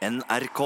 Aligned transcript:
NRK. 0.00 0.60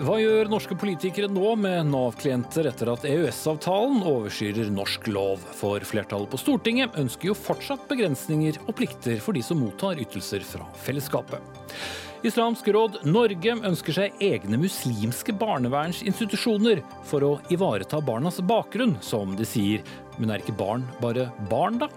Hva 0.00 0.14
gjør 0.16 0.48
norske 0.48 0.72
politikere 0.80 1.28
nå 1.28 1.50
med 1.60 1.90
Nav-klienter 1.90 2.70
etter 2.70 2.88
at 2.94 3.04
EØS-avtalen 3.04 4.00
overstyrer 4.08 4.72
norsk 4.72 5.10
lov? 5.12 5.44
For 5.58 5.84
flertallet 5.84 6.32
på 6.32 6.40
Stortinget 6.40 6.96
ønsker 6.96 7.34
jo 7.34 7.36
fortsatt 7.36 7.84
begrensninger 7.92 8.56
og 8.64 8.78
plikter 8.80 9.20
for 9.20 9.36
de 9.36 9.44
som 9.44 9.60
mottar 9.60 10.00
ytelser 10.00 10.40
fra 10.40 10.64
fellesskapet. 10.80 11.44
Islamsk 12.20 12.66
råd 12.68 12.98
Norge 13.08 13.54
ønsker 13.64 13.94
seg 13.96 14.18
egne 14.20 14.58
muslimske 14.60 15.32
barnevernsinstitusjoner 15.40 16.82
for 17.08 17.24
å 17.24 17.30
ivareta 17.48 17.96
barnas 18.04 18.42
bakgrunn, 18.44 18.98
som 19.00 19.32
de 19.38 19.46
sier. 19.48 19.80
Men 20.18 20.34
er 20.34 20.44
ikke 20.44 20.58
barn 20.58 20.84
bare 21.00 21.30
barn, 21.48 21.78
da? 21.80 21.88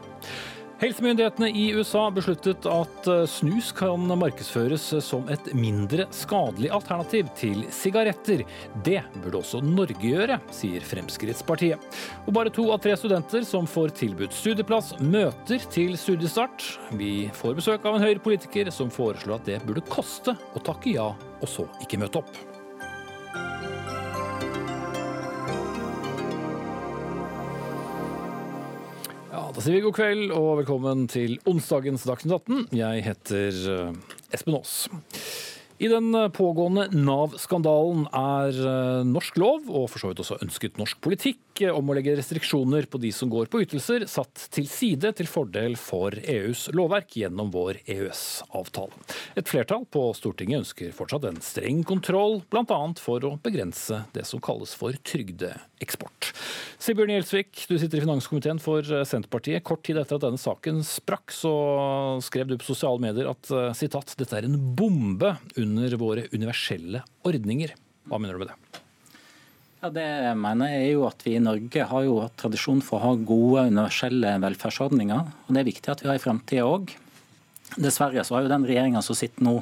Helsemyndighetene 0.83 1.47
i 1.55 1.69
USA 1.77 2.09
besluttet 2.11 2.65
at 2.67 3.05
eh, 3.07 3.21
snus 3.29 3.69
kan 3.71 4.03
markedsføres 4.19 4.89
som 5.05 5.29
et 5.31 5.45
mindre 5.55 6.09
skadelig 6.11 6.73
alternativ 6.75 7.29
til 7.39 7.61
sigaretter. 7.71 8.43
Det 8.83 8.97
burde 9.21 9.39
også 9.39 9.61
Norge 9.63 9.95
gjøre, 10.03 10.41
sier 10.51 10.83
Fremskrittspartiet. 10.83 11.79
Og 12.27 12.35
bare 12.35 12.51
to 12.51 12.67
av 12.75 12.83
tre 12.83 12.97
studenter 12.99 13.47
som 13.47 13.69
får 13.69 13.95
tilbudt 14.01 14.35
studieplass, 14.35 14.97
møter 14.99 15.63
til 15.71 15.95
studiestart. 15.95 16.65
Vi 16.99 17.29
får 17.37 17.61
besøk 17.61 17.87
av 17.87 17.95
en 17.95 18.03
Høyre-politiker 18.03 18.73
som 18.75 18.91
foreslår 18.91 19.39
at 19.39 19.53
det 19.53 19.61
burde 19.63 19.87
koste 19.87 20.35
å 20.35 20.67
takke 20.67 20.97
ja, 20.97 21.13
og 21.39 21.47
så 21.47 21.69
ikke 21.85 22.03
møte 22.03 22.19
opp. 22.25 22.52
Da 29.53 29.61
sier 29.61 29.75
vi 29.77 29.83
god 29.85 29.93
kveld 29.93 30.31
og 30.33 30.63
velkommen 30.63 31.03
til 31.13 31.35
onsdagens 31.45 32.07
Dagsnytt 32.09 32.33
18. 32.39 32.61
Jeg 32.73 33.03
heter 33.05 33.57
eh, 33.69 34.15
Espen 34.33 34.55
Aas. 34.57 34.87
I 35.77 35.91
den 35.91 36.09
pågående 36.33 36.87
Nav-skandalen 36.97 38.07
er 38.17 38.49
eh, 38.57 39.03
norsk 39.05 39.37
lov, 39.37 39.67
og 39.69 39.85
for 39.93 40.01
så 40.01 40.09
vidt 40.09 40.23
også 40.23 40.39
ønsket 40.41 40.81
norsk 40.81 40.97
politikk, 41.05 41.37
eh, 41.52 41.52
om 41.61 41.89
å 41.89 41.95
legge 41.95 42.15
restriksjoner 42.17 42.87
på 42.89 42.97
de 42.97 43.11
som 43.13 43.29
går 43.29 43.49
på 43.51 43.61
ytelser, 43.61 44.07
satt 44.09 44.47
til 44.53 44.65
side 44.69 45.11
til 45.19 45.27
fordel 45.29 45.75
for 45.77 46.15
EUs 46.17 46.65
lovverk 46.73 47.13
gjennom 47.19 47.51
vår 47.53 47.81
EØS-avtale. 47.85 48.95
Et 49.37 49.49
flertall 49.49 49.85
på 49.93 50.07
Stortinget 50.17 50.63
ønsker 50.63 50.95
fortsatt 50.97 51.27
en 51.29 51.37
streng 51.45 51.83
kontroll, 51.85 52.41
bl.a. 52.49 52.79
for 52.97 53.27
å 53.29 53.35
begrense 53.43 54.01
det 54.15 54.25
som 54.25 54.41
kalles 54.43 54.73
for 54.77 54.97
trygdeeksport. 55.05 56.31
Sibjørn 56.81 57.13
Gjelsvik, 57.13 57.65
du 57.69 57.77
sitter 57.77 58.01
i 58.01 58.05
finanskomiteen 58.07 58.61
for 58.63 58.81
Senterpartiet. 58.81 59.63
Kort 59.67 59.85
tid 59.85 60.01
etter 60.01 60.17
at 60.17 60.25
denne 60.25 60.41
saken 60.41 60.81
sprakk, 60.87 61.31
så 61.31 61.53
skrev 62.25 62.49
du 62.49 62.57
på 62.57 62.71
sosiale 62.71 62.99
medier 63.03 63.29
at 63.29 63.53
sitat, 63.77 64.17
dette 64.19 64.41
er 64.41 64.49
en 64.49 64.57
bombe 64.73 65.35
under 65.61 65.99
våre 66.01 66.25
universelle 66.33 67.05
ordninger. 67.27 67.77
Hva 68.09 68.19
mener 68.19 68.35
du 68.35 68.43
med 68.43 68.55
det? 68.55 68.82
Ja, 69.83 69.89
Det 69.91 70.35
mener 70.39 70.71
er 70.71 70.93
jo 70.93 71.01
at 71.09 71.25
vi 71.25 71.33
i 71.35 71.43
Norge 71.43 71.83
har 71.89 72.03
jo 72.05 72.21
hatt 72.23 72.37
tradisjon 72.39 72.79
for 72.79 73.01
å 73.01 73.09
ha 73.09 73.15
gode 73.19 73.65
universelle 73.67 74.29
velferdsordninger. 74.39 75.25
og 75.43 75.49
Det 75.51 75.59
er 75.59 75.67
viktig 75.67 75.91
at 75.91 75.99
vi 75.99 76.07
har 76.07 76.15
i 76.15 76.23
fremtiden 76.23 76.63
òg. 76.63 76.93
Dessverre 77.75 78.23
så 78.23 78.37
har 78.37 78.45
jo 78.45 78.53
den 78.53 78.63
regjeringa 78.63 79.01
som 79.03 79.17
sitter 79.17 79.43
nå, 79.43 79.57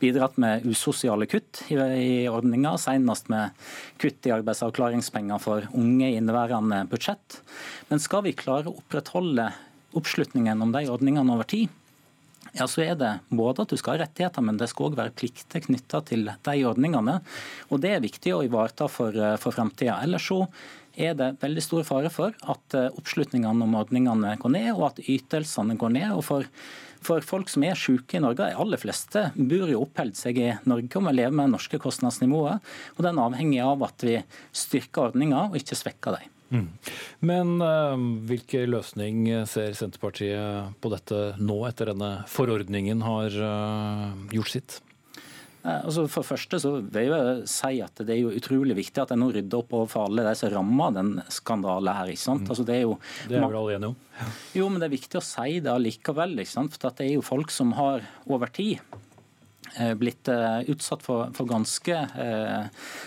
bidratt 0.00 0.40
med 0.42 0.66
usosiale 0.66 1.28
kutt 1.30 1.62
i, 1.70 1.76
i 1.78 2.26
ordninga, 2.26 2.74
senest 2.82 3.30
med 3.30 3.54
kutt 4.02 4.26
i 4.26 4.34
arbeidsavklaringspenger 4.34 5.38
for 5.38 5.70
unge 5.70 6.08
i 6.08 6.18
inneværende 6.18 6.88
budsjett. 6.90 7.38
Men 7.92 8.02
skal 8.02 8.26
vi 8.26 8.34
klare 8.34 8.66
å 8.66 8.80
opprettholde 8.82 9.52
oppslutningen 9.94 10.66
om 10.66 10.74
de 10.74 10.88
ordningene 10.90 11.30
over 11.30 11.46
tid, 11.46 11.70
ja, 12.56 12.66
så 12.70 12.84
er 12.84 12.98
det 12.98 13.12
både 13.28 13.64
at 13.64 13.72
du 13.72 13.78
skal 13.80 13.96
ha 13.96 14.04
rettigheter, 14.04 14.44
men 14.44 14.58
det 14.60 14.70
skal 14.72 14.90
òg 14.90 14.98
være 14.98 15.14
plikter 15.16 15.64
knytta 15.64 16.02
til 16.10 16.28
de 16.30 16.58
ordningene. 16.66 17.20
Og 17.70 17.80
Det 17.80 17.94
er 17.94 18.04
viktig 18.04 18.34
å 18.34 18.44
ivareta 18.46 18.88
for, 18.90 19.16
for 19.40 19.56
framtida. 19.56 20.00
Ellers 20.04 20.26
så 20.28 20.44
er 21.00 21.14
det 21.16 21.36
veldig 21.40 21.62
stor 21.64 21.86
fare 21.86 22.10
for 22.12 22.34
at 22.50 22.78
oppslutningene 22.90 23.66
om 23.66 23.78
ordningene 23.78 24.36
går 24.42 24.54
ned, 24.56 24.70
og 24.74 24.90
at 24.90 25.02
ytelsene 25.06 25.78
går 25.80 25.94
ned. 25.96 26.12
og 26.16 26.24
for 26.26 26.48
for 27.00 27.24
folk 27.24 27.48
som 27.48 27.64
er 27.64 27.78
syke 27.78 28.18
i 28.18 28.20
Norge, 28.20 28.44
de 28.44 28.56
aller 28.60 28.80
fleste 28.80 29.30
bor 29.36 29.70
jo 29.72 29.84
oppholdt 29.86 30.18
seg 30.20 30.40
i 30.40 30.50
Norge 30.68 30.98
og 30.98 31.06
må 31.06 31.14
leve 31.16 31.32
med 31.32 31.54
norske 31.54 31.80
kostnadsnivåer. 31.80 32.60
og 32.96 33.00
Den 33.06 33.22
avhenger 33.22 33.70
av 33.70 33.86
at 33.88 34.04
vi 34.04 34.18
styrker 34.52 35.08
ordninga 35.08 35.46
og 35.48 35.56
ikke 35.60 35.78
svekker 35.80 36.18
dem. 36.18 36.39
Mm. 36.50 36.68
Men 37.26 37.56
uh, 37.62 37.96
hvilken 38.28 38.70
løsning 38.72 39.24
ser 39.50 39.74
Senterpartiet 39.78 40.76
på 40.82 40.92
dette 40.92 41.24
nå, 41.38 41.58
etter 41.68 41.92
denne 41.92 42.12
forordningen 42.30 43.04
har 43.06 43.36
uh, 43.38 44.14
gjort 44.34 44.54
sitt? 44.56 44.80
Altså 45.60 46.06
for 46.08 46.24
første 46.24 46.56
så 46.62 46.70
vil 46.80 47.10
jeg 47.10 47.48
si 47.52 47.80
at 47.84 48.00
Det 48.00 48.14
er 48.14 48.22
jo 48.22 48.32
utrolig 48.32 48.78
viktig 48.78 49.02
at 49.02 49.10
en 49.12 49.20
nå 49.20 49.28
rydder 49.34 49.60
opp 49.60 49.74
overfor 49.76 50.08
alle 50.08 50.24
de 50.24 50.32
som 50.38 50.52
rammer 50.54 50.94
den 50.96 51.10
skandalen 51.28 51.92
her. 51.92 52.12
ikke 52.12 52.22
sant? 52.22 52.48
Altså 52.48 52.64
det 52.64 52.78
er 52.78 52.86
jo... 52.86 52.96
Det 53.28 53.36
er 53.36 53.44
vel 53.44 53.58
alle 53.58 53.76
enige 53.76 53.92
om? 53.92 54.32
Jo, 54.56 54.70
men 54.70 54.80
det 54.80 54.88
er 54.88 54.96
viktig 54.96 55.20
å 55.20 55.24
si 55.24 55.60
det 55.60 55.72
allikevel. 55.74 56.38
ikke 56.40 56.54
sant? 56.54 56.76
For 56.76 56.96
det 56.96 57.10
er 57.10 57.14
jo 57.18 57.26
folk 57.26 57.52
som 57.52 57.74
har 57.76 58.08
over 58.24 58.52
tid 58.56 58.80
blitt 60.00 60.28
utsatt 60.70 61.02
for, 61.04 61.30
for 61.36 61.48
ganske 61.48 61.94
eh, 61.94 62.66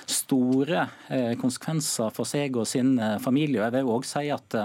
store 0.10 0.86
eh, 1.08 1.34
konsekvenser 1.40 2.14
for 2.16 2.28
seg 2.28 2.58
og 2.60 2.68
sin 2.70 2.96
eh, 3.00 3.18
familie. 3.24 3.60
Og 3.62 3.68
jeg 3.68 3.76
vil 3.76 3.92
også 3.94 4.24
si 4.24 4.32
at 4.34 4.58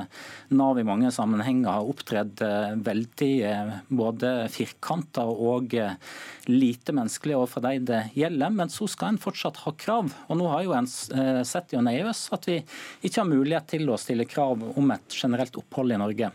Nav 0.55 0.81
i 0.81 0.87
mange 0.87 1.11
sammenhenger 1.15 1.71
har 1.73 1.89
opptredd 1.89 2.43
veldig 2.85 3.33
både 3.89 4.33
firkanta 4.53 5.25
og 5.29 5.75
lite 6.49 6.95
menneskelig 6.97 7.37
overfor 7.37 7.65
de 7.65 7.75
det 7.91 8.03
gjelder. 8.17 8.55
Men 8.55 8.73
så 8.73 8.89
skal 8.91 9.15
en 9.15 9.23
fortsatt 9.23 9.63
ha 9.65 9.75
krav. 9.79 10.11
Og 10.29 10.41
nå 10.41 10.49
har 10.53 10.67
jo 10.67 10.75
en 10.77 10.89
sett 10.89 11.75
gjennom 11.75 11.93
EØS 11.93 12.27
at 12.37 12.51
vi 12.51 12.59
ikke 13.03 13.23
har 13.23 13.31
mulighet 13.31 13.73
til 13.77 13.89
å 13.89 14.01
stille 14.01 14.29
krav 14.29 14.65
om 14.75 14.95
et 14.95 15.19
generelt 15.23 15.57
opphold 15.61 15.97
i 15.97 16.01
Norge. 16.01 16.33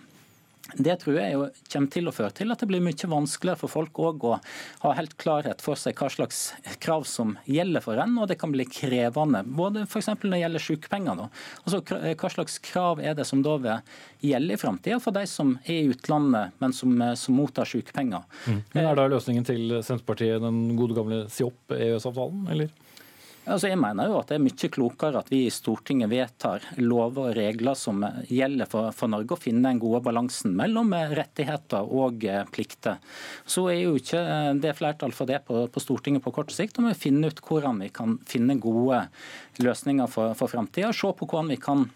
Det 0.77 0.95
tror 1.01 1.17
jeg 1.19 1.33
jo 1.35 1.47
kommer 1.73 1.91
til 1.93 2.09
å 2.09 2.13
føre 2.15 2.33
til 2.37 2.53
at 2.53 2.61
det 2.61 2.69
blir 2.69 2.83
mye 2.83 3.09
vanskeligere 3.09 3.59
for 3.61 3.71
folk 3.71 3.99
å 4.03 4.35
ha 4.83 4.93
helt 4.97 5.15
klarhet 5.21 5.61
for 5.63 5.79
seg 5.79 5.97
hva 5.99 6.09
slags 6.11 6.41
krav 6.83 7.05
som 7.09 7.35
gjelder 7.49 7.83
for 7.83 7.99
en, 8.01 8.15
og 8.21 8.29
det 8.31 8.39
kan 8.41 8.53
bli 8.53 8.65
krevende. 8.69 9.43
Både 9.45 9.85
f.eks. 9.87 10.11
når 10.13 10.35
det 10.35 10.41
gjelder 10.43 10.65
sykepenger. 10.67 11.23
Altså, 11.63 11.81
hva 11.83 12.31
slags 12.33 12.59
krav 12.63 13.01
er 13.03 13.17
det 13.17 13.27
som 13.29 13.43
da 13.45 13.57
vil 13.61 13.97
gjelde 14.23 14.55
i 14.55 14.61
framtida 14.61 14.99
for 15.03 15.15
de 15.15 15.25
som 15.29 15.55
er 15.65 15.83
i 15.83 15.91
utlandet, 15.93 16.55
men 16.63 16.75
som, 16.75 16.95
som 17.19 17.37
mottar 17.37 17.69
sykepenger. 17.69 18.25
Mm. 18.47 18.61
Men 18.73 18.89
Er 18.93 18.99
da 18.99 19.09
løsningen 19.11 19.47
til 19.47 19.77
Senterpartiet 19.81 20.41
den 20.43 20.77
gode 20.79 20.97
gamle 20.97 21.23
si 21.33 21.45
opp 21.45 21.73
EØS-avtalen, 21.75 22.47
eller? 22.53 22.73
Altså 23.43 23.67
jeg 23.67 23.79
mener 23.79 24.07
jo 24.07 24.19
at 24.21 24.29
Det 24.31 24.37
er 24.37 24.43
mye 24.43 24.69
klokere 24.71 25.19
at 25.19 25.31
vi 25.31 25.41
i 25.47 25.53
Stortinget 25.53 26.11
vedtar 26.11 26.63
lover 26.79 27.31
og 27.31 27.37
regler 27.37 27.75
som 27.77 27.99
gjelder 28.29 28.69
for, 28.71 28.91
for 28.95 29.11
Norge, 29.11 29.35
og 29.35 29.41
finner 29.43 29.73
den 29.73 29.81
gode 29.83 29.99
balansen 30.05 30.55
mellom 30.57 30.93
rettigheter 30.93 31.83
og 31.83 32.23
plikter. 32.53 33.01
Så 33.45 33.65
er 33.71 33.81
jo 33.81 33.97
ikke 33.99 34.21
det 34.63 34.75
flertall 34.79 35.15
for 35.15 35.29
det 35.29 35.41
på, 35.47 35.65
på 35.67 35.83
Stortinget 35.83 36.23
på 36.23 36.33
kort 36.35 36.53
sikt. 36.55 36.79
og 36.79 36.87
vi 36.91 36.95
finner 37.07 37.33
ut 37.33 37.43
hvordan 37.43 37.83
vi 37.83 37.91
kan 37.93 38.15
finne 38.29 38.59
gode 38.63 39.03
løsninger 39.59 40.07
for, 40.07 40.37
for 40.39 40.51
framtida. 40.51 40.93
Se 40.95 41.11
på 41.11 41.27
hvordan 41.27 41.51
vi 41.51 41.59
kan 41.59 41.89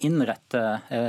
innrette 0.00 0.60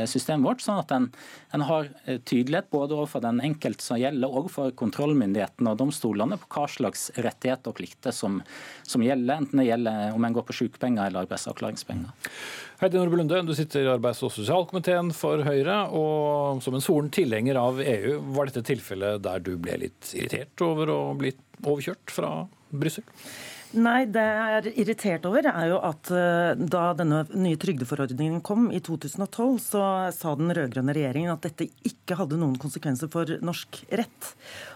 systemet 0.10 0.46
vårt, 0.46 0.64
sånn 0.64 0.82
at 0.82 0.92
en, 0.92 1.08
en, 1.56 1.64
har 1.70 1.88
tydelighet 2.28 2.68
både 2.74 2.98
overfor 2.98 3.24
den 3.24 3.40
enkelte 3.44 3.84
som 3.84 4.00
gjelder, 4.00 4.28
og 4.28 4.50
for 4.52 4.74
kontrollmyndighetene 4.78 5.72
og 5.72 5.80
domstolene 5.80 6.38
på 6.42 6.50
hva 6.52 6.66
slags 6.72 7.08
rettigheter 7.16 7.72
og 7.72 7.78
plikter 7.80 8.16
som, 8.16 8.42
som, 8.84 9.04
gjelder, 9.06 9.40
enten 9.40 9.62
det 9.62 9.70
gjelder 9.70 10.18
om 10.18 10.28
en 10.28 10.36
går 10.36 10.48
på 10.50 10.58
sykepenger 10.60 11.08
eller 11.08 11.24
arbeidsavklaringspenger. 11.24 12.12
Heidi 12.82 13.00
Nordby 13.00 13.22
Lunde, 13.22 13.42
du 13.48 13.56
sitter 13.56 13.86
i 13.86 13.92
arbeids- 13.94 14.24
og 14.28 14.34
sosialkomiteen 14.36 15.14
for 15.16 15.46
Høyre, 15.48 15.80
og 15.96 16.62
som 16.66 16.76
en 16.76 16.84
solen 16.84 17.12
tilhenger 17.16 17.56
av 17.62 17.80
EU, 17.80 18.20
var 18.36 18.52
dette 18.52 18.66
tilfellet 18.68 19.24
der 19.24 19.44
du 19.44 19.56
ble 19.56 19.80
litt 19.88 20.12
irritert 20.18 20.68
over 20.68 20.92
å 20.92 21.02
bli 21.18 21.32
overkjørt 21.64 22.12
fra 22.12 22.38
Brussel? 22.76 23.08
Nei, 23.76 24.06
det 24.08 24.22
jeg 24.24 24.52
er 24.56 24.68
irritert 24.80 25.26
over, 25.28 25.48
er 25.50 25.66
jo 25.68 25.78
at 25.84 26.08
da 26.56 26.84
denne 26.96 27.26
nye 27.36 27.58
trygdeforordningen 27.60 28.40
kom 28.46 28.70
i 28.72 28.80
2012, 28.80 29.58
så 29.60 29.82
sa 30.16 30.32
den 30.40 30.54
rød-grønne 30.56 30.94
regjeringen 30.96 31.34
at 31.34 31.44
dette 31.44 31.68
ikke 31.84 32.16
hadde 32.16 32.40
noen 32.40 32.56
konsekvenser 32.62 33.12
for 33.12 33.28
norsk 33.44 33.82
rett. 34.00 34.30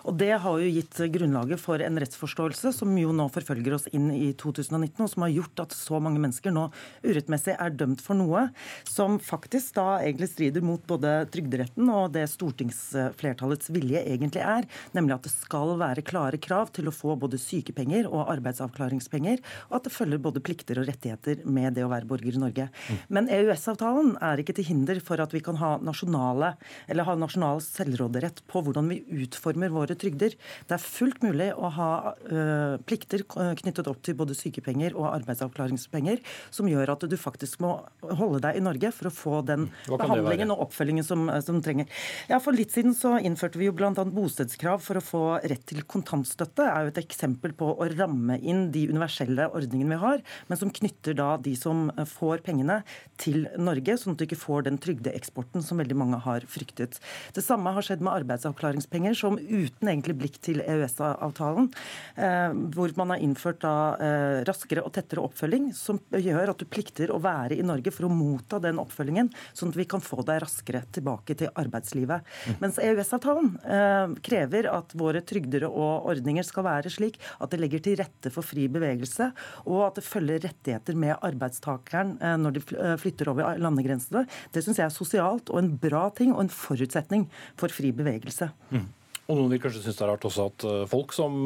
Og 0.04 0.18
det 0.20 0.34
har 0.44 0.60
jo 0.60 0.72
gitt 0.74 1.00
grunnlaget 1.14 1.62
for 1.64 1.80
en 1.86 2.00
rettsforståelse 2.04 2.74
som 2.76 2.98
jo 3.00 3.14
nå 3.16 3.30
forfølger 3.32 3.78
oss 3.78 3.88
inn 3.96 4.10
i 4.12 4.34
2019, 4.36 5.00
og 5.06 5.12
som 5.14 5.24
har 5.24 5.34
gjort 5.38 5.64
at 5.64 5.78
så 5.78 6.02
mange 6.04 6.20
mennesker 6.20 6.52
nå 6.56 6.66
urettmessig 7.06 7.56
er 7.56 7.80
dømt 7.80 8.04
for 8.04 8.20
noe 8.20 8.50
som 8.84 9.16
faktisk 9.24 9.78
da 9.80 9.88
egentlig 10.02 10.32
strider 10.34 10.66
mot 10.66 10.84
både 10.90 11.22
trygderetten 11.32 11.88
og 11.94 12.12
det 12.18 12.26
stortingsflertallets 12.34 13.72
vilje 13.72 14.04
egentlig 14.04 14.44
er, 14.44 14.68
nemlig 14.98 15.16
at 15.16 15.30
det 15.30 15.34
skal 15.38 15.78
være 15.80 16.04
klare 16.04 16.42
krav 16.42 16.76
til 16.76 16.92
å 16.92 16.96
få 16.96 17.16
både 17.20 17.40
sykepenger 17.40 18.12
og 18.12 18.28
arbeidsavklaring 18.36 18.89
arbeidsavklaringspenger, 18.90 19.40
og 19.70 19.78
at 19.78 19.88
det 19.88 19.94
følger 19.94 20.22
både 20.22 20.42
plikter 20.44 20.80
og 20.82 20.88
rettigheter 20.90 21.44
med 21.46 21.76
det 21.78 21.86
å 21.86 21.92
være 21.92 22.08
borger 22.10 22.36
i 22.36 22.42
Norge. 22.42 22.68
Mm. 22.70 23.00
Men 23.10 23.30
EØS-avtalen 23.30 24.16
er 24.22 24.42
ikke 24.42 24.56
til 24.58 24.68
hinder 24.70 25.00
for 25.06 25.22
at 25.22 25.34
vi 25.34 25.42
kan 25.46 25.60
ha 25.60 25.78
nasjonale, 25.84 26.56
eller 26.90 27.08
ha 27.08 27.16
nasjonal 27.20 27.62
selvråderett 27.64 28.44
på 28.50 28.64
hvordan 28.66 28.90
vi 28.90 29.02
utformer 29.24 29.72
våre 29.74 29.98
trygder. 30.00 30.36
Det 30.68 30.78
er 30.78 30.84
fullt 30.84 31.22
mulig 31.24 31.52
å 31.56 31.72
ha 31.76 31.92
øh, 32.16 32.78
plikter 32.86 33.26
knyttet 33.30 33.90
opp 33.90 34.02
til 34.06 34.18
både 34.20 34.38
sykepenger 34.38 34.96
og 34.98 35.12
arbeidsavklaringspenger, 35.14 36.22
som 36.54 36.70
gjør 36.70 36.96
at 36.96 37.06
du 37.10 37.18
faktisk 37.20 37.62
må 37.64 37.76
holde 38.02 38.42
deg 38.46 38.60
i 38.60 38.64
Norge 38.64 38.94
for 38.96 39.10
å 39.10 39.14
få 39.14 39.42
den 39.48 39.70
behandlingen 39.90 40.54
og 40.54 40.68
oppfølgingen 40.68 41.06
som, 41.06 41.28
som 41.46 41.62
trenger. 41.64 41.90
Ja, 42.30 42.40
For 42.44 42.56
litt 42.56 42.74
siden 42.74 42.96
så 42.98 43.18
innførte 43.22 43.60
vi 43.60 43.70
jo 43.70 43.76
bl.a. 43.76 43.92
bostedskrav 43.94 44.82
for 44.84 45.00
å 45.00 45.04
få 45.04 45.24
rett 45.40 45.66
til 45.70 45.84
kontantstøtte. 45.90 46.60
Det 46.60 46.68
er 46.68 46.86
jo 46.86 46.92
et 46.94 47.02
eksempel 47.02 47.54
på 47.60 47.70
å 47.76 47.88
ramme 47.94 48.40
inn 48.40 48.70
de 48.74 48.79
universelle 48.90 49.50
ordningene 49.52 49.96
vi 49.96 50.02
har, 50.04 50.24
men 50.48 50.60
som 50.60 50.72
knytter 50.74 51.18
da 51.18 51.34
de 51.42 51.56
som 51.60 51.90
får 52.08 52.44
pengene 52.46 52.82
til 53.20 53.48
Norge, 53.60 53.98
sånn 54.00 54.16
at 54.16 54.22
du 54.22 54.26
ikke 54.28 54.40
får 54.40 54.68
den 54.68 54.80
trygdeeksporten 54.82 55.64
som 55.66 55.82
veldig 55.82 55.98
mange 56.00 56.20
har 56.24 56.46
fryktet. 56.50 57.00
Det 57.36 57.44
samme 57.44 57.74
har 57.76 57.86
skjedd 57.86 58.04
med 58.06 58.22
arbeidsavklaringspenger, 58.22 59.18
som 59.18 59.38
uten 59.40 59.92
egentlig 59.92 60.18
blikk 60.20 60.40
til 60.46 60.62
EØS-avtalen, 60.64 61.70
eh, 62.16 62.56
hvor 62.76 62.94
man 63.00 63.14
har 63.14 63.24
innført 63.24 63.62
da 63.64 63.76
eh, 63.96 64.40
raskere 64.48 64.84
og 64.86 64.94
tettere 64.96 65.24
oppfølging, 65.26 65.72
som 65.78 66.00
gjør 66.14 66.54
at 66.54 66.62
du 66.62 66.68
plikter 66.70 67.14
å 67.14 67.22
være 67.24 67.58
i 67.60 67.66
Norge 67.66 67.94
for 67.96 68.08
å 68.08 68.14
motta 68.14 68.62
den 68.64 68.82
oppfølgingen, 68.82 69.32
sånn 69.54 69.74
at 69.74 69.80
vi 69.80 69.88
kan 69.90 70.04
få 70.04 70.24
deg 70.28 70.42
raskere 70.44 70.84
tilbake 70.96 71.38
til 71.40 71.52
arbeidslivet. 71.60 72.28
Mm. 72.50 72.60
Mens 72.64 72.80
EØS-avtalen 72.84 73.52
eh, 73.64 74.16
krever 74.26 74.70
at 74.72 74.96
våre 75.00 75.24
trygder 75.26 75.68
og 75.70 76.10
ordninger 76.12 76.46
skal 76.46 76.68
være 76.68 76.92
slik 76.94 77.20
at 77.40 77.52
det 77.52 77.62
legger 77.62 77.84
til 77.84 78.00
rette 78.00 78.32
for 78.34 78.46
fri 78.46 78.59
bevegelse, 78.72 79.30
og 79.66 79.84
at 79.88 80.00
det 80.00 80.06
følger 80.06 80.44
rettigheter 80.48 80.98
med 81.00 81.16
arbeidstakeren 81.16 82.16
eh, 82.20 82.38
når 82.42 82.58
de 82.58 82.64
eh, 82.76 82.96
flytter 83.00 83.32
over 83.32 83.60
landegrensene. 83.62 84.26
Det 84.54 84.64
syns 84.66 84.82
jeg 84.82 84.88
er 84.90 84.96
sosialt 84.96 85.52
og 85.54 85.62
en 85.62 85.74
bra 85.80 86.08
ting 86.16 86.34
og 86.36 86.44
en 86.46 86.54
forutsetning 86.54 87.28
for 87.60 87.72
fri 87.74 87.94
bevegelse. 87.96 88.50
Mm. 88.74 88.88
Og 89.30 89.38
Noen 89.38 89.54
vil 89.54 89.62
kanskje 89.62 89.84
synes 89.84 90.00
det 90.00 90.06
er 90.08 90.10
rart 90.10 90.26
også 90.26 90.48
at 90.50 90.64
folk 90.90 91.12
som 91.14 91.46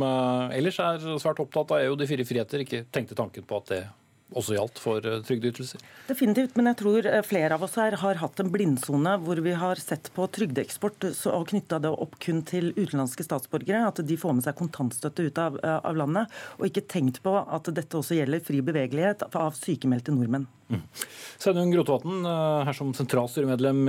ellers 0.56 0.78
er 0.80 1.02
svært 1.20 1.42
opptatt 1.44 1.74
av 1.76 1.82
EU 1.84 1.92
og 1.92 1.98
de 2.00 2.08
fire 2.08 2.24
friheter, 2.24 2.64
ikke 2.64 2.86
tenkte 2.96 3.18
tanken 3.18 3.44
på 3.44 3.60
at 3.60 3.74
det 3.74 3.82
også 4.38 4.56
gjaldt 4.58 4.82
for 4.82 5.06
eh, 5.08 5.22
trygdeytelser? 5.26 5.82
Definitivt, 6.10 6.56
men 6.58 6.70
jeg 6.72 6.80
tror 6.82 7.08
eh, 7.10 7.22
flere 7.26 7.58
av 7.58 7.66
oss 7.66 7.78
her 7.80 7.98
har 8.02 8.22
hatt 8.22 8.42
en 8.44 8.52
blindsone 8.54 9.16
hvor 9.24 9.42
vi 9.46 9.56
har 9.60 9.82
sett 9.82 10.10
på 10.16 10.28
trygdeeksport 10.38 11.08
og 11.32 11.48
knytta 11.52 11.82
det 11.84 11.94
opp 11.94 12.18
kun 12.24 12.44
til 12.48 12.72
utenlandske 12.76 13.26
statsborgere, 13.28 13.86
at 13.90 14.02
de 14.06 14.20
får 14.20 14.38
med 14.38 14.48
seg 14.48 14.58
kontantstøtte 14.60 15.28
ut 15.28 15.42
av, 15.42 15.60
eh, 15.64 15.80
av 15.80 16.00
landet, 16.00 16.42
og 16.60 16.68
ikke 16.70 16.88
tenkt 16.96 17.22
på 17.26 17.38
at 17.42 17.72
dette 17.74 18.00
også 18.00 18.18
gjelder 18.20 18.44
fri 18.44 18.64
bevegelighet 18.66 19.28
av 19.32 19.58
sykemeldte 19.60 20.16
nordmenn. 20.16 20.50
Mm. 20.72 20.82
Sveinung 21.44 21.74
Grotevatn, 21.74 22.24
her 22.68 22.78
som 22.78 22.94
sentralstyremedlem 22.96 23.82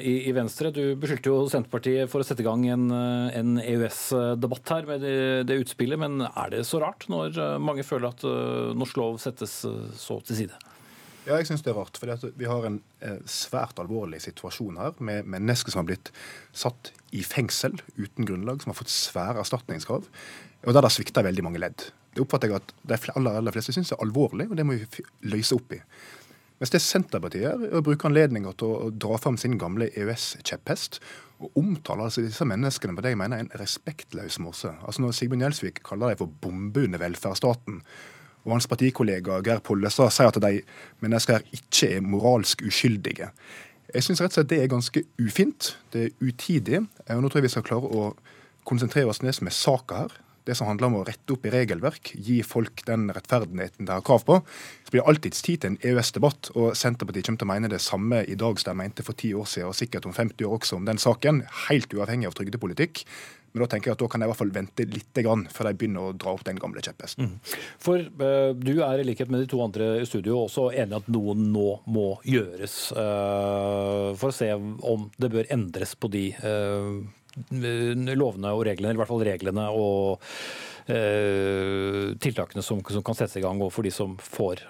i, 0.00 0.14
i, 0.24 0.32
Venstre. 0.32 0.72
Du 0.72 0.94
beskyldte 0.98 1.28
jo 1.28 1.44
Senterpartiet 1.52 2.08
for 2.10 2.22
å 2.22 2.26
sette 2.26 2.40
i 2.40 2.46
gang 2.46 2.64
en, 2.72 2.86
en 2.90 3.58
EØS-debatt 3.60 4.72
her 4.72 4.88
med 4.88 5.04
det, 5.04 5.16
det, 5.50 5.60
utspillet, 5.66 6.00
men 6.00 6.24
er 6.24 6.54
det 6.54 6.64
så 6.66 6.80
rart 6.82 7.04
når 7.12 7.36
mange 7.60 7.84
føler 7.86 8.08
at 8.14 8.24
norsk 8.78 9.02
lov 9.02 9.20
settes 9.22 9.60
så 9.60 10.20
til 10.24 10.44
side? 10.44 10.62
Ja, 11.22 11.36
jeg 11.38 11.46
syns 11.46 11.62
det 11.62 11.70
er 11.70 11.78
rart. 11.78 11.98
For 12.00 12.30
vi 12.38 12.48
har 12.50 12.64
en 12.66 12.80
eh, 13.04 13.18
svært 13.30 13.78
alvorlig 13.82 14.18
situasjon 14.24 14.80
her 14.80 14.96
med 15.04 15.28
mennesker 15.30 15.74
som 15.74 15.82
har 15.82 15.90
blitt 15.92 16.10
satt 16.50 16.90
i 17.14 17.22
fengsel 17.26 17.76
uten 17.94 18.26
grunnlag, 18.26 18.62
som 18.62 18.72
har 18.72 18.80
fått 18.80 18.92
svære 18.92 19.42
erstatningskrav, 19.44 20.08
og 20.62 20.74
der 20.74 20.84
det 20.84 20.92
svikter 20.94 21.26
veldig 21.26 21.44
mange 21.46 21.62
ledd. 21.62 21.86
Det 22.12 22.24
oppfatter 22.24 22.50
jeg 22.50 22.58
at 22.60 22.74
de 22.90 22.98
aller, 23.14 23.38
aller 23.38 23.54
fleste 23.54 23.74
syns 23.74 23.94
er 23.94 24.02
alvorlig, 24.02 24.48
og 24.50 24.58
det 24.58 24.66
må 24.66 24.76
vi 24.76 25.06
løse 25.32 25.56
opp 25.56 25.76
i. 25.76 25.78
Mens 26.62 26.70
det 26.70 26.78
Senterpartiet 26.78 27.42
gjør, 27.42 27.62
er 27.66 27.72
å 27.74 27.82
bruke 27.82 28.06
anledninga 28.06 28.52
til 28.54 28.70
å 28.70 28.90
dra 28.94 29.16
fram 29.18 29.34
sin 29.40 29.56
gamle 29.58 29.88
EØS-kjepphest 29.98 31.00
og 31.42 31.56
omtale 31.58 32.04
altså 32.06 32.22
disse 32.22 32.46
menneskene 32.46 32.94
på 32.94 33.02
det 33.02 33.10
jeg 33.16 33.18
mener 33.18 33.40
er 33.40 33.48
en 33.48 33.58
respektløs 33.58 34.36
måte. 34.38 34.70
Altså 34.86 35.02
Når 35.02 35.16
Sigbjørn 35.18 35.42
Gjelsvik 35.42 35.80
kaller 35.82 36.12
dem 36.12 36.20
for 36.20 36.36
bombe 36.44 36.84
under 36.86 37.02
velferdsstaten, 37.02 37.80
og 38.44 38.54
hans 38.54 38.70
partikollega 38.70 39.40
Geir 39.42 39.64
Pollestad 39.66 40.14
sier 40.14 40.30
at 40.30 40.38
de 40.42 40.62
mennesker 41.02 41.40
her 41.40 41.58
ikke 41.58 41.90
er 41.96 42.06
moralsk 42.06 42.62
uskyldige. 42.66 43.32
Jeg 43.90 44.06
syns 44.06 44.22
rett 44.22 44.30
og 44.30 44.38
slett 44.38 44.52
det 44.54 44.62
er 44.62 44.70
ganske 44.70 45.02
ufint. 45.18 45.72
Det 45.90 46.06
er 46.06 46.14
utidig. 46.22 46.84
Og 47.10 47.22
nå 47.22 47.30
tror 47.30 47.42
jeg 47.42 47.48
vi 47.48 47.54
skal 47.56 47.66
klare 47.66 47.90
å 47.90 48.12
konsentrere 48.70 49.10
oss 49.10 49.22
ned 49.26 49.42
med 49.42 49.54
saka 49.54 50.04
her. 50.04 50.14
Det 50.46 50.56
som 50.58 50.66
handler 50.66 50.88
om 50.88 50.96
å 51.00 51.04
rette 51.06 51.34
opp 51.34 51.44
i 51.46 51.52
regelverk, 51.54 52.14
gi 52.18 52.40
folk 52.46 52.84
den 52.88 53.08
rettferdigheten 53.14 53.86
de 53.86 53.94
har 53.94 54.06
krav 54.06 54.24
på. 54.26 54.40
Så 54.82 54.94
blir 54.94 55.02
det 55.02 55.08
alltids 55.12 55.44
tid 55.46 55.62
til 55.62 55.72
en 55.72 55.80
EØS-debatt, 55.82 56.50
og 56.56 56.72
Senterpartiet 56.78 57.28
kommer 57.28 57.42
til 57.42 57.48
å 57.48 57.52
mene 57.52 57.70
det 57.72 57.82
samme 57.84 58.24
i 58.26 58.38
dag 58.38 58.58
som 58.58 58.72
de 58.72 58.80
mente 58.82 59.06
for 59.06 59.18
ti 59.18 59.30
år 59.38 59.46
siden, 59.46 59.70
og 59.70 59.78
sikkert 59.78 60.08
om 60.08 60.16
50 60.16 60.48
år 60.48 60.58
også 60.58 60.80
om 60.80 60.88
den 60.88 61.00
saken, 61.02 61.44
helt 61.68 61.94
uavhengig 61.94 62.30
av 62.30 62.36
trygdepolitikk. 62.38 63.06
Men 63.52 63.64
da 63.64 63.68
tenker 63.68 63.90
jeg 63.90 63.98
at 63.98 64.02
da 64.02 64.08
kan 64.08 64.22
jeg 64.22 64.28
i 64.28 64.32
hvert 64.32 64.40
fall 64.40 64.52
vente 64.54 64.86
litt 64.88 65.18
før 65.52 65.68
de 65.68 65.74
begynner 65.76 66.08
å 66.08 66.14
dra 66.16 66.32
opp 66.32 66.44
den 66.46 66.60
gamle 66.60 66.80
kjepphesten. 66.84 67.34
Mm. 67.34 67.56
For 67.84 68.00
uh, 68.00 68.52
du 68.56 68.72
er 68.80 69.02
i 69.02 69.06
likhet 69.06 69.32
med 69.32 69.44
de 69.44 69.50
to 69.52 69.60
andre 69.64 69.90
i 70.00 70.08
studio 70.08 70.46
også 70.46 70.70
enig 70.72 71.02
at 71.02 71.10
noe 71.12 71.36
nå 71.36 71.68
må 71.92 72.06
gjøres 72.24 72.76
uh, 72.96 74.16
for 74.16 74.30
å 74.30 74.36
se 74.36 74.48
om 74.56 75.10
det 75.20 75.32
bør 75.34 75.52
endres 75.52 75.92
på 76.00 76.08
de 76.12 76.30
uh, 76.40 77.02
lovene 77.52 78.52
og 78.52 78.66
reglene, 78.68 78.90
eller 78.90 78.98
i 78.98 79.02
hvert 79.02 79.12
fall 79.12 79.24
reglene 79.28 79.68
og 79.72 80.34
tiltakene 80.82 82.62
som, 82.66 82.80
som, 82.82 83.04
kan 83.06 83.14
settes 83.14 83.38
i 83.38 83.42
gang 83.44 83.60
overfor 83.62 83.86
de 83.86 83.92
som 83.94 84.16
får 84.18 84.64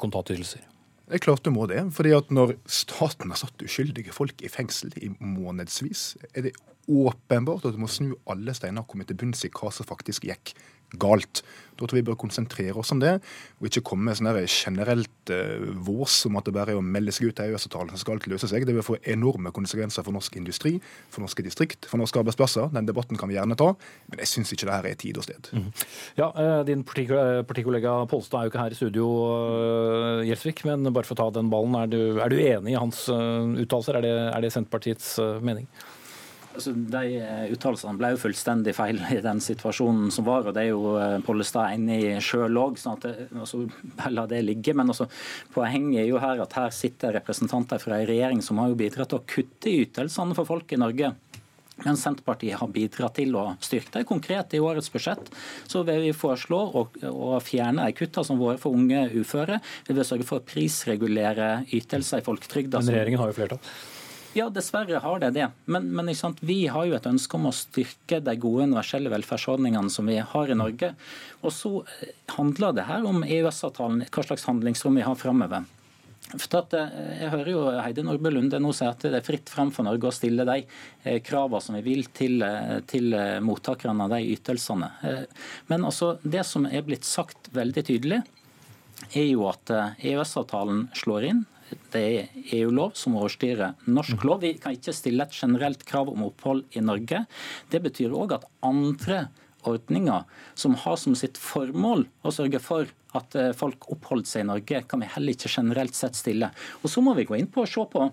kontantytelser. 0.00 0.62
Det 1.08 1.18
er 1.18 1.24
klart 1.24 1.44
du 1.44 1.52
må 1.52 1.66
det. 1.68 1.82
fordi 1.92 2.14
at 2.16 2.32
Når 2.32 2.54
staten 2.64 3.30
har 3.32 3.40
satt 3.40 3.64
uskyldige 3.64 4.12
folk 4.16 4.40
i 4.44 4.48
fengsel 4.52 4.92
i 4.96 5.10
månedsvis, 5.20 6.16
er 6.34 6.48
det 6.48 6.54
åpenbart 6.88 7.68
at 7.68 7.76
du 7.76 7.80
må 7.82 7.90
snu 7.92 8.14
alle 8.30 8.54
steiner 8.56 8.84
og 8.84 8.90
komme 8.90 9.06
til 9.08 9.18
bunns 9.20 9.44
i 9.46 9.52
hva 9.52 9.72
som 9.74 9.88
faktisk 9.88 10.28
gikk 10.28 10.56
galt. 10.96 11.42
Da 11.78 11.86
tror 11.86 11.98
vi 12.00 12.04
bør 12.08 12.16
konsentrere 12.18 12.74
oss 12.80 12.90
om 12.90 12.98
det, 12.98 13.12
og 13.60 13.66
ikke 13.68 13.84
komme 13.86 14.08
med 14.08 14.18
sånn 14.18 14.30
generelt 14.48 15.30
eh, 15.30 15.60
vås 15.86 16.16
om 16.26 16.38
at 16.40 16.48
det 16.48 16.54
bare 16.56 16.74
er 16.74 16.80
å 16.80 16.84
melde 16.84 17.12
seg 17.14 17.30
ut 17.30 17.42
av 17.42 17.52
EØS-avtalen 17.52 17.92
som 17.92 18.00
skal 18.02 18.16
alt 18.16 18.26
løse 18.30 18.48
seg. 18.50 18.64
Det 18.66 18.74
vil 18.74 18.86
få 18.86 18.96
enorme 19.06 19.52
konsekvenser 19.54 20.06
for 20.06 20.16
norsk 20.16 20.40
industri, 20.40 20.74
for 21.12 21.22
norske 21.22 21.44
distrikt, 21.46 21.86
for 21.86 22.00
norske 22.00 22.18
arbeidsplasser. 22.18 22.72
Den 22.74 22.88
debatten 22.88 23.20
kan 23.20 23.30
vi 23.30 23.36
gjerne 23.36 23.58
ta, 23.58 23.70
men 24.08 24.24
jeg 24.24 24.32
syns 24.32 24.54
ikke 24.54 24.70
det 24.70 24.74
her 24.74 24.88
er 24.90 24.98
tid 25.04 25.20
og 25.20 25.28
sted. 25.28 25.52
Mm. 25.52 25.68
Ja, 26.18 26.30
uh, 26.32 26.62
Din 26.66 26.82
partikollega 26.88 27.94
Polstad 28.10 28.40
er 28.40 28.48
jo 28.48 28.54
ikke 28.54 28.64
her 28.64 28.74
i 28.74 28.80
studio, 28.80 29.12
uh, 29.28 30.24
Gjelsvik, 30.26 30.64
men 30.66 30.88
bare 30.90 31.06
for 31.06 31.14
å 31.14 31.20
ta 31.20 31.28
den 31.36 31.52
ballen. 31.52 31.78
Er 31.78 31.92
du, 31.92 32.00
er 32.24 32.32
du 32.32 32.40
enig 32.40 32.74
i 32.74 32.80
hans 32.80 33.04
uttalelser? 33.12 34.00
Er, 34.00 34.10
er, 34.32 34.42
det 34.42 34.54
Senterpartiets 34.56 35.14
mening? 35.44 35.68
Altså, 36.56 36.72
de 36.72 37.02
eh, 37.20 37.50
uttalelsene 37.54 37.98
ble 38.00 38.12
jo 38.14 38.20
fullstendig 38.22 38.74
feil 38.74 38.98
i 39.14 39.20
den 39.24 39.40
situasjonen 39.44 40.12
som 40.14 40.26
var. 40.26 40.48
og 40.48 40.56
Det 40.56 40.64
er 40.64 40.70
jo 40.72 40.94
eh, 40.98 41.18
Pollestad 41.26 41.76
enig 41.76 41.98
i 42.08 42.14
sjøl 42.24 42.58
òg. 42.58 42.80
Sånn 42.80 42.98
altså, 43.04 43.64
la 44.10 44.26
det 44.30 44.40
ligge. 44.46 44.74
Men 44.78 44.90
altså, 44.90 45.08
poenget 45.54 46.02
er 46.02 46.08
jo 46.10 46.22
her 46.22 46.42
at 46.44 46.56
her 46.58 46.74
sitter 46.74 47.14
representanter 47.18 47.82
fra 47.82 48.00
en 48.00 48.08
regjering 48.10 48.42
som 48.44 48.62
har 48.62 48.72
jo 48.72 48.80
bidratt 48.80 49.12
til 49.12 49.20
å 49.20 49.28
kutte 49.28 49.74
ytelsene 49.84 50.38
for 50.38 50.48
folk 50.48 50.74
i 50.74 50.80
Norge. 50.80 51.12
Men 51.84 51.98
Senterpartiet 51.98 52.58
har 52.58 52.70
bidratt 52.74 53.14
til 53.20 53.36
å 53.38 53.44
styrke 53.62 53.92
det. 53.94 54.06
Konkret 54.08 54.54
i 54.56 54.62
årets 54.62 54.90
budsjett 54.90 55.30
så 55.70 55.84
vil 55.86 56.08
vi 56.08 56.16
foreslå 56.16 56.58
å, 56.58 56.82
å 57.12 57.38
fjerne 57.44 57.86
de 57.86 57.94
kuttene 58.00 58.26
som 58.26 58.40
våre 58.40 58.58
for 58.58 58.74
unge 58.74 59.04
uføre. 59.14 59.60
Vi 59.86 59.94
vil 59.94 60.08
sørge 60.08 60.26
for 60.26 60.40
å 60.42 60.48
prisregulere 60.48 61.68
ytelser 61.76 62.24
i 62.24 62.26
folketrygda. 62.26 62.82
Men 62.82 62.96
regjeringen 62.96 63.22
har 63.22 63.30
jo 63.30 63.38
flertall? 63.38 63.62
Ja, 64.38 64.46
dessverre 64.54 65.00
har 65.02 65.18
det 65.18 65.30
det. 65.34 65.48
Men, 65.64 65.88
men 65.96 66.10
vi 66.40 66.58
har 66.70 66.86
jo 66.86 66.94
et 66.94 67.06
ønske 67.10 67.34
om 67.34 67.48
å 67.48 67.54
styrke 67.56 68.20
de 68.22 68.36
gode 68.38 68.68
universelle 68.68 69.10
velferdsordningene 69.10 69.90
som 69.90 70.06
vi 70.06 70.20
har 70.22 70.52
i 70.52 70.56
Norge. 70.58 70.92
Og 71.42 71.50
så 71.54 71.72
eh, 71.82 72.12
handler 72.36 72.76
det 72.76 72.84
her 72.86 73.08
om 73.08 73.24
EØS-avtalen, 73.26 74.04
hva 74.06 74.24
slags 74.28 74.46
handlingsrom 74.46 75.00
vi 75.00 75.06
har 75.08 75.18
framover. 75.18 75.66
For 76.28 76.60
at, 76.60 76.76
jeg 76.76 77.32
hører 77.32 77.50
jo 77.50 77.64
Heidi 77.80 78.04
Nordbø 78.04 78.30
Lunde 78.36 78.60
nå 78.62 78.70
si 78.76 78.86
at 78.86 79.02
det 79.02 79.16
er 79.16 79.26
fritt 79.26 79.50
frem 79.50 79.72
for 79.74 79.88
Norge 79.88 80.06
å 80.06 80.14
stille 80.14 80.46
de 80.46 80.60
eh, 80.62 81.18
kravene 81.24 81.64
som 81.64 81.80
vi 81.80 81.82
vil 81.88 82.06
til, 82.14 82.44
til 82.86 83.18
mottakerne 83.42 84.06
av 84.06 84.14
de 84.14 84.36
ytelsene. 84.36 84.92
Men 85.72 85.88
altså, 85.88 86.14
det 86.22 86.46
som 86.46 86.68
er 86.68 86.86
blitt 86.86 87.08
sagt 87.08 87.50
veldig 87.58 87.88
tydelig, 87.90 88.22
er 89.08 89.30
jo 89.32 89.48
at 89.50 89.72
EØS-avtalen 89.72 90.90
slår 90.94 91.32
inn. 91.32 91.46
Det 91.92 92.04
er 92.04 92.46
EU-lov 92.60 92.94
som 92.98 93.16
overstyrer 93.18 93.76
norsk 93.88 94.24
lov. 94.24 94.42
Vi 94.44 94.54
kan 94.60 94.76
ikke 94.76 94.94
stille 94.96 95.24
et 95.24 95.36
generelt 95.36 95.84
krav 95.88 96.10
om 96.12 96.26
opphold 96.28 96.64
i 96.76 96.84
Norge. 96.84 97.24
Det 97.72 97.82
betyr 97.84 98.14
òg 98.16 98.38
at 98.38 98.48
andre 98.64 99.26
ordninger 99.68 100.24
som 100.54 100.76
har 100.78 100.96
som 101.00 101.16
sitt 101.18 101.38
formål 101.40 102.06
å 102.22 102.32
sørge 102.34 102.60
for 102.62 102.88
at 103.16 103.34
eh, 103.38 103.54
folk 103.56 103.88
oppholder 103.92 104.28
seg 104.28 104.44
i 104.44 104.48
Norge, 104.50 104.82
kan 104.88 105.02
vi 105.02 105.08
heller 105.10 105.34
ikke 105.34 105.50
generelt 105.50 105.96
sett 105.96 106.18
stille. 106.18 106.50
Og 106.82 106.92
Så 106.92 107.02
må 107.04 107.14
vi 107.16 107.26
gå 107.28 107.38
inn 107.38 107.48
på 107.50 107.64
og 107.64 107.70
se 107.70 107.84
på 107.92 108.04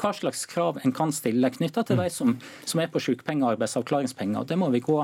hva 0.00 0.14
slags 0.14 0.46
krav 0.50 0.80
en 0.82 0.94
kan 0.94 1.12
stille 1.14 1.50
knytta 1.56 1.84
til 1.86 2.00
de 2.00 2.08
som, 2.12 2.36
som 2.64 2.82
er 2.82 2.92
på 2.92 3.02
sykepenger 3.02 3.48
og 3.48 3.56
arbeidsavklaringspenger. 3.56 4.40
og 4.40 4.48
Det 4.50 4.58
må 4.60 4.70
vi 4.74 4.84
gå 4.84 5.02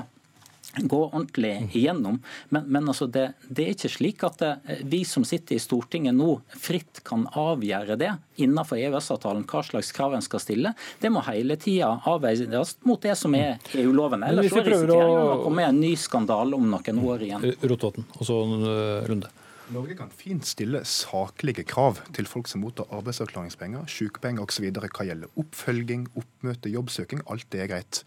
gå 0.76 1.00
ordentlig 1.08 1.70
igjennom. 1.72 2.20
Men, 2.48 2.66
men 2.66 2.88
altså 2.88 3.06
det, 3.06 3.32
det, 3.48 3.64
er 3.64 3.74
ikke 3.74 3.92
slik 3.92 4.24
at 4.26 4.38
det, 4.42 4.50
eh, 4.66 4.82
vi 4.86 5.02
som 5.08 5.24
sitter 5.26 5.56
i 5.56 5.62
Stortinget 5.62 6.14
nå 6.16 6.36
fritt 6.54 7.02
kan 7.06 7.26
avgjøre 7.26 7.98
det 8.00 8.12
innenfor 8.40 8.80
EØS-avtalen 8.80 9.44
hva 9.50 9.64
slags 9.66 9.92
krav 9.96 10.14
en 10.16 10.24
skal 10.24 10.42
stille. 10.42 10.74
Det 11.00 11.10
må 11.12 11.24
hele 11.26 11.58
tida 11.60 11.92
avveies 12.08 12.78
mot 12.86 13.02
det 13.02 13.16
som 13.18 13.34
er 13.38 13.58
EU-loven. 13.74 14.24
Ellers 14.26 14.50
risikerer 14.50 14.86
vi 14.86 14.96
å 14.96 15.42
komme 15.44 15.60
med 15.60 15.72
en 15.72 15.82
ny 15.82 15.92
skandale 15.98 16.56
om 16.56 16.70
noen 16.70 17.04
år 17.04 17.26
igjen. 17.28 17.50
Rotevatn, 17.60 18.06
og 18.16 18.26
så 18.26 18.40
Lunde. 18.50 19.30
Norge 19.70 19.94
kan 19.94 20.08
fint 20.10 20.42
stille 20.48 20.80
saklige 20.88 21.62
krav 21.68 22.00
til 22.16 22.26
folk 22.26 22.48
som 22.50 22.64
mottar 22.64 22.88
arbeidsavklaringspenger, 22.90 23.84
sykepenger 23.86 24.42
osv. 24.42 24.66
hva 24.74 25.06
gjelder 25.06 25.30
oppfølging, 25.38 26.08
oppmøte, 26.18 26.72
jobbsøking. 26.74 27.22
Alt 27.30 27.46
det 27.54 27.62
er 27.62 27.70
greit. 27.70 28.00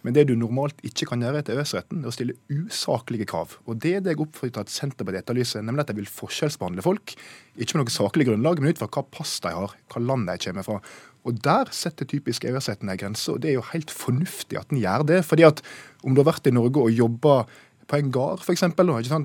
Men 0.00 0.16
det 0.16 0.30
du 0.30 0.32
normalt 0.38 0.80
ikke 0.86 1.10
kan 1.10 1.20
gjøre 1.20 1.42
etter 1.42 1.60
EØS-retten, 1.60 2.00
er 2.00 2.08
å 2.08 2.14
stille 2.16 2.38
usaklige 2.48 3.28
krav. 3.28 3.58
Og 3.68 3.76
Det 3.84 3.98
er 3.98 4.00
det 4.00 4.14
jeg 4.14 4.24
oppfordrer 4.24 4.64
at 4.64 4.72
Senterpartiet 4.72 5.26
etterlyser, 5.26 5.60
nemlig 5.60 5.84
at 5.84 5.92
de 5.92 5.98
vil 6.00 6.08
forskjellsbehandle 6.08 6.86
folk. 6.88 7.12
Ikke 7.60 7.76
med 7.76 7.84
noe 7.84 7.98
saklig 7.98 8.30
grunnlag, 8.30 8.62
men 8.62 8.72
ut 8.72 8.80
fra 8.80 8.88
hva 8.88 9.04
pass 9.04 9.36
de 9.44 9.52
har, 9.52 9.76
hva 9.92 10.00
land 10.00 10.24
de 10.24 10.40
kommer 10.40 10.64
fra. 10.64 10.80
Og 11.28 11.36
Der 11.44 11.68
setter 11.68 12.08
typisk 12.08 12.48
EØS-retten 12.48 12.88
en 12.88 12.96
grense, 12.96 13.28
og 13.28 13.42
det 13.42 13.50
er 13.50 13.58
jo 13.60 13.72
helt 13.74 13.92
fornuftig 13.92 14.56
at 14.56 14.72
den 14.72 14.80
gjør 14.80 15.04
det. 15.04 15.24
fordi 15.26 15.44
at 15.44 15.60
om 16.02 16.14
du 16.14 16.22
har 16.24 16.32
vært 16.32 16.48
i 16.48 16.56
Norge 16.56 16.80
og 16.80 16.96
jobba 16.96 17.44
på 17.90 17.98
en 17.98 18.10
gard, 18.14 18.44
f.eks. 18.44 18.62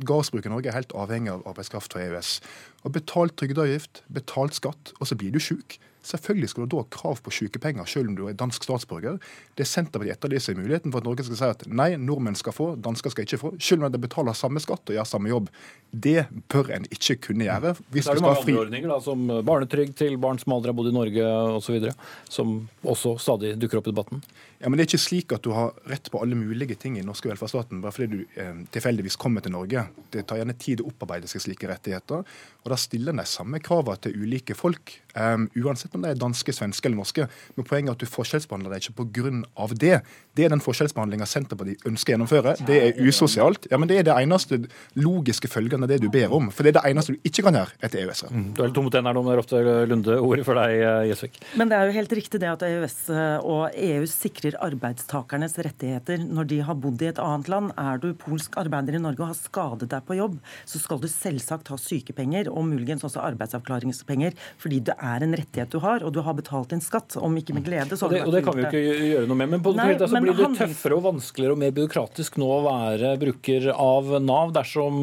Gardsbruk 0.10 0.48
i 0.48 0.53
Norge 0.53 0.72
er 0.72 0.79
helt 0.79 0.95
avhengig 0.98 1.34
av 1.36 1.43
arbeidskraft 1.51 1.93
fra 1.93 2.01
EØS. 2.01 2.38
Og 2.86 2.95
Betalt 2.98 3.38
trygdeavgift, 3.38 4.01
betalt 4.13 4.57
skatt, 4.57 4.95
og 5.00 5.10
så 5.10 5.17
blir 5.19 5.34
du 5.34 5.41
sjuk. 5.43 5.77
Selvfølgelig 6.05 6.51
skal 6.51 6.65
du 6.65 6.75
da 6.75 6.84
ha 6.84 6.88
krav 6.93 7.22
på 7.25 7.34
sykepenger, 7.34 7.88
selv 7.89 8.12
om 8.12 8.17
du 8.17 8.27
er 8.29 8.36
dansk 8.38 8.67
statsborger. 8.67 9.17
Det 9.57 9.65
Senterpartiet 9.65 10.19
etterlyser 10.19 10.57
muligheten 10.57 10.93
for 10.93 11.01
at 11.01 11.07
Norge 11.07 11.25
skal 11.25 11.39
si 11.39 11.48
at 11.48 11.65
nei, 11.65 11.88
nordmenn 11.98 12.38
skal 12.38 12.53
få, 12.53 12.67
dansker 12.77 13.13
skal 13.13 13.25
ikke 13.25 13.39
få, 13.41 13.51
selv 13.57 13.88
om 13.88 13.93
de 13.93 14.01
betaler 14.03 14.38
samme 14.38 14.62
skatt 14.62 14.86
og 14.86 14.98
gjør 14.98 15.10
samme 15.10 15.31
jobb. 15.31 15.50
Det 15.89 16.27
bør 16.53 16.69
en 16.77 16.86
ikke 16.93 17.17
kunne 17.29 17.48
gjøre. 17.48 17.74
Hvis 17.89 18.05
det 18.05 18.13
er 18.13 18.19
det 18.19 18.25
mange 18.27 18.43
andre 18.43 18.65
ordninger, 18.67 18.93
da, 18.93 19.00
som 19.01 19.25
barnetrygd 19.50 19.98
til 20.03 20.19
barn 20.22 20.41
som 20.41 20.53
aldri 20.53 20.74
har 20.74 20.77
bodd 20.77 20.91
i 20.91 20.98
Norge 21.00 21.31
osv., 21.57 21.89
som 22.29 22.57
også 22.86 23.15
stadig 23.25 23.55
dukker 23.62 23.81
opp 23.81 23.89
i 23.89 23.95
debatten? 23.95 24.22
Ja, 24.65 24.69
men 24.69 24.79
Det 24.79 24.88
er 24.88 24.95
ikke 24.95 25.03
slik 25.03 25.34
at 25.36 25.43
du 25.45 25.51
har 25.53 25.75
rett 25.86 26.07
på 26.10 26.17
alle 26.25 26.34
mulige 26.34 26.74
ting 26.74 26.95
i 26.98 27.03
den 27.03 27.10
norske 27.12 27.29
velferdsstaten 27.29 27.84
bare 27.84 27.93
fordi 27.93 28.07
du 28.17 28.39
eh, 28.41 28.63
tilfeldigvis 28.74 29.13
kommer 29.22 29.43
til 29.45 29.53
Norge. 29.53 29.84
Det 30.10 30.24
tar 30.25 30.39
gjerne 30.39 30.55
tid 30.57 30.81
å 30.81 30.88
opparbeide 30.89 31.29
seg 31.29 31.43
slike 31.43 31.69
rettigheter. 31.69 32.24
og 32.25 32.72
Da 32.72 32.77
stiller 32.81 33.13
en 33.13 33.22
de 33.22 33.27
samme 33.29 33.60
kravene 33.62 34.01
til 34.01 34.15
ulike 34.17 34.55
folk, 34.57 34.95
um, 35.13 35.45
uansett 35.62 35.93
om 35.93 36.01
de 36.01 36.10
er 36.10 36.17
danske, 36.17 36.50
svenske 36.50 36.89
eller 36.89 36.98
norske. 36.98 37.27
Men 37.53 37.67
poenget 37.69 37.91
er 37.91 37.98
at 38.00 38.01
du 38.01 38.10
forskjellsbehandler 38.10 38.74
deg 38.74 38.88
ikke 38.88 39.05
pga. 39.05 39.67
det. 39.75 40.00
Det 40.34 40.48
er 40.48 40.50
den 40.50 40.65
forskjellsbehandlinga 40.65 41.29
Senterpartiet 41.29 41.86
ønsker 41.86 42.15
å 42.15 42.15
gjennomføre. 42.15 42.55
Det 42.65 42.79
er 42.88 43.05
usosialt. 43.05 43.69
Ja, 43.69 43.77
men 43.77 43.88
Det 43.88 44.00
er 44.00 44.10
det 44.10 44.17
eneste 44.17 44.63
logiske 44.98 45.48
følgene 45.48 45.86
av 45.86 45.93
det 45.93 46.01
du 46.01 46.10
ber 46.10 46.34
om. 46.34 46.50
For 46.50 46.63
det 46.63 46.74
er 46.74 46.81
det 46.81 46.89
eneste 46.89 47.13
du 47.13 47.22
ikke 47.22 47.45
kan 47.45 47.60
gjøre 47.62 47.77
etter 47.86 48.01
EØS. 48.01 48.25
Mm. 48.34 48.50
Du 48.55 48.63
er 48.63 48.72
litt 48.72 48.75
tom 48.79 48.89
mot 48.89 48.98
den 48.98 49.05
her 49.05 49.13
nå, 49.13 49.22
men 49.22 49.29
det 49.29 49.38
er 49.38 49.45
ofte 49.45 49.86
Lunde 49.86 50.17
ordet 50.17 50.45
for 50.50 50.57
deg, 50.57 50.81
Gjesvik. 51.12 51.38
Men 51.53 51.69
det 51.69 51.77
er 51.77 51.86
jo 51.86 51.98
helt 52.00 52.17
riktig 52.17 52.41
det 52.41 52.50
at 52.50 52.65
EØS 52.65 53.00
og 53.45 53.77
EU 53.77 54.10
sikrer 54.10 54.54
arbeidstakernes 54.63 55.57
rettigheter 55.65 56.24
når 56.25 56.50
de 56.51 56.59
har 56.67 56.77
bodd 56.79 57.01
i 57.03 57.09
et 57.09 57.21
annet 57.21 57.50
land. 57.51 57.74
Er 57.79 58.00
du 58.01 58.09
polsk 58.19 58.57
arbeider 58.62 58.97
i 58.97 59.01
Norge 59.03 59.24
og 59.24 59.31
har 59.31 59.38
skadet 59.38 59.89
deg 59.91 60.05
på 60.07 60.17
jobb, 60.19 60.38
så 60.67 60.81
skal 60.81 61.01
du 61.01 61.07
selvsagt 61.12 61.71
ha 61.74 61.77
sykepenger 61.81 62.50
og 62.51 62.67
muligens 62.69 63.05
også 63.07 63.24
arbeidsavklaringspenger, 63.25 64.35
fordi 64.62 64.81
det 64.89 64.97
er 64.97 65.25
en 65.25 65.38
rettighet 65.38 65.74
du 65.74 65.79
har, 65.83 66.05
og 66.05 66.13
du 66.15 66.21
har 66.25 66.38
betalt 66.38 66.74
din 66.74 66.83
skatt. 66.83 67.17
Om 67.19 67.39
ikke 67.41 67.55
med 67.57 67.67
glede, 67.67 67.97
så 67.97 68.07
har 68.07 68.15
du 68.15 68.19
vært 68.19 68.29
Og 68.31 68.35
det 68.38 68.43
kan 68.45 68.57
vi 68.57 68.65
jo 68.65 68.71
ikke 68.71 69.09
gjøre 69.12 69.29
noe 69.31 69.39
med. 69.41 69.53
Men 69.55 69.65
på 69.65 69.75
Nei, 69.75 69.89
altså, 69.95 70.12
men 70.15 70.27
blir 70.27 70.38
det 70.39 70.51
tøffere 70.59 71.00
og 71.00 71.07
vanskeligere 71.09 71.55
og 71.55 71.63
mer 71.63 71.74
byråkratisk 71.75 72.38
nå 72.41 72.51
å 72.57 72.62
være 72.65 73.15
bruker 73.21 73.71
av 73.74 74.13
Nav 74.24 74.53
dersom 74.55 75.01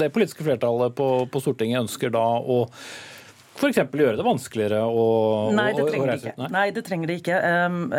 det 0.00 0.10
politiske 0.14 0.44
flertallet 0.46 0.96
på, 0.98 1.08
på 1.30 1.42
Stortinget 1.42 1.86
ønsker 1.86 2.12
da 2.14 2.26
å 2.40 2.64
f.eks. 3.60 3.80
gjøre 4.00 4.16
det 4.18 4.24
vanskeligere 4.26 4.80
å, 4.88 5.04
Nei, 5.54 5.70
det 5.76 5.84
å, 5.84 5.88
å 5.92 6.06
reise 6.08 6.32
ut? 6.32 6.42
Nei, 6.52 6.66
det 6.74 6.84
trenger 6.86 7.10
det 7.10 7.18
ikke. 7.20 7.38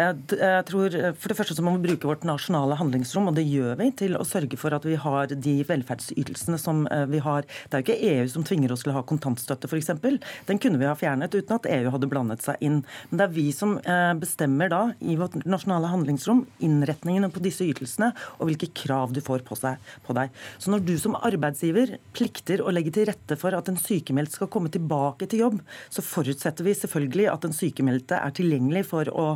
Jeg 0.01 0.65
tror, 0.69 0.97
For 1.21 1.31
det 1.31 1.37
første 1.37 1.57
så 1.57 1.65
må 1.65 1.75
vi 1.77 1.85
bruke 1.89 2.09
vårt 2.09 2.25
nasjonale 2.27 2.77
handlingsrom, 2.79 3.29
og 3.29 3.37
det 3.37 3.45
gjør 3.45 3.77
vi, 3.79 3.91
til 4.01 4.17
å 4.17 4.25
sørge 4.27 4.57
for 4.59 4.73
at 4.75 4.85
vi 4.87 4.97
har 4.99 5.31
de 5.31 5.55
velferdsytelsene 5.67 6.59
som 6.61 6.83
eh, 6.91 7.05
vi 7.11 7.21
har. 7.23 7.45
Det 7.69 7.77
er 7.77 7.83
jo 7.83 7.87
ikke 7.87 8.11
EU 8.11 8.31
som 8.33 8.45
tvinger 8.47 8.73
oss 8.73 8.85
til 8.85 8.93
å 8.93 8.97
ha 8.97 9.05
kontantstøtte, 9.07 9.69
f.eks. 9.69 9.91
Den 10.49 10.61
kunne 10.61 10.81
vi 10.81 10.89
ha 10.89 10.95
fjernet 10.97 11.35
uten 11.35 11.57
at 11.57 11.69
EU 11.69 11.93
hadde 11.93 12.09
blandet 12.11 12.45
seg 12.45 12.61
inn. 12.65 12.81
Men 13.09 13.21
det 13.21 13.27
er 13.27 13.35
vi 13.35 13.47
som 13.55 13.77
eh, 13.79 14.13
bestemmer 14.19 14.71
da, 14.71 14.81
i 14.99 15.17
vårt 15.19 15.37
nasjonale 15.45 15.91
handlingsrom, 15.91 16.45
innretningene 16.63 17.31
på 17.33 17.43
disse 17.43 17.67
ytelsene 17.67 18.11
og 18.39 18.49
hvilke 18.49 18.71
krav 18.83 19.13
du 19.15 19.21
får 19.23 19.45
på, 19.47 19.57
seg, 19.59 19.81
på 20.05 20.15
deg. 20.17 20.33
Så 20.61 20.73
når 20.73 20.85
du 20.87 20.95
som 21.01 21.17
arbeidsgiver 21.19 21.97
plikter 22.15 22.63
å 22.63 22.73
legge 22.73 22.93
til 22.95 23.07
rette 23.09 23.37
for 23.39 23.55
at 23.57 23.69
en 23.71 23.79
sykemeldt 23.79 24.35
skal 24.37 24.49
komme 24.51 24.71
tilbake 24.73 25.27
til 25.29 25.45
jobb, 25.45 25.50
jobb, 25.51 25.61
så 25.89 26.03
forutsetter 26.05 26.65
vi 26.65 26.75
selvfølgelig 26.77 27.27
at 27.31 27.45
den 27.45 27.55
sykemeldte 27.55 28.19
er 28.19 28.33
tilgjengelig 28.35 28.85
for 28.91 29.09
å 29.11 29.27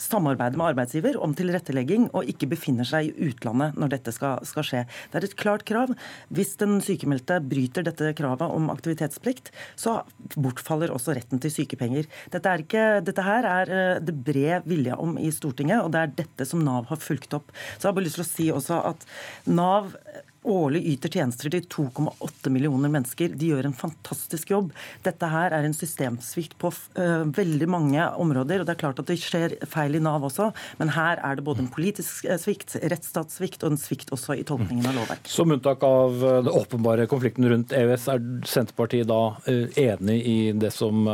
samarbeide 0.00 0.58
med 0.58 0.72
arbeidsgiver 0.72 1.18
om 1.20 1.34
tilrettelegging, 1.36 2.10
og 2.14 2.28
ikke 2.30 2.50
befinner 2.50 2.88
seg 2.88 3.10
i 3.10 3.30
utlandet 3.30 3.78
når 3.78 3.94
dette 3.96 4.14
skal, 4.14 4.42
skal 4.46 4.66
skje. 4.66 4.84
Det 5.10 5.20
er 5.20 5.28
et 5.28 5.36
klart 5.40 5.66
krav. 5.68 5.94
Hvis 6.30 6.56
den 6.60 6.80
sykemeldte 6.84 7.40
bryter 7.44 7.86
dette 7.86 8.12
kravet 8.18 8.50
om 8.50 8.70
aktivitetsplikt, 8.72 9.52
så 9.78 10.00
bortfaller 10.36 10.92
også 10.94 11.14
retten 11.16 11.42
til 11.42 11.52
sykepenger. 11.54 12.08
Dette, 12.32 12.56
ikke, 12.64 12.86
dette 13.06 13.26
her 13.26 13.48
er 13.48 13.74
eh, 13.74 14.00
det 14.04 14.16
bred 14.26 14.66
vilje 14.70 14.96
om 15.00 15.16
i 15.20 15.30
Stortinget, 15.34 15.84
og 15.84 15.92
det 15.94 16.02
er 16.02 16.16
dette 16.24 16.48
som 16.48 16.62
Nav 16.64 16.90
har 16.90 17.00
fulgt 17.00 17.34
opp. 17.36 17.52
Så 17.76 17.86
jeg 17.86 17.90
har 17.90 17.98
bare 17.98 18.08
lyst 18.08 18.20
til 18.20 18.26
å 18.26 18.30
si 18.30 18.50
også 18.54 18.82
at 18.90 19.06
Nav 19.50 19.94
årlig 20.42 20.82
yter 20.94 21.12
tjenester 21.12 21.52
til 21.52 21.64
2,8 21.68 22.52
millioner 22.52 22.92
mennesker. 22.92 23.34
De 23.36 23.50
gjør 23.52 23.68
en 23.68 23.76
fantastisk 23.76 24.52
jobb. 24.52 24.70
Dette 25.04 25.28
her 25.30 25.54
er 25.56 25.66
en 25.66 25.76
systemsvikt 25.76 26.56
på 26.60 26.72
uh, 26.72 27.26
veldig 27.36 27.68
mange 27.70 28.06
områder. 28.22 28.62
og 28.62 28.68
Det 28.68 28.74
er 28.74 28.80
klart 28.82 29.02
at 29.02 29.10
det 29.10 29.18
skjer 29.20 29.56
feil 29.70 29.98
i 29.98 30.02
Nav 30.02 30.24
også, 30.26 30.50
men 30.80 30.94
her 30.96 31.20
er 31.26 31.36
det 31.36 31.46
både 31.46 31.64
en 31.64 31.72
politisk 31.72 32.28
svikt, 32.40 32.78
rettsstatssvikt 32.80 33.64
og 33.64 33.74
en 33.74 33.80
svikt 33.80 34.14
også 34.16 34.38
i 34.40 34.46
tolkningen 34.48 34.88
av 34.90 34.96
lovverk. 35.00 35.28
Som 35.30 35.52
unntak 35.54 35.84
av 35.86 36.18
den 36.20 36.52
åpenbare 36.52 37.08
konflikten 37.10 37.48
rundt 37.50 37.74
EØS, 37.76 38.08
er 38.12 38.24
Senterpartiet 38.48 39.10
da 39.10 39.36
enig 39.80 40.20
i 40.26 40.38
det 40.56 40.72
som 40.74 41.04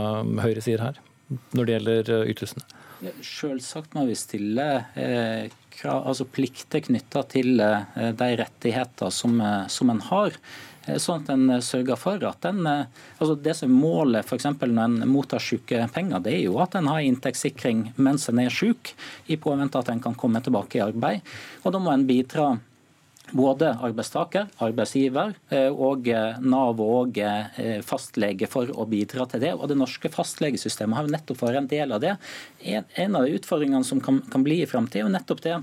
Høyre 0.43 0.63
sier 0.65 0.83
her, 0.83 0.99
når 1.57 1.67
det 1.67 1.79
gjelder 1.79 2.13
ytelsene? 2.31 2.76
Selvsagt 3.25 3.95
må 3.97 4.07
vi 4.09 4.17
stille 4.19 4.67
eh, 4.99 5.51
altså 5.87 6.27
plikter 6.29 6.85
knytta 6.87 7.23
til 7.31 7.61
eh, 7.63 8.13
de 8.17 8.31
rettigheter 8.41 9.13
som, 9.15 9.41
eh, 9.41 9.67
som 9.73 9.93
en 9.93 10.03
har. 10.11 10.39
Sånn 11.03 11.25
at 11.25 11.31
en 11.35 11.51
sørger 11.67 11.99
for 11.99 12.23
at 12.29 12.45
den, 12.45 12.61
altså 12.63 13.35
Det 13.43 13.57
som 13.59 13.73
er 13.73 13.75
målet 13.75 14.29
for 14.29 14.39
når 14.39 14.85
en 14.85 15.01
mottar 15.11 15.43
sykepenger, 15.43 16.21
det 16.23 16.37
er 16.37 16.45
jo 16.45 16.61
at 16.63 16.77
en 16.79 16.87
har 16.87 17.03
inntektssikring 17.03 17.89
mens 17.99 18.29
en 18.31 18.39
er 18.39 18.55
syk, 18.55 18.93
i 19.27 19.35
påvente 19.35 19.81
at 19.83 19.91
en 19.91 20.03
kan 20.05 20.15
komme 20.15 20.39
tilbake 20.39 20.79
i 20.79 20.85
arbeid. 20.85 21.27
Og 21.65 21.75
Da 21.75 21.81
må 21.83 21.91
en 21.91 22.07
bidra 22.07 22.53
både 23.35 23.73
arbeidstaker, 23.83 24.47
arbeidsgiver 24.63 25.35
og 25.73 26.09
Nav 26.47 26.81
og 26.83 27.19
fastlege 27.87 28.47
for 28.51 28.71
å 28.71 28.87
bidra 28.89 29.27
til 29.31 29.43
det. 29.43 29.53
Og 29.57 29.67
Det 29.71 29.79
norske 29.79 30.11
fastlegesystemet 30.13 30.99
har 30.99 31.09
jo 31.09 31.15
nettopp 31.15 31.43
vært 31.43 31.63
en 31.63 31.71
del 31.71 31.97
av 31.97 32.03
det. 32.05 32.15
En 32.63 33.19
av 33.19 33.27
de 33.27 33.39
utfordringene 33.39 33.85
som 33.85 34.03
kan, 34.03 34.23
bli 34.47 34.61
i 34.63 34.69
framtida, 34.71 35.03
er 35.03 35.09
jo 35.09 35.17
nettopp 35.17 35.43
det 35.43 35.57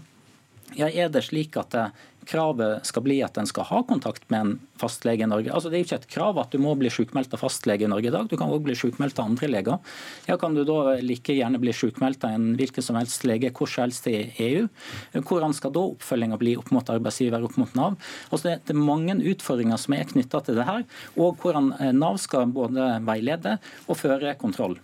ja, 0.78 0.90
Er 0.90 1.12
det 1.14 1.24
slik 1.28 1.58
at 1.60 1.76
eh, 1.78 1.92
kravet 2.30 2.86
skal 2.88 3.04
bli 3.06 3.20
at 3.26 3.38
en 3.40 3.50
skal 3.50 3.68
ha 3.70 3.82
kontakt 3.88 4.26
med 4.34 4.40
en 4.40 4.54
fastlege 4.80 5.26
i 5.26 5.30
Norge? 5.30 5.52
Altså, 5.54 5.70
det 5.70 5.78
er 5.78 5.84
jo 5.84 5.88
ikke 5.88 6.00
et 6.02 6.10
krav 6.16 6.40
at 6.42 6.54
du 6.54 6.60
må 6.62 6.74
bli 6.80 6.92
sykmeldt 6.94 7.34
av 7.36 7.44
fastlege 7.44 7.88
i 7.88 7.92
Norge 7.92 8.10
i 8.10 8.14
dag. 8.14 8.30
Du 8.30 8.38
kan 8.40 8.52
òg 8.52 8.64
bli 8.66 8.76
sykmeldt 8.78 9.20
av 9.20 9.32
andre 9.32 9.50
leger. 9.52 9.98
Ja, 10.30 10.38
Kan 10.42 10.58
du 10.58 10.64
da 10.68 10.96
like 11.00 11.36
gjerne 11.36 11.62
bli 11.62 11.74
sykmeldt 11.76 12.26
av 12.28 12.38
en 12.38 12.54
hvilken 12.60 12.86
som 12.86 13.00
helst 13.00 13.26
lege 13.28 13.52
hvor 13.56 13.70
som 13.70 13.86
helst 13.86 14.08
i 14.12 14.18
EU? 14.44 14.68
Hvordan 15.16 15.56
skal 15.56 15.74
da 15.76 15.86
oppfølginga 15.94 16.40
bli 16.42 16.56
opp 16.60 16.72
mot 16.76 16.94
arbeidsgiver, 16.96 17.44
opp 17.44 17.60
mot 17.62 17.76
Nav? 17.80 18.00
Altså, 18.30 18.58
det 18.60 18.76
er 18.76 18.80
mange 18.80 19.18
utfordringer 19.34 19.80
som 19.80 19.98
er 19.98 20.10
knytta 20.10 20.44
til 20.44 20.60
det 20.60 20.68
her, 20.68 20.88
og 21.18 21.38
hvordan 21.44 21.74
eh, 21.80 21.94
Nav 21.96 22.20
skal 22.22 22.52
både 22.54 22.98
veilede 23.08 23.58
og 23.88 24.00
føre 24.00 24.36
kontroll. 24.40 24.80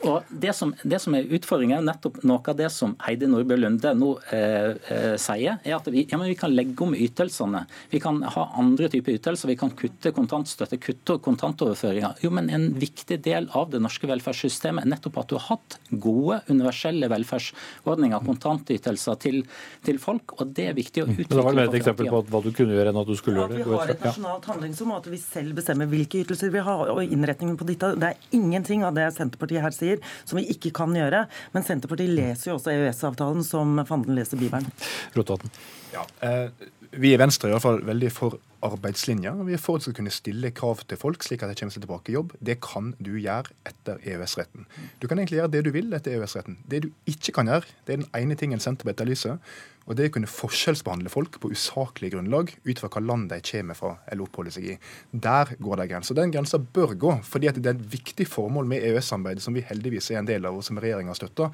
Og 0.00 0.22
det 0.28 0.52
som, 0.56 0.72
det 0.82 0.98
som, 1.02 1.14
er 1.14 1.28
utfordringen, 1.36 1.76
er 1.76 1.84
nettopp 1.84 2.22
noe 2.24 2.40
av 2.48 2.56
det 2.56 2.70
som 2.72 2.94
Heidi 3.04 3.28
Nordbø 3.28 3.58
Lunde 3.60 3.92
nå 3.94 4.08
eh, 4.32 4.72
eh, 4.88 5.14
sier, 5.20 5.58
er 5.60 5.76
at 5.76 5.88
vi, 5.92 6.06
ja, 6.08 6.18
vi, 6.18 6.34
kan 6.38 6.54
legge 6.54 6.80
om 6.86 6.94
ytelsene. 6.96 7.66
Vi 7.92 8.00
kan 8.02 8.22
ha 8.24 8.46
andre 8.58 8.88
typer 8.92 9.18
ytelser. 9.18 9.50
Vi 9.52 9.58
kan 9.60 9.74
kutte 9.76 10.14
kontantstøtte, 10.16 10.78
kutte 10.82 11.18
kontantoverføringer. 11.22 12.16
Jo, 12.24 12.32
men 12.34 12.48
En 12.52 12.70
viktig 12.76 13.20
del 13.24 13.46
av 13.56 13.70
det 13.72 13.82
norske 13.84 14.08
velferdssystemet 14.08 14.84
er 14.86 14.90
nettopp 14.94 15.20
at 15.22 15.30
du 15.30 15.36
har 15.38 15.44
hatt 15.52 15.78
gode, 15.90 16.40
universelle 16.48 17.08
velferdsordninger, 17.12 18.24
kontantytelser 18.26 19.20
til, 19.22 19.42
til 19.84 20.00
folk. 20.02 20.34
og 20.40 20.56
Det 20.56 20.70
er 20.72 20.76
viktig 20.76 21.04
å 21.04 21.08
utvikle. 21.10 21.36
Men 21.36 21.44
det 21.44 21.46
var 21.60 21.62
et 21.68 21.78
eksempel 21.82 22.10
på 22.12 22.22
hva 22.32 22.42
du 22.44 22.50
kunne 22.56 22.78
gjøre 22.78 22.94
enn 22.94 23.02
at 23.04 23.12
du 23.12 23.14
skulle 23.20 23.44
gjøre 23.44 23.54
det. 23.54 23.62
Ja, 23.62 23.68
vi 23.68 23.78
har 23.78 23.94
et 23.94 24.08
nasjonalt 24.08 24.50
handlingsrom, 24.54 24.96
og 24.96 25.04
at 25.04 25.12
vi 25.12 25.20
selv 25.20 25.60
bestemmer 25.60 25.92
hvilke 25.92 26.24
ytelser 26.24 26.52
vi 26.56 26.64
har, 26.64 26.84
og 26.96 27.04
innretningen 27.04 27.60
på 27.60 27.68
dette. 27.68 27.94
Det 28.00 28.12
er 28.14 28.36
ingenting 28.40 28.88
av 28.88 28.96
det 28.96 29.10
Senterpartiet 29.16 29.62
her 29.62 29.76
sier 29.76 29.81
sier, 29.82 30.02
som 30.24 30.40
vi 30.40 30.46
ikke 30.54 30.72
kan 30.82 30.94
gjøre. 30.96 31.26
Men 31.54 31.66
Senterpartiet 31.66 32.14
leser 32.14 32.52
jo 32.52 32.58
også 32.58 32.74
EØS-avtalen 32.74 33.44
som 33.46 33.76
fanden 33.88 34.16
leser 34.18 34.40
Bibelen. 34.40 34.68
Rotaten. 35.16 35.52
Ja, 35.92 36.06
eh, 36.24 36.48
Vi 36.92 37.08
i 37.14 37.16
Venstre 37.16 37.48
er 37.48 37.52
i 37.52 37.54
hvert 37.56 37.64
fall 37.64 37.78
veldig 37.88 38.08
for 38.12 38.34
arbeidslinja. 38.66 39.30
Vi 39.46 39.54
er 39.56 39.60
for 39.60 39.80
at 39.80 39.86
du 39.88 39.94
kunne 39.96 40.12
stille 40.12 40.50
krav 40.52 40.82
til 40.84 40.98
folk 41.00 41.24
slik 41.24 41.40
at 41.40 41.48
de 41.48 41.56
kommer 41.56 41.72
seg 41.72 41.86
tilbake 41.86 42.12
i 42.12 42.16
jobb. 42.18 42.34
Det 42.44 42.58
kan 42.60 42.90
du 43.00 43.14
gjøre 43.16 43.54
etter 43.64 44.02
EØS-retten. 44.04 44.66
Du 45.00 45.06
kan 45.08 45.16
egentlig 45.16 45.40
gjøre 45.40 45.54
det 45.54 45.62
du 45.64 45.70
vil 45.72 45.88
etter 45.96 46.18
EØS-retten. 46.18 46.58
Det 46.68 46.82
du 46.84 46.90
ikke 47.08 47.32
kan 47.38 47.48
gjøre, 47.48 47.64
det 47.86 47.94
er 47.94 48.02
den 48.02 48.10
ene 48.18 48.36
tingen 48.36 48.60
Senterpartiet 48.60 49.00
etterlyser, 49.00 49.40
og 49.88 49.96
det 49.96 50.04
er 50.04 50.12
å 50.12 50.14
kunne 50.14 50.30
forskjellsbehandle 50.30 51.10
folk 51.10 51.40
på 51.42 51.50
usaklig 51.50 52.12
grunnlag 52.12 52.52
ut 52.68 52.82
fra 52.82 52.90
hva 52.92 53.02
land 53.02 53.32
de 53.32 53.40
kommer 53.48 53.78
fra 53.78 53.94
eller 54.06 54.28
oppholder 54.28 54.54
seg 54.54 54.68
i. 54.74 54.76
Der 55.10 55.56
går 55.58 55.80
det 55.80 55.86
en 55.86 55.92
grense. 55.96 56.18
Den 56.18 56.34
grensa 56.34 56.60
bør 56.60 56.92
gå, 56.92 57.16
fordi 57.26 57.54
det 57.56 57.72
er 57.72 57.78
et 57.78 57.88
viktig 57.96 58.28
formål 58.28 58.68
med 58.68 58.84
EØS-samarbeidet, 58.84 59.42
som 59.42 59.56
vi 59.56 59.64
heldigvis 59.66 60.12
er 60.12 60.20
en 60.20 60.28
del 60.28 60.44
av, 60.46 60.60
og 60.60 60.68
som 60.68 60.78
regjeringa 60.78 61.16
støtter, 61.18 61.50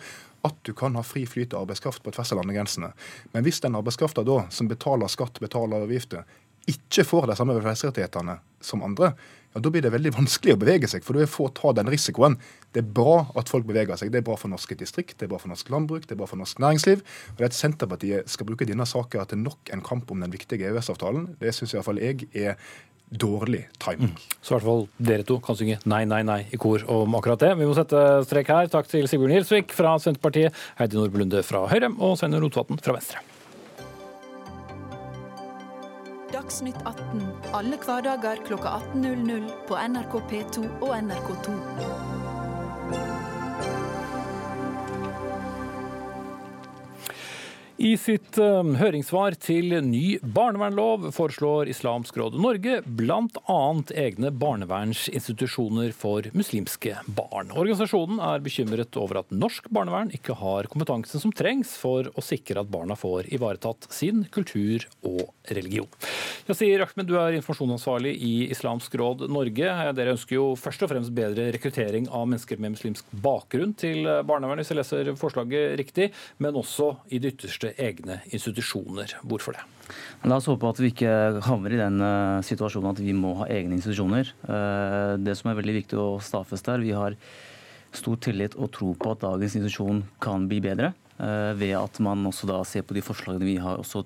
at 0.46 0.58
du 0.62 0.72
kan 0.76 0.94
ha 0.98 1.02
fri 1.02 1.24
flyt 1.26 1.54
av 1.54 1.66
arbeidskraft 1.66 2.02
på 2.04 2.12
tvers 2.14 2.32
av 2.34 2.42
landegrensene. 2.42 2.92
Men 3.32 3.46
hvis 3.46 3.62
den 3.64 3.78
arbeidskrafta 3.78 4.24
da, 4.26 4.44
som 4.54 4.70
betaler 4.70 5.10
skatt, 5.10 5.40
betaler 5.42 5.86
avgifter, 5.88 6.26
ikke 6.68 7.06
får 7.08 7.30
de 7.30 7.36
samme 7.38 7.56
velferdsrettighetene 7.56 8.38
som 8.64 8.82
andre, 8.84 9.14
ja, 9.54 9.62
da 9.64 9.70
blir 9.72 9.80
det 9.80 9.92
veldig 9.94 10.10
vanskelig 10.12 10.54
å 10.54 10.60
bevege 10.60 10.88
seg, 10.90 11.04
for 11.04 11.16
du 11.16 11.22
er 11.22 11.30
få 11.30 11.46
ta 11.56 11.72
den 11.76 11.88
risikoen. 11.88 12.36
Det 12.76 12.82
er 12.82 12.90
bra 12.98 13.22
at 13.40 13.48
folk 13.48 13.64
beveger 13.68 13.96
seg. 13.96 14.10
Det 14.12 14.20
er 14.20 14.26
bra 14.26 14.36
for 14.36 14.52
norske 14.52 14.76
distrikt, 14.76 15.16
det 15.16 15.24
er 15.24 15.30
bra 15.32 15.40
for 15.40 15.48
norsk 15.48 15.70
landbruk, 15.72 16.04
det 16.04 16.12
er 16.14 16.20
bra 16.20 16.28
for 16.28 16.40
norsk 16.40 16.60
næringsliv. 16.60 17.00
Og 17.32 17.40
det 17.40 17.48
at 17.48 17.56
Senterpartiet 17.56 18.28
skal 18.28 18.50
bruke 18.50 18.68
denne 18.68 18.84
saken 18.88 19.30
til 19.30 19.40
nok 19.40 19.72
en 19.72 19.84
kamp 19.86 20.12
om 20.12 20.20
den 20.20 20.34
viktige 20.34 20.68
EØS-avtalen, 20.68 21.30
det 21.40 21.54
syns 21.56 21.72
iallfall 21.72 22.02
jeg 22.02 22.28
er 22.36 22.60
dårlig 23.10 23.64
timing. 23.80 24.12
Mm. 24.12 24.36
Så 24.42 24.52
i 24.52 24.56
hvert 24.56 24.68
fall 24.68 24.84
dere 25.10 25.26
to 25.28 25.38
kan 25.44 25.58
synge 25.58 25.78
nei, 25.88 26.02
nei, 26.08 26.20
nei 26.26 26.40
i 26.52 26.60
kor 26.60 26.84
om 26.92 27.16
akkurat 27.18 27.42
det. 27.42 27.54
Vi 27.60 27.68
må 27.68 27.76
sette 27.76 28.04
strek 28.28 28.52
her. 28.52 28.68
Takk 28.72 28.90
til 28.90 29.08
Sigbjørn 29.08 29.38
Gjelsvik 29.38 29.74
fra 29.76 29.96
Senterpartiet, 30.02 30.56
Heidi 30.80 30.98
Nordby 30.98 31.22
Lunde 31.22 31.42
fra 31.46 31.64
Høyre 31.70 31.92
og 31.96 32.18
Svein 32.20 32.38
Rotevatn 32.38 32.80
fra 32.84 32.98
Venstre. 32.98 33.24
Dagsnytt 36.28 36.76
18 36.84 37.22
alle 37.56 37.78
hverdager 37.80 38.42
klokka 38.44 38.74
18.00 38.92 39.48
på 39.68 39.80
NRK 39.88 40.20
P2 40.28 40.68
og 40.84 40.92
NRK2. 41.00 41.56
I 47.78 47.92
sitt 47.94 48.34
uh, 48.42 48.66
høringssvar 48.74 49.36
til 49.38 49.70
ny 49.86 50.16
barnevernlov 50.34 51.12
foreslår 51.14 51.68
Islamsk 51.70 52.16
Råd 52.18 52.34
Norge 52.42 52.80
bl.a. 52.82 53.58
egne 53.94 54.32
barnevernsinstitusjoner 54.34 55.92
for 55.94 56.26
muslimske 56.34 56.96
barn. 57.06 57.52
Organisasjonen 57.54 58.18
er 58.18 58.42
bekymret 58.42 58.98
over 58.98 59.20
at 59.20 59.30
norsk 59.30 59.68
barnevern 59.70 60.10
ikke 60.10 60.34
har 60.40 60.66
kompetansen 60.72 61.22
som 61.22 61.30
trengs 61.30 61.76
for 61.78 62.10
å 62.18 62.24
sikre 62.24 62.64
at 62.64 62.72
barna 62.72 62.96
får 62.98 63.30
ivaretatt 63.38 63.86
sin 63.94 64.24
kultur 64.34 64.88
og 65.06 65.28
religion. 65.54 65.86
Yasir 66.50 66.82
Ahmed, 66.82 67.06
du 67.06 67.14
er 67.20 67.38
informasjonsansvarlig 67.38 68.16
i 68.18 68.32
Islamsk 68.50 68.98
Råd 68.98 69.28
Norge. 69.30 69.70
Dere 69.94 70.16
ønsker 70.16 70.34
jo 70.40 70.48
først 70.58 70.82
og 70.82 70.90
fremst 70.96 71.14
bedre 71.14 71.46
rekruttering 71.54 72.10
av 72.10 72.26
mennesker 72.26 72.58
med 72.58 72.74
muslimsk 72.74 73.14
bakgrunn 73.22 73.78
til 73.78 74.02
barnevern, 74.26 74.58
hvis 74.58 74.74
jeg 74.74 74.82
leser 74.82 75.14
forslaget 75.22 75.78
riktig, 75.78 76.10
men 76.42 76.58
også 76.58 76.96
i 77.14 77.22
det 77.22 77.36
ytterste 77.36 77.67
egne 77.76 78.20
institusjoner. 78.32 79.16
Hvorfor 79.26 79.56
det? 79.56 79.64
La 80.28 80.38
oss 80.38 80.48
håpe 80.50 80.68
at 80.68 80.80
vi 80.82 80.92
ikke 80.92 81.12
havner 81.46 81.74
i 81.74 81.80
den 81.80 82.00
uh, 82.02 82.44
situasjonen 82.44 82.92
at 82.92 83.02
vi 83.02 83.14
må 83.16 83.34
ha 83.40 83.48
egne 83.52 83.78
institusjoner. 83.78 84.32
Uh, 84.44 85.16
det 85.22 85.36
som 85.38 85.50
er 85.50 85.58
veldig 85.58 85.78
viktig 85.82 85.98
å 86.00 86.16
stadfeste 86.24 86.74
her, 86.74 86.84
vi 86.84 86.96
har 86.96 87.16
stor 87.96 88.18
tillit 88.20 88.56
og 88.58 88.72
tro 88.74 88.92
på 88.98 89.14
at 89.14 89.22
dagens 89.24 89.56
institusjon 89.56 90.02
kan 90.22 90.48
bli 90.50 90.60
bedre. 90.64 90.92
Uh, 91.18 91.50
ved 91.58 91.74
at 91.74 91.98
man 92.04 92.28
også 92.30 92.46
da 92.46 92.60
ser 92.68 92.84
på 92.86 92.94
de 92.94 93.02
forslagene 93.02 93.46
vi 93.48 93.56
har 93.62 93.80
også 93.80 94.04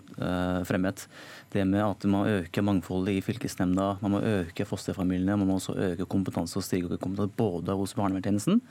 fremmet. 0.69 1.05
Det 1.53 1.67
med 1.69 1.83
at 1.85 2.07
man 2.09 2.31
øker 2.39 2.65
mangfoldet 2.65 3.19
i 3.19 3.25
fylkesnemnda, 3.25 3.97
man 4.01 4.15
må 4.15 4.23
øke 4.25 4.65
fosterfamiliene, 4.69 5.37
man 5.37 5.51
må 5.51 5.59
også 5.59 5.77
øke 5.91 6.09
kompetanse 6.09 6.57
og 6.57 6.65
stige 6.65 6.97
kompetanse 6.97 7.37
både 7.37 7.77
hos 7.77 7.93
barnevernstjenesten 7.99 8.63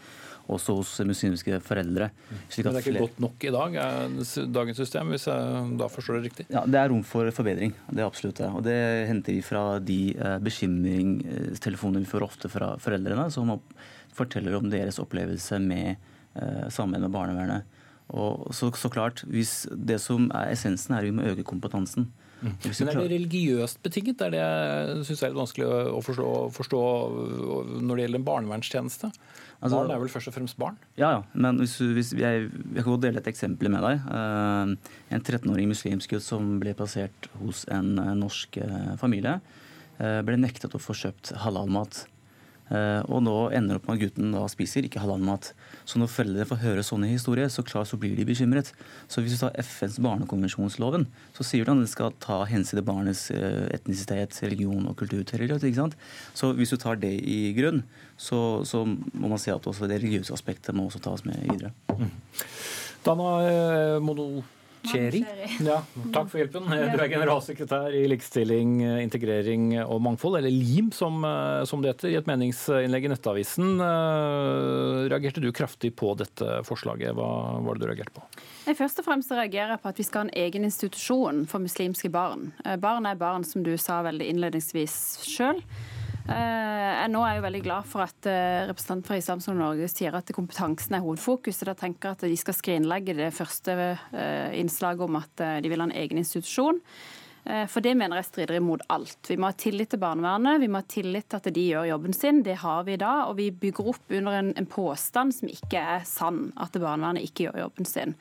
også 0.52 0.76
hos 0.80 0.94
muslimske 1.08 1.60
foreldre. 1.64 2.10
Men 2.32 2.48
det 2.50 2.72
er 2.72 2.80
ikke 2.82 3.04
godt 3.06 3.20
nok 3.24 3.46
i 3.46 3.52
dag, 3.54 3.78
dagens 4.56 4.82
system, 4.82 5.14
hvis 5.14 5.28
jeg 5.30 5.76
da 5.80 5.90
forstår 5.92 6.20
det 6.20 6.24
riktig? 6.30 6.46
Ja, 6.54 6.64
Det 6.66 6.80
er 6.80 6.90
rom 6.90 7.04
for 7.08 7.30
forbedring. 7.36 7.76
Det 7.90 8.02
er 8.02 8.08
absolutt 8.08 8.42
det. 8.42 8.50
Og 8.50 8.64
det 8.66 8.78
henter 9.10 9.38
vi 9.38 9.44
fra 9.46 9.66
de 9.80 10.00
eh, 10.18 10.38
bekymringstelefonene 10.44 12.06
vi 12.06 12.12
får 12.12 12.26
ofte 12.26 12.52
fra 12.52 12.74
foreldrene, 12.82 13.30
som 13.32 13.54
forteller 14.16 14.58
om 14.58 14.70
deres 14.72 15.00
opplevelse 15.02 15.60
med 15.64 15.96
eh, 16.36 16.66
sammenheng 16.70 17.08
med 17.08 17.16
barnevernet. 17.16 17.78
Og 18.12 18.50
så, 18.56 18.68
så 18.76 18.90
klart, 18.92 19.24
hvis 19.32 19.68
Det 19.72 20.02
som 20.04 20.28
er 20.36 20.52
essensen, 20.52 20.96
er 20.96 21.00
at 21.00 21.08
vi 21.08 21.16
må 21.16 21.30
øke 21.32 21.48
kompetansen. 21.48 22.10
Mm. 22.42 22.56
Men 22.66 22.90
er 22.90 22.98
det 22.98 23.10
religiøst 23.12 23.82
betinget? 23.86 24.18
Det 24.18 24.28
er 24.28 24.34
det 24.34 24.42
jeg 24.42 25.06
syns 25.10 25.22
er 25.22 25.32
litt 25.32 25.40
vanskelig 25.40 25.68
å 25.70 26.00
forstå, 26.06 26.30
forstå, 26.56 26.82
når 27.86 27.92
det 28.00 28.06
gjelder 28.06 28.22
en 28.22 28.28
barnevernstjeneste. 28.28 29.12
Altså, 29.62 29.78
barn 29.78 29.94
er 29.94 30.02
vel 30.02 30.10
først 30.10 30.32
og 30.32 30.36
fremst 30.36 30.58
barn? 30.58 30.80
Ja, 30.98 31.12
ja. 31.18 31.20
Men 31.38 31.62
hvis, 31.62 31.76
hvis 31.78 32.16
jeg, 32.18 32.48
jeg, 32.50 32.86
kan 32.86 33.04
dele 33.04 33.22
et 33.22 33.30
eksempel 33.30 33.70
med 33.70 33.86
deg. 33.86 34.08
Uh, 34.10 34.96
en 35.14 35.22
13-åring 35.22 35.70
muslimsk 35.70 36.16
gutt 36.16 36.26
som 36.26 36.56
ble 36.62 36.74
plassert 36.78 37.30
hos 37.44 37.68
en 37.70 37.94
uh, 38.02 38.14
norsk 38.18 38.58
uh, 38.64 38.96
familie, 39.02 39.40
ble 40.02 40.34
nektet 40.40 40.74
å 40.74 40.80
få 40.82 40.96
kjøpt 40.98 41.30
halalmat. 41.44 42.08
Eh, 42.72 43.02
og 43.12 43.20
nå 43.26 43.36
ender 43.56 43.78
opp 43.78 43.88
med 43.90 43.98
at 43.98 44.04
gutten 44.06 44.32
da 44.36 44.46
spiser 44.52 44.86
ikke 44.88 45.02
halal-mat. 45.04 45.52
Så 45.84 46.00
når 46.00 46.12
foreldre 46.14 46.48
får 46.48 46.62
høre 46.62 46.86
sånne 46.88 47.10
historier, 47.12 47.52
så 47.52 47.66
klart 47.68 47.90
så 47.90 48.00
blir 48.00 48.16
de 48.16 48.26
bekymret. 48.28 48.72
Så 49.12 49.24
hvis 49.24 49.36
du 49.36 49.42
tar 49.44 49.58
FNs 49.60 50.00
barnekonvensjonsloven, 50.04 51.08
så 51.36 51.48
sier 51.48 51.68
du 51.68 51.74
at 51.74 51.82
den 51.82 51.92
skal 51.92 52.16
ta 52.24 52.42
hensyn 52.48 52.80
til 52.80 52.88
barnets 52.88 53.26
eh, 53.36 53.68
etnisitet, 53.76 54.40
religion 54.46 54.88
og 54.88 54.96
kultur. 55.02 55.26
ikke 55.26 55.76
sant? 55.76 56.00
Så 56.38 56.54
hvis 56.56 56.72
du 56.72 56.80
tar 56.80 57.02
det 57.02 57.12
i 57.20 57.52
grunn, 57.58 57.84
så, 58.16 58.64
så, 58.68 58.86
må 58.86 59.34
man 59.34 59.42
si 59.42 59.52
at 59.52 59.68
også 59.68 59.90
det 59.90 60.00
religiøse 60.00 60.34
aspektet 60.34 60.78
må 60.78 60.88
også 60.88 61.04
tas 61.04 61.26
med 61.28 61.44
videre. 61.50 61.74
Mm. 61.92 62.10
Dana 63.04 63.30
eh, 63.50 64.00
Mono 64.82 64.94
Cheri. 64.94 65.22
Ja, 65.62 65.82
takk 66.14 66.30
for 66.32 66.42
hjelpen. 66.42 66.66
Du 66.70 66.98
er 67.02 67.10
generalsekretær 67.12 67.94
i 67.96 68.04
Likestilling, 68.10 68.80
integrering 69.02 69.68
og 69.84 70.02
mangfold, 70.04 70.40
eller 70.40 70.54
LIM 70.54 70.92
som, 70.96 71.24
eh, 71.26 71.64
som 71.66 71.82
det 71.82 71.94
heter, 71.94 72.10
i 72.10 72.18
et 72.20 72.30
meningsinnlegg 72.30 73.06
i 73.06 73.12
Nettavisen. 73.14 73.76
Eh, 73.80 75.10
reagerte 75.12 75.42
du 75.42 75.52
kraftig 75.52 75.94
på 75.96 76.16
dette 76.18 76.62
forslaget? 76.68 77.14
Hva 77.14 77.62
var 77.62 77.76
det 77.76 77.86
du 77.86 77.88
reagerte 77.92 78.16
på? 78.16 78.26
Jeg 78.66 78.78
først 78.78 79.00
og 79.00 79.06
fremst 79.06 79.32
reagerer 79.32 79.78
på 79.82 79.90
at 79.90 79.98
vi 79.98 80.04
skal 80.04 80.24
ha 80.24 80.30
en 80.30 80.36
egen 80.46 80.66
institusjon 80.68 81.46
for 81.48 81.64
muslimske 81.64 82.12
barn. 82.12 82.52
Eh, 82.66 82.78
barn 82.78 83.06
er 83.06 83.16
barn, 83.16 83.44
som 83.44 83.64
du 83.64 83.76
sa 83.78 84.02
veldig 84.04 84.28
innledningsvis 84.34 85.22
sjøl. 85.26 85.62
Eh, 86.32 87.08
nå 87.12 87.22
er 87.24 87.34
jeg 87.34 87.40
jo 87.40 87.46
veldig 87.48 87.62
glad 87.66 87.88
for 87.90 88.06
at 88.06 88.28
eh, 88.30 88.66
representanten 88.70 89.08
fra 89.08 89.18
Islamsk 89.20 89.52
Norge 89.58 89.88
sier 89.92 90.16
at 90.18 90.30
kompetansen 90.36 90.98
er 90.98 91.04
hovedfokuset. 91.06 91.66
Da 91.70 91.76
tenker 91.78 92.12
jeg 92.12 92.20
at 92.20 92.28
de 92.30 92.38
skal 92.40 92.58
skrinlegge 92.58 93.16
det 93.18 93.32
første 93.36 93.76
eh, 93.78 94.54
innslaget 94.60 95.08
om 95.08 95.18
at 95.22 95.44
de 95.64 95.72
vil 95.72 95.82
ha 95.82 95.90
en 95.90 95.98
egen 96.04 96.22
institusjon. 96.22 96.80
For 97.42 97.82
det 97.82 97.96
mener 97.98 98.20
jeg 98.20 98.28
strider 98.28 98.60
imot 98.60 98.84
alt. 98.94 99.26
Vi 99.26 99.34
må 99.42 99.48
ha 99.50 99.56
tillit 99.58 99.90
til 99.90 99.98
barnevernet, 100.04 100.60
vi 100.62 100.68
må 100.70 100.78
ha 100.78 100.86
tillit 100.86 101.26
til 101.26 101.40
at 101.40 101.48
de 101.50 101.64
gjør 101.72 101.88
jobben 101.90 102.14
sin. 102.14 102.44
Det 102.46 102.60
har 102.62 102.84
vi 102.86 103.00
da. 103.02 103.16
Og 103.32 103.40
vi 103.40 103.48
bygger 103.50 103.88
opp 103.96 104.14
under 104.14 104.38
en, 104.38 104.52
en 104.62 104.68
påstand 104.70 105.34
som 105.34 105.50
ikke 105.50 105.82
er 105.82 106.06
sann, 106.06 106.52
at 106.62 106.78
barnevernet 106.78 107.26
ikke 107.26 107.48
gjør 107.48 107.64
jobben 107.64 107.90
sin. 107.90 108.14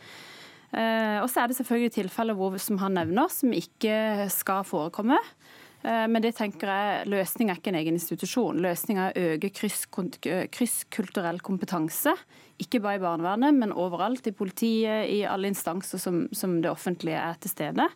Og 0.73 1.29
så 1.29 1.43
er 1.43 1.51
det 1.51 1.59
selvfølgelig 1.59 1.93
tilfeller 1.99 2.39
hvor, 2.39 2.57
som 2.65 2.81
han 2.81 2.97
nevner, 2.97 3.29
som 3.29 3.53
ikke 3.53 4.31
skal 4.33 4.65
forekomme. 4.65 5.21
Eh, 5.83 6.07
men 6.13 6.23
det 6.23 6.35
tenker 6.37 6.69
jeg, 6.71 7.09
løsninga 7.11 7.55
er 7.55 7.61
ikke 7.61 7.73
en 7.73 7.81
egen 7.81 7.97
institusjon. 7.97 8.61
Løsninga 8.65 9.09
er 9.09 9.17
å 9.17 9.35
øke 9.35 9.53
krysskulturell 10.53 11.41
kompetanse. 11.45 12.15
Ikke 12.61 12.83
bare 12.85 13.01
i 13.01 13.05
barnevernet, 13.05 13.57
men 13.57 13.73
overalt. 13.73 14.29
I 14.29 14.37
politiet, 14.37 15.09
i 15.09 15.23
alle 15.25 15.51
instanser 15.53 16.03
som, 16.03 16.27
som 16.37 16.59
det 16.61 16.73
offentlige 16.73 17.21
er 17.21 17.41
til 17.41 17.55
stede. 17.55 17.89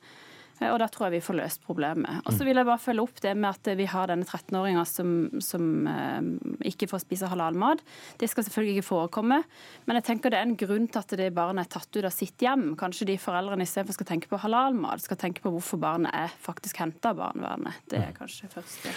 Eh, 0.61 0.71
og 0.71 0.79
da 0.83 0.89
tror 0.91 1.09
jeg 1.09 1.19
vi 1.19 1.25
får 1.27 1.39
løst 1.41 1.65
problemet. 1.67 2.23
Og 2.25 2.35
så 2.37 2.47
vil 2.47 2.59
jeg 2.59 2.69
bare 2.69 2.83
følge 2.83 3.05
opp 3.05 3.21
det 3.25 3.35
med 3.39 3.51
at 3.51 3.71
vi 3.79 3.89
har 3.91 4.11
denne 4.11 4.27
13-åringa 4.27 4.85
som, 4.89 5.13
som 5.45 5.89
eh, 5.91 6.31
ikke 6.71 6.89
får 6.91 7.05
spise 7.05 7.31
halalmat. 7.31 7.83
Det 8.21 8.31
skal 8.31 8.47
selvfølgelig 8.47 8.79
ikke 8.79 8.89
forekomme. 8.91 9.43
Men 9.89 10.01
jeg 10.01 10.09
tenker 10.11 10.35
det 10.35 10.41
er 10.41 10.49
en 10.49 10.59
grunn 10.65 10.89
til 10.89 11.03
at 11.03 11.17
det 11.21 11.31
barnet 11.37 11.67
er 11.67 11.75
tatt 11.77 11.91
ut 11.99 12.03
av 12.05 12.15
sitt 12.15 12.45
hjem. 12.45 12.73
Kanskje 12.81 13.11
de 13.13 13.21
foreldrene 13.21 13.67
istedenfor 13.67 13.99
skal 13.99 14.11
tenke 14.15 14.31
på 14.31 14.41
halalmat, 14.45 15.05
skal 15.05 15.21
tenke 15.21 15.45
på 15.45 15.53
hvorfor 15.55 15.81
barnet 15.83 16.15
er 16.17 16.35
faktisk 16.45 16.83
henta 16.83 17.15
av 17.15 17.23
barnevernet. 17.23 17.85
Det 17.91 18.03
er 18.03 18.15
kanskje 18.17 18.49
det 18.49 18.59
første. 18.59 18.95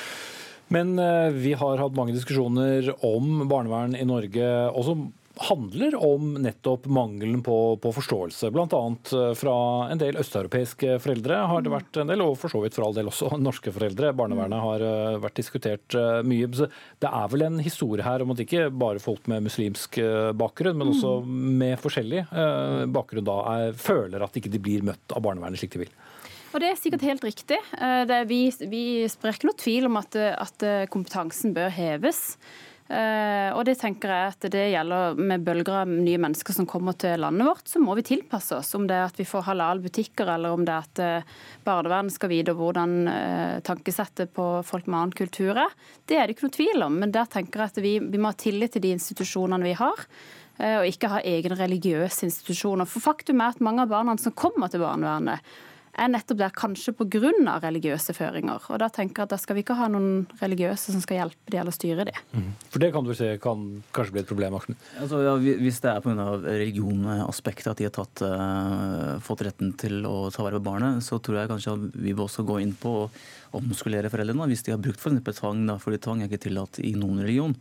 Men 0.74 0.98
eh, 1.00 1.30
vi 1.32 1.54
har 1.56 1.80
hatt 1.80 1.96
mange 1.96 2.16
diskusjoner 2.16 2.92
om 3.06 3.48
barnevern 3.48 3.96
i 3.96 4.06
Norge. 4.08 4.50
også 4.76 4.98
handler 5.40 5.96
om 5.96 6.34
nettopp 6.34 6.86
mangelen 6.86 7.44
på, 7.44 7.78
på 7.78 7.92
forståelse. 7.94 8.52
Bl.a. 8.52 8.96
Eh, 9.14 9.34
fra 9.38 9.56
en 9.92 10.02
del 10.02 10.18
østeuropeiske 10.20 10.98
foreldre 11.04 11.40
har 11.52 11.64
det 11.64 11.74
vært 11.74 12.00
en 12.02 12.12
del, 12.12 12.24
og 12.26 12.38
for 12.42 12.54
så 12.54 12.62
vidt 12.64 12.78
for 12.78 12.88
all 12.88 12.98
del 12.98 13.12
også 13.12 13.32
norske 13.48 13.74
foreldre. 13.74 14.14
Barnevernet 14.18 14.64
har 14.64 14.86
eh, 14.88 15.20
vært 15.24 15.40
diskutert 15.40 15.98
eh, 15.98 16.20
mye. 16.28 16.50
Så 16.58 16.70
det 17.04 17.12
er 17.12 17.32
vel 17.34 17.48
en 17.48 17.60
historie 17.64 18.06
her 18.06 18.24
om 18.24 18.34
at 18.34 18.44
ikke 18.44 18.68
bare 18.74 19.04
folk 19.04 19.28
med 19.32 19.46
muslimsk 19.48 20.00
bakgrunn, 20.38 20.78
men 20.80 20.92
også 20.92 21.14
med 21.28 21.78
forskjellig 21.82 22.24
bakgrunn 22.94 23.26
da 23.28 23.38
er, 23.54 23.76
føler 23.78 24.24
at 24.24 24.38
ikke 24.38 24.52
de 24.52 24.62
blir 24.62 24.86
møtt 24.86 25.16
av 25.16 25.24
barnevernet 25.26 25.60
slik 25.60 25.76
de 25.76 25.84
vil. 25.84 25.92
Og 26.54 26.62
Det 26.64 26.70
er 26.70 26.80
sikkert 26.80 27.06
helt 27.06 27.26
riktig. 27.28 27.58
Er, 27.74 28.14
vi, 28.30 28.48
vi 28.72 28.84
sprer 29.12 29.36
ikke 29.36 29.50
noe 29.50 29.60
tvil 29.60 29.90
om 29.90 30.00
at, 30.00 30.16
at 30.16 30.66
kompetansen 30.94 31.54
bør 31.58 31.74
heves. 31.76 32.38
Uh, 32.88 33.52
og 33.52 33.66
det 33.68 33.74
tenker 33.82 34.12
jeg 34.14 34.32
at 34.32 34.46
det 34.54 34.62
gjelder 34.72 35.18
med 35.20 35.44
bølger 35.44 35.82
av 35.82 35.90
nye 35.92 36.20
mennesker 36.24 36.56
som 36.56 36.68
kommer 36.70 36.96
til 36.96 37.20
landet 37.20 37.44
vårt, 37.50 37.68
så 37.68 37.82
må 37.84 37.98
vi 38.00 38.06
tilpasse 38.08 38.56
oss. 38.56 38.72
Om 38.80 38.86
det 38.88 38.96
er 38.96 39.10
at 39.10 39.20
vi 39.20 39.28
får 39.28 39.44
halal-butikker, 39.50 40.32
eller 40.38 40.56
om 40.56 40.64
det 40.64 40.76
er 40.76 40.88
at 40.88 41.04
uh, 41.04 41.36
barnevernet 41.68 42.16
skal 42.16 42.32
vite 42.32 42.56
hvordan 42.56 42.98
uh, 43.12 43.60
tankesettet 43.68 44.32
på 44.36 44.48
folk 44.68 44.88
med 44.88 45.02
annen 45.02 45.16
kultur 45.20 45.60
er. 45.68 45.76
Det 46.08 46.16
er 46.16 46.26
det 46.26 46.38
ikke 46.38 46.48
noe 46.48 46.58
tvil 46.62 46.88
om. 46.88 47.00
Men 47.04 47.16
der 47.16 47.28
tenker 47.32 47.66
jeg 47.66 47.74
at 47.74 47.84
vi, 47.84 47.96
vi 48.00 48.22
må 48.24 48.32
ha 48.32 48.40
tillit 48.40 48.78
til 48.78 48.88
de 48.88 48.96
institusjonene 48.96 49.68
vi 49.68 49.76
har. 49.78 50.08
Og 50.58 50.88
ikke 50.90 51.12
ha 51.12 51.20
egne 51.22 51.54
religiøse 51.54 52.26
institusjoner. 52.26 52.88
For 52.90 53.04
faktum 53.04 53.44
er 53.44 53.52
at 53.54 53.60
mange 53.62 53.84
av 53.84 53.92
barna 53.92 54.16
som 54.18 54.34
kommer 54.34 54.72
til 54.74 54.82
barnevernet, 54.82 55.44
er 55.98 56.12
nettopp 56.12 56.40
der 56.40 56.54
kanskje 56.56 56.94
pga. 56.98 57.32
religiøse 57.64 58.14
føringer. 58.14 58.62
Og 58.70 58.80
Da 58.80 58.90
tenker 58.90 59.22
jeg 59.22 59.28
at 59.28 59.30
da 59.30 59.38
skal 59.38 59.56
vi 59.56 59.64
ikke 59.64 59.78
ha 59.78 59.88
noen 59.88 60.28
religiøse 60.42 60.94
som 60.94 61.02
skal 61.02 61.22
hjelpe 61.22 61.52
de 61.52 61.58
eller 61.58 61.72
styre 61.72 62.06
de. 62.06 62.14
Mm. 62.34 62.52
For 62.70 62.80
det 62.80 62.92
kan 62.94 63.04
du 63.04 63.14
se 63.14 63.38
kan 63.42 63.84
kanskje 63.94 64.14
bli 64.14 64.22
et 64.22 64.30
problem? 64.30 64.54
Altså, 65.02 65.22
ja, 65.24 65.36
hvis 65.38 65.82
det 65.82 65.92
er 65.92 66.02
pga. 66.02 66.28
religionaspektet 66.46 67.72
at 67.72 67.78
de 67.78 67.88
har 67.88 67.96
tatt, 67.96 68.22
uh, 68.22 69.20
fått 69.20 69.44
retten 69.48 69.74
til 69.74 70.06
å 70.06 70.30
ta 70.32 70.44
vare 70.44 70.60
på 70.60 70.68
barnet, 70.70 71.04
så 71.04 71.20
tror 71.20 71.42
jeg 71.42 71.52
kanskje 71.52 71.74
at 71.74 71.98
vi 71.98 72.14
må 72.14 72.28
også 72.28 72.46
gå 72.46 72.62
inn 72.62 72.76
på 72.78 72.94
å 73.06 73.10
omskolere 73.58 74.10
foreldrene 74.12 74.48
hvis 74.52 74.66
de 74.66 74.74
har 74.74 74.82
brukt 74.82 75.02
f.eks. 75.02 75.40
tvang. 75.40 75.66
Da, 75.68 75.78
fordi 75.82 76.00
tvang 76.04 76.22
er 76.22 76.30
ikke 76.30 76.46
tillatt 76.48 76.80
i 76.84 76.94
noen 77.00 77.22
religion. 77.24 77.56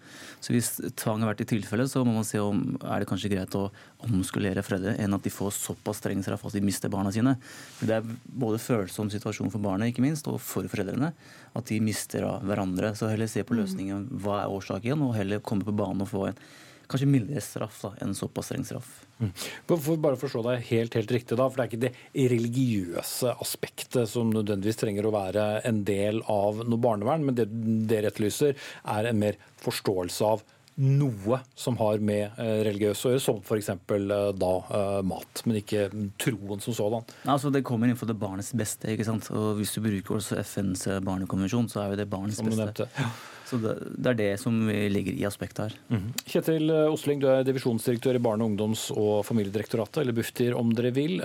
Så 0.44 0.54
hvis 0.54 0.74
tvang 0.98 1.22
har 1.24 1.32
vært 1.32 1.44
i 1.46 1.50
tilfelle, 1.56 1.86
så 1.90 2.04
må 2.04 2.16
man 2.18 2.26
se 2.26 2.40
om 2.42 2.76
er 2.82 3.02
det 3.02 3.10
kanskje 3.10 3.32
greit 3.32 3.56
å 3.58 3.68
omskolere 4.06 4.64
foreldre 4.66 4.96
enn 5.02 5.16
at 5.16 5.24
de 5.24 5.32
får 5.32 5.54
såpass 5.56 6.02
streng 6.02 6.22
straff 6.24 6.44
at 6.46 6.56
de 6.56 6.64
mister 6.64 6.92
barna 6.92 7.12
sine. 7.14 7.36
For 7.78 7.88
det 7.88 8.00
er 8.00 8.10
både 8.26 8.60
følsom 8.62 9.10
situasjon 9.12 9.50
for 9.52 9.62
barnet 9.62 9.92
ikke 9.92 10.04
minst, 10.04 10.28
og 10.30 10.40
for 10.42 10.68
foreldrene. 10.70 11.12
At 11.56 11.70
de 11.70 11.80
mister 11.84 12.26
av 12.28 12.46
hverandre. 12.46 12.94
Så 12.98 13.10
heller 13.10 13.30
se 13.30 13.44
på 13.46 13.56
mm. 13.56 13.60
løsningen. 13.62 14.06
Hva 14.22 14.42
er 14.42 14.54
årsaken? 14.54 15.04
Og 15.06 15.16
heller 15.18 15.44
komme 15.44 15.66
på 15.66 15.76
banen 15.76 16.04
og 16.04 16.12
få 16.12 16.28
en 16.30 16.40
kanskje 16.86 17.08
mildere 17.10 17.42
straff 17.42 17.80
da, 17.82 17.92
enn 18.02 18.14
såpass 18.14 18.50
streng 18.50 18.64
straff. 18.66 18.90
Mm. 19.18 19.32
For 19.66 20.00
bare 20.02 20.18
forstå 20.20 20.42
deg 20.46 20.66
helt, 20.68 20.96
helt 20.98 21.14
riktig, 21.16 21.38
da, 21.38 21.48
for 21.48 21.58
det 21.58 21.64
er 21.64 21.70
ikke 21.72 21.82
det 21.86 22.30
religiøse 22.32 23.32
aspektet 23.42 24.10
som 24.10 24.30
nødvendigvis 24.30 24.78
trenger 24.82 25.08
å 25.08 25.14
være 25.14 25.46
en 25.66 25.82
del 25.88 26.22
av 26.30 26.62
noe 26.66 26.82
barnevern, 26.82 27.26
men 27.26 27.38
det 27.38 27.48
dere 27.90 28.12
etterlyser, 28.12 28.54
er 28.94 29.10
en 29.10 29.18
mer 29.18 29.40
forståelse 29.64 30.30
av 30.30 30.44
noe 30.76 31.38
som 31.54 31.76
har 31.80 32.02
med 32.04 32.36
eh, 32.36 32.58
religiøs 32.66 33.04
å 33.06 33.12
gjøre, 33.14 33.22
som 33.22 33.38
f.eks. 33.40 33.70
Eh, 33.72 34.26
da 34.36 34.50
uh, 34.68 34.98
mat, 35.06 35.40
men 35.48 35.60
ikke 35.62 35.86
troen 36.20 36.60
som 36.60 36.76
sådan. 36.76 37.06
Altså, 37.24 37.52
det 37.52 37.64
kommer 37.66 37.88
innenfor 37.88 38.10
det 38.10 38.18
barnets 38.20 38.52
beste. 38.56 38.90
ikke 38.92 39.06
sant? 39.08 39.30
Og 39.32 39.56
Hvis 39.60 39.72
du 39.76 39.80
bruker 39.84 40.18
også 40.18 40.42
FNs 40.42 40.86
barnekonvensjon, 41.06 41.70
så 41.72 41.82
er 41.82 41.94
jo 41.94 42.02
det 42.02 42.08
barnets 42.12 42.42
som 42.42 42.52
beste. 42.52 42.90
Ja. 42.98 43.08
Så 43.46 43.60
det, 43.62 43.76
det, 43.94 44.10
er 44.10 44.18
det 44.18 44.30
som 44.42 44.56
ligger 44.66 45.14
i 45.14 45.24
aspektet 45.24 45.60
her. 45.62 45.74
Mm 45.88 46.00
-hmm. 46.00 46.22
Kjetil 46.26 46.70
Osling, 46.70 47.20
du 47.20 47.28
er 47.30 47.44
divisjonsdirektør 47.44 48.16
i 48.16 48.18
Barne-, 48.18 48.44
ungdoms- 48.44 48.90
og 48.90 49.24
familiedirektoratet, 49.26 50.00
eller 50.02 50.12
Bufdir 50.12 50.56
om 50.56 50.74
dere 50.74 50.90
vil. 50.90 51.20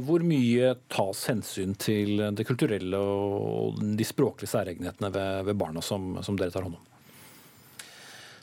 Hvor 0.00 0.24
mye 0.24 0.74
tas 0.88 1.26
hensyn 1.28 1.74
til 1.74 2.16
det 2.34 2.46
kulturelle 2.46 2.96
og 2.96 3.76
de 3.96 4.04
språklige 4.04 4.48
særegenhetene 4.48 5.12
ved, 5.12 5.44
ved 5.44 5.54
barna 5.54 5.80
som, 5.82 6.22
som 6.22 6.36
dere 6.36 6.50
tar 6.50 6.62
hånd 6.62 6.74
om? 6.74 6.89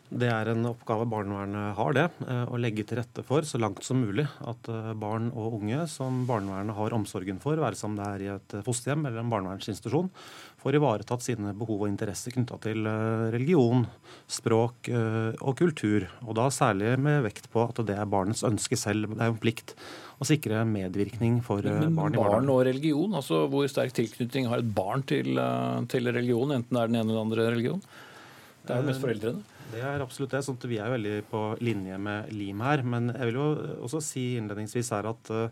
Det 0.07 0.27
er 0.31 0.47
en 0.53 0.63
oppgave 0.69 1.03
barnevernet 1.11 1.75
har, 1.75 1.95
det. 1.95 2.05
Eh, 2.23 2.43
å 2.47 2.59
legge 2.61 2.85
til 2.87 3.01
rette 3.01 3.23
for 3.27 3.43
så 3.47 3.59
langt 3.59 3.83
som 3.83 3.99
mulig 3.99 4.23
at 4.47 4.69
eh, 4.71 4.93
barn 4.95 5.27
og 5.33 5.57
unge 5.59 5.81
som 5.91 6.21
barnevernet 6.29 6.77
har 6.77 6.95
omsorgen 6.95 7.41
for, 7.43 7.59
være 7.59 7.75
som 7.75 7.97
det 7.97 8.07
er 8.07 8.23
i 8.23 8.29
et 8.37 8.55
fosterhjem 8.63 9.03
eller 9.03 9.19
en 9.19 9.33
barnevernsinstitusjon, 9.33 10.07
får 10.63 10.79
ivaretatt 10.79 11.27
sine 11.27 11.51
behov 11.59 11.83
og 11.83 11.91
interesser 11.91 12.37
knytta 12.37 12.61
til 12.63 12.87
eh, 12.87 13.27
religion, 13.35 13.83
språk 14.31 14.87
og 14.87 15.53
kultur. 15.59 16.07
Og 16.23 16.35
da 16.39 16.47
særlig 16.53 16.95
med 17.03 17.21
vekt 17.27 17.51
på 17.51 17.67
at 17.67 17.79
det 17.87 17.99
er 17.99 18.07
barnets 18.07 18.45
ønske 18.47 18.79
selv. 18.79 19.11
Det 19.11 19.23
er 19.23 19.33
en 19.33 19.43
plikt 19.43 19.75
å 20.23 20.27
sikre 20.27 20.63
medvirkning 20.67 21.41
for 21.45 21.63
Men, 21.67 21.91
barn 21.97 22.15
i 22.15 22.21
barn 22.21 22.51
og 22.51 22.63
religion, 22.65 23.11
altså 23.19 23.43
hvor 23.51 23.67
sterk 23.69 23.93
tilknytning 23.97 24.47
har 24.49 24.63
et 24.63 24.75
barn 24.75 25.03
til, 25.07 25.35
til 25.91 26.11
religion, 26.15 26.55
enten 26.55 26.73
det 26.73 26.83
er 26.83 26.93
den 26.93 27.01
ene 27.01 27.09
eller 27.11 27.17
den 27.19 27.25
andre 27.27 27.49
religion? 27.51 27.83
Det 28.67 28.75
er 28.75 28.83
jo 28.83 28.89
mest 28.91 29.03
foreldrene. 29.03 29.43
Det 29.71 29.83
er 29.83 30.03
absolutt 30.03 30.33
det. 30.35 30.43
sånn 30.45 30.57
at 30.59 30.65
Vi 30.69 30.79
er 30.79 30.93
veldig 30.93 31.17
på 31.31 31.43
linje 31.63 31.99
med 31.99 32.31
Lim 32.35 32.63
her. 32.63 32.83
Men 32.83 33.11
jeg 33.13 33.29
vil 33.29 33.39
jo 33.39 33.47
også 33.87 34.01
si 34.03 34.25
innledningsvis 34.39 34.91
her 34.95 35.09
at 35.11 35.31
uh, 35.33 35.47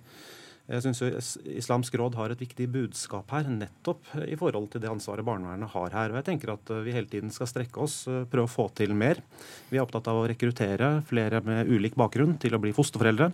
jeg 0.65 0.81
syns 0.81 1.35
Islamsk 1.45 1.93
råd 2.01 2.15
har 2.17 2.33
et 2.33 2.41
viktig 2.41 2.65
budskap 2.73 3.29
her, 3.35 3.45
nettopp 3.45 4.07
i 4.25 4.37
forhold 4.39 4.71
til 4.73 4.81
det 4.81 4.89
ansvaret 4.89 5.25
barnevernet 5.27 5.69
har 5.75 5.93
her. 5.93 6.13
Og 6.13 6.19
jeg 6.21 6.29
tenker 6.31 6.55
at 6.55 6.71
uh, 6.73 6.81
vi 6.85 6.95
hele 6.95 7.11
tiden 7.11 7.33
skal 7.33 7.51
strekke 7.51 7.83
oss, 7.85 8.01
uh, 8.09 8.23
prøve 8.29 8.49
å 8.49 8.55
få 8.55 8.69
til 8.77 8.95
mer. 8.97 9.21
Vi 9.69 9.77
er 9.77 9.85
opptatt 9.85 10.09
av 10.11 10.23
å 10.23 10.25
rekruttere 10.31 10.97
flere 11.09 11.43
med 11.45 11.69
ulik 11.69 11.99
bakgrunn 11.99 12.39
til 12.41 12.57
å 12.57 12.63
bli 12.63 12.73
fosterforeldre. 12.75 13.31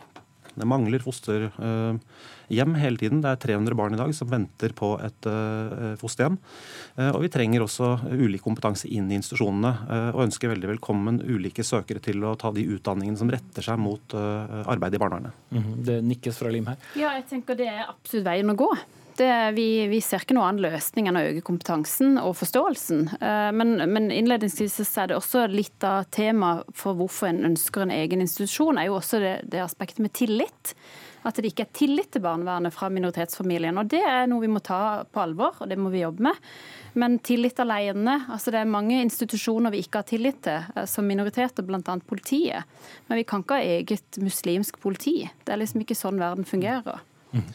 Det 0.56 0.68
mangler 0.68 1.04
fosterhjem 1.04 2.76
hele 2.82 3.00
tiden. 3.00 3.22
Det 3.24 3.32
er 3.32 3.42
300 3.46 3.78
barn 3.78 3.96
i 3.96 4.00
dag 4.00 4.14
som 4.16 4.30
venter 4.32 4.74
på 4.78 4.94
et 5.04 5.28
eh, 5.30 5.94
fosterhjem. 6.02 6.38
Eh, 6.98 7.12
og 7.12 7.22
vi 7.24 7.32
trenger 7.34 7.66
også 7.66 7.92
ulik 8.12 8.44
kompetanse 8.46 8.90
inn 8.92 9.10
i 9.12 9.18
institusjonene. 9.20 9.74
Eh, 9.88 10.10
og 10.12 10.26
ønsker 10.28 10.52
veldig 10.54 10.74
velkommen 10.74 11.22
ulike 11.24 11.66
søkere 11.66 12.04
til 12.04 12.24
å 12.28 12.36
ta 12.40 12.54
de 12.56 12.66
utdanningene 12.76 13.20
som 13.20 13.32
retter 13.32 13.66
seg 13.66 13.80
mot 13.82 14.16
arbeid 14.16 14.96
i 14.96 15.02
barnevernet. 15.02 15.34
-hmm. 15.52 15.76
Det 15.86 16.02
nikkes 16.04 16.38
fra 16.38 16.50
Lim 16.50 16.68
her. 16.68 16.78
Ja, 16.96 17.14
jeg 17.16 17.28
tenker 17.30 17.56
det 17.56 17.68
er 17.68 17.86
absolutt 17.88 18.26
veien 18.26 18.50
å 18.50 18.56
gå. 18.56 18.72
Det, 19.22 19.52
vi, 19.52 19.68
vi, 19.88 20.00
ser 20.02 20.24
ikke 20.24 20.34
noen 20.34 20.56
annen 20.56 20.66
løsning 20.72 21.06
enn 21.10 21.20
å 21.20 21.22
øke 21.28 21.44
kompetansen 21.46 22.16
og 22.18 22.34
forståelsen. 22.40 23.04
Eh, 23.22 23.50
men, 23.54 23.76
men 23.94 24.10
innledningsvis 24.10 24.80
er 24.98 25.12
det 25.12 25.20
også 25.20 25.44
litt 25.52 25.86
av 25.86 26.08
temaet 26.10 26.72
for 26.74 26.98
hvorfor 26.98 27.30
en 27.30 27.46
ønsker 27.52 27.86
en 27.86 27.94
egen 27.94 28.24
institusjon, 28.26 28.80
er 28.82 28.90
jo 28.90 28.98
også 28.98 29.22
det, 29.22 29.36
det 29.54 29.62
aspektet 29.62 30.02
med 30.02 30.16
tillit. 30.18 30.74
At 31.22 31.38
det 31.38 31.52
ikke 31.52 31.68
er 31.68 31.78
tillit 31.78 32.10
til 32.16 32.24
barnevernet 32.26 32.74
fra 32.74 32.90
minoritetsfamilien. 32.90 33.78
Og 33.78 33.94
Det 33.94 34.02
er 34.02 34.26
noe 34.32 34.42
vi 34.42 34.50
må 34.50 34.64
ta 34.66 35.04
på 35.06 35.22
alvor, 35.22 35.62
og 35.62 35.70
det 35.70 35.78
må 35.78 35.94
vi 35.94 36.02
jobbe 36.02 36.26
med. 36.32 36.42
Men 36.98 37.20
tillit 37.22 37.62
alene 37.62 38.18
altså 38.26 38.52
Det 38.52 38.64
er 38.64 38.74
mange 38.74 38.98
institusjoner 39.06 39.72
vi 39.72 39.86
ikke 39.86 40.02
har 40.02 40.10
tillit 40.10 40.42
til, 40.50 40.66
eh, 40.74 40.90
som 40.90 41.06
minoriteter, 41.06 41.62
bl.a. 41.62 41.98
politiet. 42.10 42.66
Men 43.06 43.22
vi 43.22 43.30
kan 43.30 43.46
ikke 43.46 43.62
ha 43.62 43.72
eget 43.78 44.22
muslimsk 44.26 44.82
politi. 44.82 45.20
Det 45.46 45.54
er 45.54 45.62
liksom 45.62 45.86
ikke 45.86 46.02
sånn 46.02 46.18
verden 46.18 46.50
fungerer. 46.58 47.06
Mm. 47.38 47.46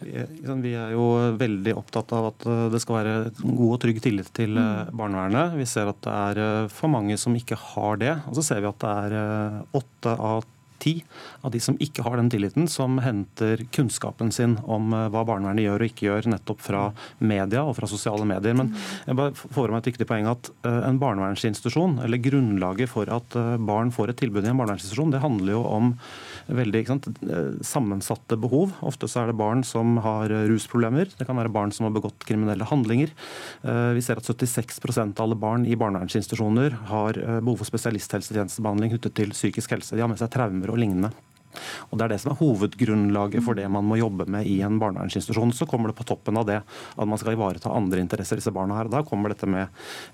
Vi 0.00 0.72
er 0.74 0.94
jo 0.94 1.08
veldig 1.38 1.74
opptatt 1.76 2.12
av 2.16 2.30
at 2.30 2.46
eh, 2.48 2.68
det 2.72 2.80
skal 2.82 3.00
være 3.00 3.16
god 3.42 3.66
og 3.66 3.80
trygg 3.82 4.00
tillit 4.04 4.30
til 4.36 4.56
eh, 4.56 4.70
mm. 4.88 4.94
barnevernet. 4.96 5.58
Vi 5.60 5.66
ser 5.68 5.90
at 5.90 6.00
det 6.06 6.14
er 6.14 6.40
eh, 6.44 6.70
for 6.72 6.92
mange 6.92 7.18
som 7.20 7.36
ikke 7.36 7.58
har 7.74 8.00
det. 8.00 8.14
Og 8.30 8.38
så 8.38 8.46
ser 8.46 8.64
vi 8.64 8.70
at 8.70 8.80
det 8.80 8.94
er 9.04 9.76
åtte 9.76 10.16
av 10.16 10.48
ti 10.80 10.94
av 11.44 11.52
de 11.52 11.60
som 11.60 11.76
ikke 11.84 12.06
har 12.06 12.16
den 12.16 12.30
tilliten, 12.32 12.64
som 12.72 12.96
henter 13.04 13.60
kunnskapen 13.76 14.30
sin 14.32 14.54
om 14.64 14.94
hva 15.12 15.26
barnevernet 15.28 15.66
gjør 15.66 15.82
og 15.84 15.90
ikke 15.90 16.06
gjør, 16.06 16.28
nettopp 16.32 16.62
fra 16.64 16.86
media 17.20 17.66
og 17.68 17.74
fra 17.76 17.88
sosiale 17.90 18.24
medier. 18.24 18.56
Men 18.56 18.72
jeg 19.04 19.18
bare 19.18 19.36
får 19.36 19.68
meg 19.68 19.82
et 19.82 19.90
viktig 19.90 20.08
poeng 20.08 20.30
at 20.32 20.48
en 20.64 21.02
barnevernsinstitusjon, 21.02 21.98
eller 22.00 22.24
grunnlaget 22.24 22.88
for 22.88 23.12
at 23.12 23.36
barn 23.60 23.92
får 23.92 24.14
et 24.14 24.22
tilbud 24.24 24.40
i 24.40 24.54
en 24.54 24.56
barnevernsinstitusjon, 24.56 25.12
det 25.12 25.20
handler 25.20 25.58
jo 25.58 25.66
om 25.68 25.92
veldig 26.48 26.82
eh, 26.88 27.60
sammensatte 27.66 28.38
behov. 28.40 28.74
Ofte 28.86 29.08
så 29.10 29.22
er 29.22 29.30
det 29.30 29.38
barn 29.40 29.64
som 29.66 29.98
har 30.04 30.32
rusproblemer. 30.50 31.10
Det 31.16 31.26
kan 31.28 31.38
være 31.38 31.52
barn 31.52 31.74
som 31.74 31.88
har 31.88 31.94
begått 31.94 32.26
kriminelle 32.28 32.68
handlinger. 32.68 33.12
Eh, 33.62 33.90
vi 33.96 34.04
ser 34.04 34.20
at 34.20 34.28
76% 34.28 35.18
av 35.20 35.26
alle 35.26 35.38
barn 35.40 35.66
i 35.66 35.78
barnevernsinstitusjoner 35.78 36.78
har 36.90 37.18
eh, 37.18 37.40
behov 37.40 37.60
for 37.62 37.70
spesialisthelsetjenestebehandling 37.70 38.94
knyttet 38.94 39.18
til 39.18 39.34
psykisk 39.36 39.76
helse. 39.76 39.96
De 39.96 40.04
har 40.04 40.10
med 40.10 40.20
seg 40.20 40.32
traumer 40.34 40.72
og 40.72 40.80
lignende. 40.80 41.12
Og 41.90 41.98
Det 41.98 42.06
er 42.06 42.12
det 42.14 42.20
som 42.22 42.32
er 42.32 42.40
hovedgrunnlaget 42.40 43.44
for 43.44 43.58
det 43.58 43.66
man 43.72 43.86
må 43.86 43.98
jobbe 44.00 44.26
med 44.30 44.48
i 44.48 44.60
en 44.66 44.78
barnevernsinstitusjon. 44.80 45.54
Så 45.56 45.68
kommer 45.70 45.90
det 45.90 45.98
på 45.98 46.06
toppen 46.08 46.38
av 46.40 46.46
det 46.48 46.60
at 46.62 47.08
man 47.08 47.20
skal 47.20 47.36
ivareta 47.36 47.72
andre 47.74 48.02
interesser 48.02 48.40
disse 48.40 48.54
barna 48.54 48.78
her. 48.78 48.90
Da 48.92 49.02
kommer 49.06 49.34
dette 49.34 49.48
med 49.50 49.68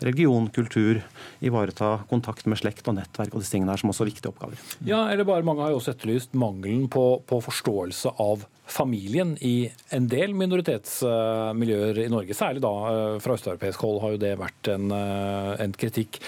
religion, 0.04 0.48
kultur, 0.54 1.02
ivareta 1.44 1.96
kontakt 2.10 2.46
med 2.46 2.60
slekt 2.60 2.88
og 2.88 2.98
nettverk 2.98 3.34
og 3.34 3.42
disse 3.42 3.56
tingene 3.56 3.74
her 3.74 3.82
som 3.82 3.92
også 3.92 4.06
er 4.06 4.12
viktige 4.12 4.32
oppgaver. 4.32 4.60
Ja, 4.86 5.06
eller 5.12 5.28
bare 5.28 5.44
Mange 5.46 5.62
har 5.62 5.70
jo 5.70 5.78
også 5.78 5.92
etterlyst 5.94 6.34
mangelen 6.34 6.88
på, 6.90 7.04
på 7.22 7.38
forståelse 7.44 8.16
av 8.18 8.42
familien 8.66 9.36
i 9.40 9.70
en 9.94 10.08
del 10.10 10.34
minoritetsmiljøer 10.34 12.02
i 12.02 12.10
Norge. 12.10 12.34
Særlig 12.34 12.64
da 12.64 12.74
eh, 12.90 13.18
fra 13.22 13.36
østeuropeisk 13.38 13.84
hold 13.86 14.00
har 14.02 14.16
jo 14.16 14.22
det 14.24 14.32
vært 14.40 14.72
en, 14.74 14.88
eh, 14.94 15.52
en 15.62 15.76
kritikk. 15.78 16.18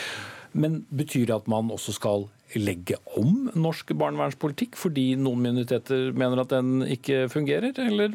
Men 0.59 0.83
betyr 0.91 1.29
det 1.29 1.37
at 1.37 1.49
man 1.51 1.71
også 1.75 1.95
skal 1.97 2.27
legge 2.57 2.97
om 3.19 3.51
norsk 3.59 3.93
barnevernspolitikk 3.99 4.79
fordi 4.81 5.13
noen 5.21 5.43
minoriteter 5.45 6.11
mener 6.17 6.43
at 6.43 6.53
den 6.55 6.83
ikke 6.89 7.27
fungerer, 7.33 7.77
eller? 7.85 8.15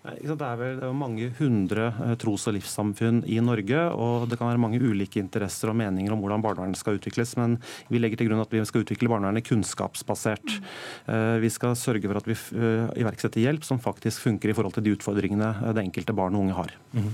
Det 0.00 0.32
er 0.32 0.56
vel 0.56 0.78
det 0.80 0.86
er 0.86 0.94
mange 0.96 1.26
hundre 1.36 1.90
eh, 1.92 2.14
tros- 2.20 2.46
og 2.48 2.54
livssamfunn 2.56 3.18
i 3.28 3.36
Norge, 3.44 3.80
og 3.92 4.30
det 4.30 4.38
kan 4.40 4.48
være 4.48 4.62
mange 4.62 4.80
ulike 4.80 5.20
interesser 5.20 5.68
og 5.68 5.76
meninger 5.76 6.14
om 6.14 6.22
hvordan 6.22 6.40
barnevernet 6.40 6.80
skal 6.80 6.96
utvikles, 6.96 7.34
men 7.36 7.58
vi 7.92 8.00
legger 8.00 8.22
til 8.22 8.30
grunn 8.30 8.40
at 8.40 8.54
vi 8.54 8.62
skal 8.64 8.86
utvikle 8.86 9.10
barnevernet 9.12 9.44
kunnskapsbasert. 9.44 10.56
Eh, 11.04 11.36
vi 11.44 11.52
skal 11.52 11.76
sørge 11.76 12.08
for 12.08 12.16
at 12.16 12.30
vi 12.30 12.32
eh, 12.32 12.88
iverksetter 13.02 13.44
hjelp 13.44 13.68
som 13.68 13.82
faktisk 13.82 14.24
funker 14.24 14.54
i 14.54 14.56
forhold 14.56 14.78
til 14.78 14.88
de 14.88 14.96
utfordringene 14.96 15.52
det 15.76 15.84
enkelte 15.84 16.16
barn 16.16 16.38
og 16.38 16.46
unge 16.46 16.56
har. 16.56 16.74
Mm. 16.96 17.12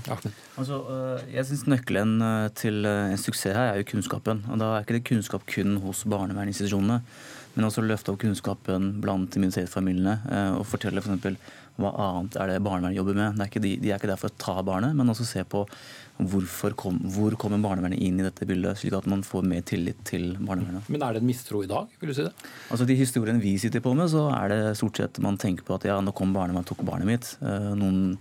Altså, 0.55 0.79
jeg 1.33 1.43
synes 1.51 1.67
Nøkkelen 1.67 2.15
til 2.55 2.87
en 2.87 3.19
suksess 3.19 3.51
her 3.51 3.73
er 3.73 3.81
jo 3.81 3.89
kunnskapen. 3.91 4.45
og 4.47 4.63
Da 4.63 4.71
er 4.77 4.87
ikke 4.87 4.95
det 5.01 5.07
kunnskap 5.11 5.43
kun 5.51 5.75
hos 5.83 6.05
barnevernsinstitusjonene, 6.07 7.01
men 7.57 7.67
også 7.67 7.83
løfte 7.83 8.13
opp 8.13 8.21
kunnskapen 8.23 8.93
blant 9.03 9.35
minoritetsfamiliene 9.35 10.19
og 10.55 10.63
fortelle 10.69 11.03
f.eks. 11.03 11.35
For 11.66 11.66
hva 11.77 11.91
annet 12.01 12.35
er 12.41 12.49
det 12.49 12.61
barnevernet 12.65 12.97
jobber 12.97 13.17
med. 13.17 13.39
Er 13.43 13.61
de, 13.61 13.71
de, 13.77 13.91
er 13.91 13.99
ikke 13.99 14.09
der 14.09 14.19
for 14.19 14.31
å 14.31 14.37
ta 14.41 14.55
barnet, 14.65 14.95
men 14.97 15.13
også 15.13 15.27
se 15.29 15.43
på 15.45 15.63
kom, 16.79 16.97
hvor 17.13 17.35
kommer 17.37 17.61
barnevernet 17.61 18.01
inn 18.01 18.17
i 18.17 18.25
dette 18.25 18.47
bildet, 18.49 18.79
slik 18.79 18.95
at 18.97 19.05
man 19.09 19.21
får 19.25 19.45
mer 19.45 19.61
tillit 19.61 19.99
til 20.07 20.31
barnevernet. 20.39 20.89
Men 20.89 21.05
er 21.05 21.13
det 21.13 21.21
en 21.21 21.29
mistro 21.29 21.61
i 21.61 21.69
dag? 21.69 21.91
vil 22.01 22.09
du 22.09 22.17
si 22.17 22.25
det? 22.25 22.33
Altså 22.73 22.89
De 22.89 22.97
historiene 22.97 23.43
vi 23.43 23.53
sitter 23.61 23.83
på 23.85 23.93
med, 23.93 24.09
så 24.09 24.25
er 24.33 24.53
det 24.53 24.61
stort 24.79 24.97
sett 24.97 25.21
man 25.21 25.37
tenker 25.37 25.67
på 25.67 25.77
at 25.77 25.85
ja, 25.85 25.99
nå 26.01 26.15
kom 26.17 26.33
barnevernet 26.33 26.65
og 26.65 26.73
tok 26.73 26.85
barnet 26.87 27.09
mitt. 27.09 27.33
Eh, 27.45 27.73
noen 27.77 28.17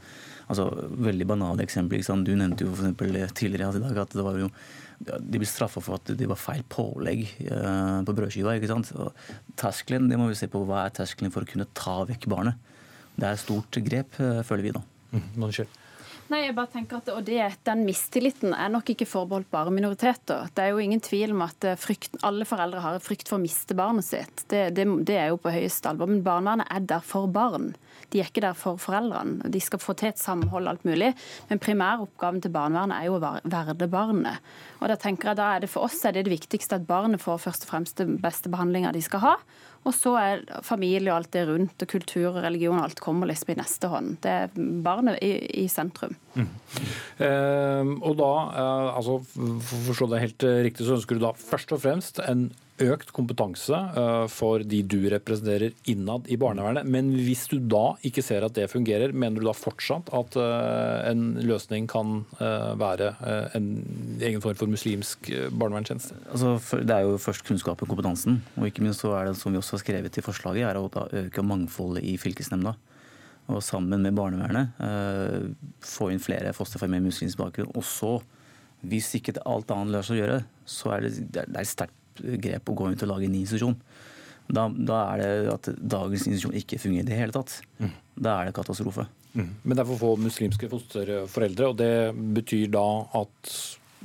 altså, 0.47 0.69
veldig 1.09 1.31
banale 1.33 1.64
eksempler. 1.64 2.05
Du 2.27 2.35
nevnte 2.37 2.66
jo 2.66 2.75
for 2.75 2.85
eksempel, 2.85 3.23
tidligere 3.33 3.81
i 3.81 3.87
dag 3.88 4.05
at 4.05 4.19
det 4.19 4.27
var 4.27 4.42
jo 4.45 4.53
de 5.07 5.40
ble 5.40 5.49
straffa 5.49 5.83
for 5.85 5.99
at 5.99 6.14
det 6.16 6.29
var 6.29 6.38
feil 6.40 6.62
pålegg 6.73 7.27
uh, 7.51 8.01
på 8.07 8.14
brødskiva. 8.16 8.55
ikke 8.57 8.71
sant? 8.71 8.92
terskelen, 9.61 10.09
det 10.09 10.16
må 10.16 10.31
vi 10.31 10.38
se 10.38 10.49
på 10.49 10.62
Hva 10.64 10.87
er 10.87 10.95
terskelen 10.97 11.33
for 11.35 11.45
å 11.45 11.51
kunne 11.51 11.69
ta 11.77 11.99
vekk 12.09 12.25
barnet? 12.33 12.57
Det 13.16 13.29
er 13.29 13.40
stort 13.40 13.81
grep, 13.85 14.20
eh, 14.20 14.42
føler 14.46 14.68
vi 14.68 14.76
da. 14.76 14.85
Mm, 15.12 15.26
Nei, 16.26 16.40
jeg 16.42 16.57
bare 16.57 16.72
tenker 16.72 16.98
at, 16.98 17.09
og 17.14 17.22
det, 17.22 17.38
Den 17.66 17.85
mistilliten 17.87 18.50
er 18.50 18.70
nok 18.72 18.88
ikke 18.90 19.07
forbeholdt 19.07 19.50
bare 19.52 19.70
minoriteter. 19.70 20.48
Det 20.50 20.64
er 20.64 20.72
jo 20.72 20.83
ingen 20.83 21.00
tvil 21.00 21.31
om 21.37 21.44
at 21.46 21.64
eh, 21.64 21.79
frykt, 21.79 22.18
alle 22.26 22.46
foreldre 22.48 22.83
har 22.83 22.98
frykt 23.05 23.31
for 23.31 23.38
å 23.38 23.44
miste 23.44 23.76
barnet 23.79 24.05
sitt. 24.09 24.42
Det, 24.50 24.72
det, 24.74 24.88
det 25.07 25.20
er 25.20 25.31
jo 25.31 25.38
på 25.38 25.55
høyeste 25.55 25.92
alvor. 25.92 26.11
Men 26.11 26.24
barnevernet 26.26 26.66
er 26.66 26.88
der 26.90 27.05
for 27.07 27.31
barn. 27.31 27.74
De 28.11 28.18
er 28.20 28.26
ikke 28.26 28.42
der 28.42 28.59
for 28.59 28.81
foreldrene. 28.83 29.52
De 29.55 29.62
skal 29.62 29.83
få 29.83 29.94
til 29.98 30.11
et 30.11 30.18
samhold 30.18 30.66
alt 30.70 30.83
mulig. 30.88 31.12
Men 31.50 31.62
primæroppgaven 31.62 32.42
til 32.42 32.55
barnevernet 32.55 32.98
er 32.98 33.07
jo 33.07 33.20
å 33.20 33.37
verde 33.46 33.90
barnet. 33.92 34.50
Og 34.81 34.90
Da 34.90 34.98
tenker 34.98 35.31
jeg 35.31 35.38
da 35.38 35.52
er 35.55 35.62
det 35.62 35.70
For 35.70 35.87
oss 35.87 36.02
er 36.05 36.14
det 36.16 36.26
det 36.26 36.35
viktigste 36.35 36.81
at 36.81 36.90
barnet 36.90 37.22
får 37.22 37.38
først 37.46 37.68
og 37.68 37.70
fremst 37.70 38.02
den 38.02 38.18
beste 38.22 38.50
behandlinga 38.50 38.90
de 38.94 39.02
skal 39.05 39.22
ha. 39.22 39.37
Og 39.87 39.94
så 39.94 40.16
er 40.18 40.44
familie 40.66 41.12
og 41.12 41.20
alt 41.20 41.33
det 41.37 41.44
rundt, 41.46 41.79
og 41.79 41.90
kultur 41.90 42.29
og 42.33 42.42
religion 42.44 42.81
og 42.81 42.88
alt 42.88 43.03
kommer 43.03 43.31
liksom 43.31 43.55
i 43.55 43.59
neste 43.61 43.90
hånd. 43.92 44.16
Det 44.25 44.33
er 44.33 44.61
barnet 44.85 45.20
i, 45.22 45.33
i 45.62 45.66
sentrum. 45.70 46.16
Mm. 46.35 46.49
Eh, 47.22 47.92
og 48.03 48.18
da, 48.18 48.33
eh, 48.51 48.88
altså, 48.99 49.20
for 49.31 49.79
å 49.79 49.85
forstå 49.92 50.11
det 50.12 50.22
helt 50.25 50.49
riktig, 50.68 50.88
så 50.88 50.99
ønsker 50.99 51.18
du 51.18 51.27
da 51.27 51.35
først 51.38 51.77
og 51.77 51.85
fremst 51.87 52.22
en 52.27 52.49
økt 52.82 53.10
kompetanse 53.14 53.76
eh, 53.76 54.24
for 54.32 54.62
de 54.66 54.80
du 54.84 54.98
representerer 55.12 55.74
innad 55.90 56.28
i 56.32 56.38
barnevernet. 56.40 56.86
Men 56.88 57.10
hvis 57.14 57.46
du 57.50 57.58
da 57.60 57.96
ikke 58.06 58.24
ser 58.24 58.46
at 58.46 58.56
det 58.56 58.68
fungerer, 58.72 59.14
mener 59.16 59.40
du 59.40 59.48
da 59.48 59.54
fortsatt 59.56 60.10
at 60.16 60.36
eh, 60.40 61.08
en 61.10 61.24
løsning 61.46 61.88
kan 61.90 62.20
eh, 62.40 62.72
være 62.80 63.12
en 63.56 63.70
egen 64.20 64.42
form 64.44 64.58
for 64.58 64.72
muslimsk 64.72 65.30
barnevernstjeneste? 65.56 66.18
Altså, 66.32 66.56
det 66.82 66.96
er 66.96 67.06
jo 67.06 67.20
først 67.22 67.46
kunnskap 67.48 67.82
og 67.82 67.92
kompetansen. 67.92 68.40
Og 68.56 68.68
ikke 68.70 68.84
minst 68.84 69.04
så 69.04 69.14
er 69.16 69.30
det, 69.30 69.36
som 69.40 69.54
vi 69.54 69.60
også 69.60 69.78
har 69.78 69.84
skrevet 69.84 70.20
i 70.20 70.24
forslaget, 70.24 70.68
er 70.68 70.80
å 70.80 70.90
øke 71.24 71.46
mangfoldet 71.46 72.04
i 72.06 72.16
fylkesnemnda. 72.20 72.76
Og 73.46 73.60
sammen 73.62 74.02
med 74.02 74.16
barnevernet 74.18 74.72
få 75.86 76.08
inn 76.10 76.18
flere 76.18 76.50
fosterfamilier 76.56 77.04
med 77.04 77.12
muslimsk 77.12 77.38
bakgrunn. 77.38 77.70
Og 77.78 77.84
så, 77.86 78.16
hvis 78.82 79.12
ikke 79.20 79.36
alt 79.46 79.70
annet 79.70 79.94
lar 79.94 80.08
seg 80.08 80.18
gjøre, 80.18 80.40
så 80.66 80.96
er 80.96 81.06
det, 81.06 81.12
det 81.30 81.46
er 81.46 81.68
sterkt 81.70 81.94
grep 82.20 82.70
å 82.70 82.76
gå 82.76 82.90
ut 82.92 83.07
og 83.07 83.11
lage 83.12 83.29
en 83.29 83.35
ny 83.35 83.44
institusjon. 83.44 83.79
Da, 84.46 84.68
da, 84.70 84.98
er 85.14 85.22
det 85.22 85.55
at 85.55 85.70
dagens 85.74 86.26
institusjon 86.26 86.59
ikke 86.59 86.79
fungerer 86.79 87.07
i 87.07 87.09
det 87.09 87.18
hele 87.18 87.35
tatt. 87.35 87.57
Mm. 87.83 87.94
Da 88.14 88.37
er 88.37 88.48
det 88.48 88.57
katastrofe. 88.57 89.09
Mm. 89.35 89.50
Men 89.62 89.74
det 89.74 89.83
er 89.83 89.88
for 89.90 90.02
få 90.02 90.12
muslimske 90.22 90.70
fosterforeldre, 90.72 91.72
og 91.72 91.81
det 91.81 91.90
betyr 92.37 92.70
da 92.72 92.87
at 93.18 93.57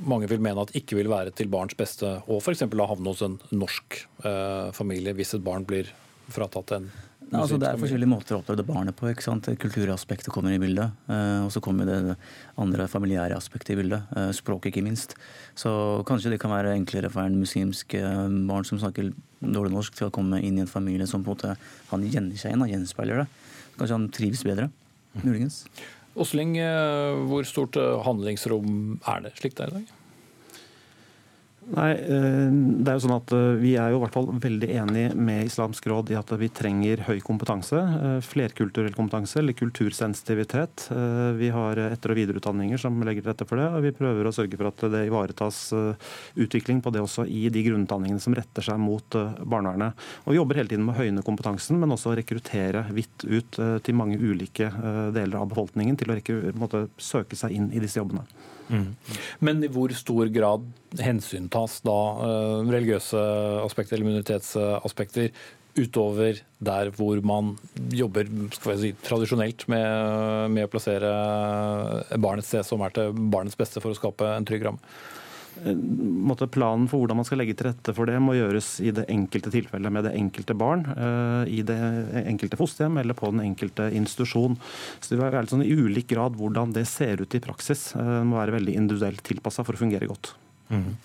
mange 0.02 0.28
vil 0.30 0.42
mene 0.42 0.64
at 0.64 0.74
ikke 0.76 0.98
vil 0.98 1.10
være 1.12 1.32
til 1.36 1.50
barns 1.52 1.76
beste 1.78 2.08
å 2.26 2.40
f.eks. 2.40 2.64
havne 2.66 3.12
hos 3.12 3.22
en 3.24 3.38
norsk 3.54 4.00
eh, 4.26 4.68
familie 4.74 5.14
hvis 5.16 5.36
et 5.36 5.44
barn 5.44 5.66
blir 5.68 5.90
fratatt 6.32 6.74
en 6.78 6.88
ja, 7.32 7.40
altså 7.40 7.56
det 7.56 7.68
er 7.70 7.78
forskjellige 7.80 8.10
måter 8.10 8.36
å 8.36 8.42
oppdra 8.42 8.64
barnet 8.66 8.96
på. 8.98 9.06
ikke 9.08 9.24
sant? 9.24 9.46
Kulturaspektet 9.60 10.28
kommer 10.34 10.52
i 10.52 10.60
bildet. 10.60 10.92
Eh, 11.08 11.38
og 11.46 11.48
så 11.54 11.62
kommer 11.64 11.88
det 11.88 12.16
andre 12.60 12.84
familiære 12.92 13.38
aspektet 13.38 13.72
i 13.72 13.78
bildet. 13.78 14.10
språket, 14.36 14.68
ikke 14.68 14.84
minst. 14.84 15.14
Så 15.56 15.72
kanskje 16.08 16.34
det 16.34 16.40
kan 16.42 16.52
være 16.52 16.74
enklere 16.76 17.08
for 17.12 17.24
en 17.24 17.38
muslimsk 17.40 17.96
eh, 17.96 18.26
barn 18.50 18.68
som 18.68 18.82
snakker 18.82 19.14
dårlig 19.40 19.72
norsk, 19.72 19.96
til 19.96 20.10
å 20.10 20.14
komme 20.14 20.42
inn 20.44 20.60
i 20.60 20.66
en 20.66 20.70
familie 20.70 21.08
som 21.08 21.24
på 21.24 21.32
en 21.32 21.38
måte 21.38 21.56
han 21.88 22.04
gjenner 22.04 22.36
seg 22.36 22.52
igjen 22.52 22.66
og 22.66 22.74
gjenspeiler 22.74 23.24
det. 23.24 23.26
Kanskje 23.80 23.96
han 23.96 24.06
trives 24.12 24.44
bedre. 24.44 24.68
Muligens. 25.24 25.64
Åsling, 26.12 26.58
hvor 27.30 27.48
stort 27.48 27.80
handlingsrom 28.04 29.00
er 29.08 29.24
det 29.24 29.32
slik 29.40 29.56
det 29.56 29.64
er 29.64 29.72
i 29.72 29.80
dag? 29.80 29.98
Nei, 31.70 31.92
eh, 31.94 32.48
det 32.82 32.90
er 32.90 32.96
jo 32.96 33.02
sånn 33.04 33.14
at 33.14 33.32
eh, 33.36 33.52
Vi 33.60 33.72
er 33.78 33.92
jo 33.92 34.00
i 34.00 34.02
hvert 34.02 34.16
fall 34.16 34.26
veldig 34.42 34.68
enig 34.82 35.04
med 35.14 35.46
Islamsk 35.46 35.86
råd 35.92 36.10
i 36.10 36.16
at 36.18 36.32
vi 36.40 36.48
trenger 36.50 37.04
høy 37.06 37.20
kompetanse. 37.22 37.78
Eh, 37.78 38.16
flerkulturell 38.26 38.96
kompetanse 38.96 39.38
eller 39.38 39.54
kultursensitivitet. 39.56 40.88
Vi 41.38 41.48
har 41.54 41.78
etter- 41.84 42.12
og 42.12 42.18
videreutdanninger 42.18 42.80
som 42.80 42.98
legger 43.06 43.22
til 43.22 43.30
rette 43.30 43.46
for 43.48 43.60
det. 43.60 43.68
og 43.70 43.86
Vi 43.86 43.94
prøver 43.94 44.26
å 44.26 44.34
sørge 44.34 44.58
for 44.58 44.72
at 44.72 44.84
det 44.92 45.04
ivaretas 45.06 45.60
utvikling 46.34 46.82
på 46.82 46.92
det 46.92 47.02
også 47.04 47.26
i 47.30 47.46
de 47.52 47.62
grunnutdanningene 47.64 48.20
som 48.20 48.34
retter 48.34 48.66
seg 48.66 48.80
mot 48.82 49.06
barnevernet. 49.12 49.94
Og 50.26 50.32
Vi 50.34 50.40
jobber 50.40 50.58
hele 50.58 50.72
tiden 50.72 50.86
med 50.86 50.96
å 50.96 51.02
høyne 51.02 51.24
kompetansen, 51.24 51.78
men 51.78 51.94
også 51.94 52.16
rekruttere 52.18 52.84
vidt 52.92 53.24
ut 53.24 53.60
til 53.84 53.98
mange 53.98 54.18
ulike 54.18 54.70
deler 55.14 55.38
av 55.38 55.52
befolkningen 55.52 55.96
til 55.98 56.10
å 56.10 56.18
måtte, 56.58 56.88
søke 56.98 57.38
seg 57.38 57.54
inn 57.54 57.70
i 57.72 57.82
disse 57.82 58.00
jobbene. 58.02 58.26
Mm. 58.68 58.92
Men 59.40 59.64
i 59.64 59.70
hvor 59.72 59.92
stor 59.96 60.30
grad 60.32 60.68
hensyntas 61.02 61.80
da 61.86 61.98
uh, 62.20 62.60
religiøse 62.68 63.24
aspekter 63.64 63.98
eller 63.98 64.10
minoritetsaspekter 64.10 65.32
utover 65.78 66.42
der 66.60 66.90
hvor 66.92 67.20
man 67.24 67.54
jobber 67.96 68.28
si, 68.52 68.92
tradisjonelt 69.04 69.64
med, 69.72 70.52
med, 70.52 70.66
å 70.66 70.72
plassere 70.72 71.12
barnets 72.20 72.52
sted 72.52 72.66
som 72.68 72.84
er 72.84 72.92
til 72.96 73.16
barnets 73.32 73.56
beste 73.56 73.80
for 73.80 73.94
å 73.94 73.96
skape 73.96 74.34
en 74.36 74.48
trygg 74.48 74.66
ramme? 74.68 74.92
Måte, 75.62 76.48
planen 76.50 76.88
for 76.90 77.02
hvordan 77.02 77.18
man 77.20 77.26
skal 77.26 77.40
legge 77.42 77.54
til 77.58 77.68
rette 77.68 77.94
for 77.96 78.08
det, 78.08 78.18
må 78.22 78.34
gjøres 78.36 78.74
i 78.84 78.92
det 78.94 79.06
enkelte 79.12 79.52
tilfellet 79.54 79.94
med 79.94 80.06
det 80.08 80.14
enkelte 80.18 80.56
barn, 80.58 80.84
eh, 80.92 81.52
i 81.58 81.62
det 81.66 81.78
enkelte 82.24 82.58
fosterhjem 82.60 83.00
eller 83.02 83.16
på 83.18 83.30
den 83.32 83.42
enkelte 83.44 83.90
institusjon. 83.92 84.58
Så 85.00 85.12
Det 85.12 85.18
vil 85.18 85.26
være 85.26 85.46
sånn 85.50 85.64
i 85.64 85.72
ulik 85.72 86.08
grad 86.08 86.36
hvordan 86.38 86.72
det 86.72 86.86
ser 86.88 87.20
ut 87.20 87.34
i 87.34 87.40
praksis. 87.40 87.94
Eh, 87.96 88.02
det 88.22 88.28
må 88.28 88.40
være 88.40 88.58
veldig 88.58 88.74
individuelt 88.74 89.22
tilpassa 89.22 89.64
for 89.64 89.74
å 89.74 89.82
fungere 89.82 90.08
godt. 90.08 90.34
Mm. 90.72 90.96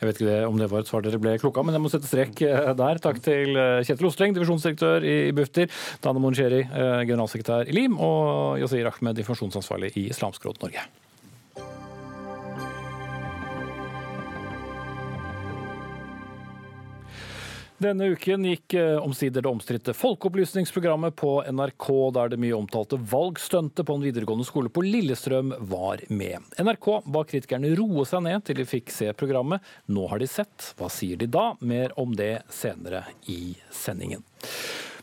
Jeg 0.00 0.08
vet 0.08 0.18
ikke 0.20 0.48
om 0.50 0.58
det 0.58 0.68
var 0.68 0.82
et 0.82 0.88
svar 0.90 1.00
dere 1.00 1.18
ble 1.18 1.38
klokka, 1.40 1.62
men 1.64 1.72
jeg 1.72 1.80
må 1.80 1.90
sette 1.92 2.10
strek 2.10 2.42
eh, 2.44 2.74
der. 2.76 3.00
Takk 3.00 3.22
til 3.24 3.56
Kjetil 3.86 4.10
Ostreng, 4.10 4.34
divisjonsdirektør 4.36 5.06
i 5.06 5.32
Bufdir, 5.32 5.72
Dane 6.04 6.20
Moncheri, 6.20 6.60
generalsekretær 6.68 7.70
i 7.70 7.78
LIM, 7.78 7.96
og 7.96 8.60
Yasir 8.60 8.90
Ahmed, 8.90 9.24
informasjonsansvarlig 9.24 9.94
i 9.96 10.10
Islamsk 10.12 10.44
Råd 10.44 10.60
Norge. 10.66 10.84
Denne 17.82 18.06
uken 18.14 18.44
gikk 18.46 18.76
eh, 18.78 18.96
omsider 19.02 19.42
det 19.42 19.50
omstridte 19.50 19.92
folkeopplysningsprogrammet 19.98 21.16
på 21.18 21.40
NRK, 21.50 21.88
der 22.14 22.30
det 22.30 22.38
mye 22.38 22.54
omtalte 22.54 23.00
valgstuntet 23.10 23.82
på 23.86 23.96
en 23.96 24.04
videregående 24.04 24.46
skole 24.46 24.70
på 24.70 24.84
Lillestrøm 24.86 25.50
var 25.72 26.04
med. 26.06 26.46
NRK 26.62 26.88
ba 27.10 27.24
kritikerne 27.26 27.74
roe 27.74 28.06
seg 28.06 28.22
ned 28.28 28.46
til 28.46 28.60
de 28.60 28.68
fikk 28.68 28.94
se 28.94 29.10
programmet. 29.18 29.58
Nå 29.90 30.06
har 30.12 30.22
de 30.22 30.30
sett. 30.30 30.70
Hva 30.78 30.86
sier 30.92 31.18
de 31.18 31.26
da? 31.26 31.50
Mer 31.66 31.96
om 31.98 32.14
det 32.14 32.44
senere 32.54 33.08
i 33.26 33.56
sendingen. 33.74 34.22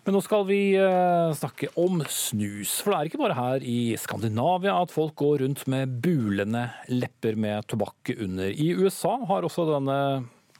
Men 0.05 0.15
nå 0.15 0.23
skal 0.23 0.47
vi 0.47 0.63
eh, 0.79 1.35
snakke 1.37 1.73
om 1.77 1.99
snus. 2.07 2.79
For 2.79 2.95
det 2.95 2.97
er 3.01 3.11
ikke 3.11 3.21
bare 3.27 3.37
her 3.37 3.67
i 3.67 3.79
Skandinavia 3.99 4.79
at 4.79 4.95
folk 4.95 5.19
går 5.19 5.43
rundt 5.43 5.67
med 5.69 5.99
bulende 6.01 6.69
lepper 6.87 7.35
med 7.35 7.67
tobakk 7.67 8.15
under. 8.15 8.47
I 8.47 8.71
USA 8.79 9.19
har 9.27 9.43
også 9.43 9.67
denne 9.75 9.99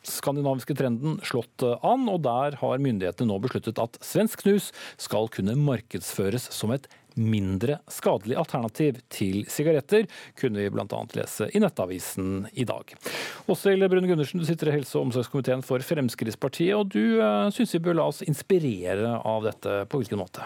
skandinaviske 0.08 0.76
trenden 0.78 1.20
slått 1.28 1.64
an, 1.64 2.08
og 2.10 2.24
der 2.26 2.58
har 2.62 2.82
myndighetene 2.82 3.30
nå 3.32 3.38
besluttet 3.44 3.82
at 3.82 4.00
svensk 4.06 4.46
snus 4.46 4.72
skal 5.02 5.30
kunne 5.34 5.58
markedsføres 5.60 6.50
som 6.56 6.74
et 6.76 6.90
mindre 7.20 7.80
skadelig 7.92 8.38
alternativ 8.40 9.02
til 9.12 9.44
sigaretter, 9.52 10.08
kunne 10.40 10.64
vi 10.64 10.72
bl.a. 10.72 11.02
lese 11.18 11.50
i 11.52 11.62
Nettavisen 11.64 12.48
i 12.54 12.66
dag. 12.68 12.96
Åshild 13.52 13.88
Brun 13.92 14.08
Gundersen, 14.08 14.40
du 14.40 14.48
sitter 14.48 14.72
i 14.72 14.78
helse- 14.78 14.98
og 15.00 15.10
omsorgskomiteen 15.10 15.66
for 15.66 15.84
Fremskrittspartiet, 15.84 16.76
og 16.78 16.92
du 16.94 17.20
uh, 17.20 17.52
syns 17.54 17.76
vi 17.76 17.84
bør 17.84 18.00
la 18.00 18.10
oss 18.12 18.24
inspirere 18.24 19.18
av 19.20 19.48
dette. 19.50 19.82
På 19.92 20.02
hvilken 20.02 20.22
måte? 20.22 20.46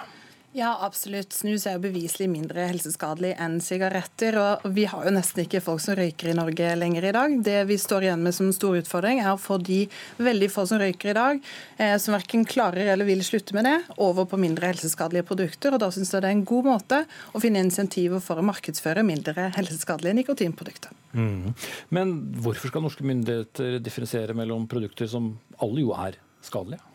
Ja, 0.55 0.77
absolutt. 0.81 1.33
Snus 1.35 1.65
er 1.67 1.73
jo 1.75 1.81
beviselig 1.83 2.29
mindre 2.31 2.63
helseskadelig 2.69 3.33
enn 3.43 3.57
sigaretter. 3.59 4.37
Og 4.39 4.69
vi 4.71 4.85
har 4.87 5.03
jo 5.03 5.11
nesten 5.11 5.41
ikke 5.43 5.59
folk 5.59 5.81
som 5.83 5.97
røyker 5.99 6.29
i 6.31 6.35
Norge 6.37 6.69
lenger 6.79 7.09
i 7.09 7.11
dag. 7.17 7.35
Det 7.43 7.57
vi 7.67 7.75
står 7.81 8.05
igjen 8.05 8.23
med 8.23 8.37
som 8.37 8.53
stor 8.55 8.77
utfordring, 8.79 9.19
er 9.19 9.33
å 9.33 9.41
få 9.41 9.57
de 9.59 9.81
veldig 10.15 10.49
få 10.53 10.63
som 10.71 10.79
røyker 10.79 11.11
i 11.11 11.17
dag, 11.17 11.43
eh, 11.75 11.97
som 11.99 12.15
verken 12.15 12.47
klarer 12.47 12.93
eller 12.93 13.09
vil 13.11 13.25
slutte 13.27 13.51
med 13.57 13.67
det, 13.67 13.75
over 13.99 14.29
på 14.31 14.39
mindre 14.39 14.71
helseskadelige 14.71 15.27
produkter. 15.27 15.75
Og 15.75 15.83
da 15.83 15.91
syns 15.91 16.15
jeg 16.15 16.23
det 16.23 16.31
er 16.31 16.37
en 16.37 16.47
god 16.47 16.71
måte 16.71 17.03
å 17.35 17.43
finne 17.43 17.59
insentiver 17.59 18.23
for 18.23 18.39
å 18.39 18.47
markedsføre 18.47 19.03
mindre 19.03 19.51
helseskadelige 19.59 20.21
nikotinprodukter. 20.23 20.95
Mm. 21.19 21.51
Men 21.91 22.17
hvorfor 22.39 22.71
skal 22.71 22.87
norske 22.87 23.03
myndigheter 23.03 23.81
differensiere 23.83 24.31
mellom 24.31 24.71
produkter 24.71 25.11
som 25.11 25.33
alle 25.59 25.83
jo 25.83 25.91
er 25.99 26.15
skadelige? 26.39 26.94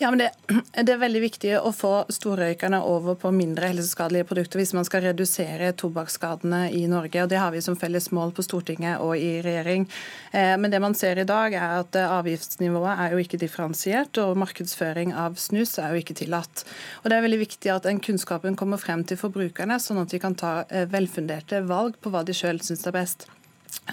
Ja, 0.00 0.10
men 0.10 0.18
det, 0.18 0.30
det, 0.82 0.92
er 0.92 1.00
veldig 1.00 1.20
viktig 1.24 1.48
å 1.58 1.72
få 1.74 1.90
storrøykerne 2.14 2.78
over 2.86 3.16
på 3.18 3.32
mindre 3.34 3.72
helseskadelige 3.72 4.28
produkter 4.28 4.60
hvis 4.60 4.70
man 4.76 4.86
skal 4.86 5.02
redusere 5.08 5.72
tobakksskadene 5.74 6.68
i 6.70 6.84
Norge. 6.86 7.24
og 7.24 7.32
Det 7.32 7.40
har 7.42 7.50
vi 7.50 7.62
som 7.64 7.74
felles 7.78 8.06
mål 8.14 8.30
på 8.36 8.44
Stortinget 8.46 9.02
og 9.02 9.16
i 9.18 9.40
regjering. 9.42 9.88
Eh, 10.30 10.54
men 10.54 10.70
det 10.70 10.78
man 10.84 10.94
ser 10.94 11.18
i 11.18 11.26
dag 11.26 11.56
er 11.58 11.80
at 11.80 11.98
avgiftsnivået 11.98 12.94
er 12.94 13.16
jo 13.16 13.24
ikke 13.24 13.40
differensiert, 13.42 14.20
og 14.22 14.38
markedsføring 14.38 15.16
av 15.18 15.34
snus 15.34 15.74
er 15.82 15.90
jo 15.90 16.04
ikke 16.04 16.18
tillatt. 16.22 16.62
Og 17.02 17.10
Det 17.10 17.18
er 17.18 17.26
veldig 17.26 17.40
viktig 17.42 17.74
at 17.74 17.90
den 17.90 17.98
kunnskapen 17.98 18.54
kommer 18.54 18.78
frem 18.78 19.02
til 19.02 19.18
forbrukerne, 19.18 19.80
sånn 19.82 20.04
at 20.04 20.14
de 20.14 20.22
kan 20.22 20.38
ta 20.38 20.60
eh, 20.70 20.86
velfunderte 20.86 21.64
valg 21.66 21.98
på 21.98 22.14
hva 22.14 22.22
de 22.22 22.38
sjøl 22.38 22.62
syns 22.62 22.86
er 22.86 22.94
best. 22.94 23.26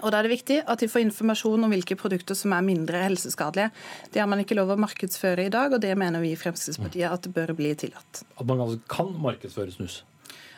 Og 0.02 0.12
Da 0.12 0.20
er 0.20 0.28
det 0.28 0.34
viktig 0.36 0.58
at 0.68 0.82
de 0.82 0.90
får 0.92 1.06
informasjon 1.06 1.68
om 1.68 1.72
hvilke 1.72 1.98
produkter 2.00 2.38
som 2.38 2.54
er 2.56 2.66
mindre 2.66 3.04
helseskadelige. 3.06 3.72
Det 4.14 4.22
har 4.22 4.28
man 4.32 4.42
ikke 4.44 4.58
lov 4.58 4.74
å 4.74 4.82
markedsføre 4.82 5.48
i 5.48 5.54
dag, 5.54 5.74
og 5.76 5.84
det 5.84 5.94
mener 6.00 6.24
vi 6.24 6.34
i 6.34 6.40
Fremskrittspartiet 6.40 7.12
at 7.12 7.26
det 7.26 7.34
bør 7.36 7.56
bli 7.58 7.72
tillatt. 7.80 8.26
At 8.36 8.46
man 8.48 8.64
altså 8.64 8.82
kan 8.92 9.14
markedsføre 9.24 9.76
snus? 9.76 10.04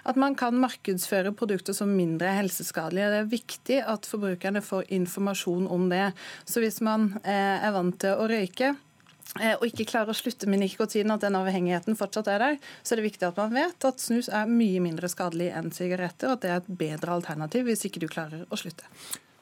At 0.07 0.15
man 0.15 0.37
kan 0.39 0.55
markedsføre 0.55 1.33
produkter 1.35 1.75
som 1.75 1.91
mindre 1.91 2.31
helseskadelige. 2.37 3.09
Det 3.11 3.19
er 3.19 3.31
viktig 3.31 3.79
at 3.91 4.07
forbrukerne 4.07 4.63
får 4.63 4.87
informasjon 4.95 5.67
om 5.67 5.89
det. 5.91 6.13
Så 6.47 6.63
hvis 6.63 6.79
man 6.85 7.11
eh, 7.25 7.57
er 7.59 7.73
vant 7.75 7.97
til 7.99 8.15
å 8.15 8.29
røyke, 8.31 8.75
og 9.35 9.65
ikke 9.67 9.85
klarer 9.91 10.13
å 10.13 10.17
slutte 10.17 10.47
med 10.49 10.63
nikotin, 10.63 11.11
at 11.13 11.21
den 11.21 11.35
avhengigheten 11.37 11.97
fortsatt 11.99 12.29
er 12.31 12.41
der, 12.41 12.57
så 12.81 12.95
er 12.95 13.01
det 13.01 13.09
viktig 13.09 13.27
at 13.27 13.37
man 13.37 13.53
vet 13.53 13.85
at 13.85 14.01
snus 14.01 14.31
er 14.33 14.49
mye 14.49 14.81
mindre 14.81 15.11
skadelig 15.11 15.51
enn 15.53 15.69
sigaretter, 15.75 16.31
og 16.31 16.37
at 16.37 16.45
det 16.45 16.51
er 16.53 16.61
et 16.63 16.73
bedre 16.79 17.13
alternativ 17.19 17.67
hvis 17.67 17.85
ikke 17.85 18.01
du 18.01 18.07
klarer 18.09 18.47
å 18.49 18.59
slutte. 18.59 18.87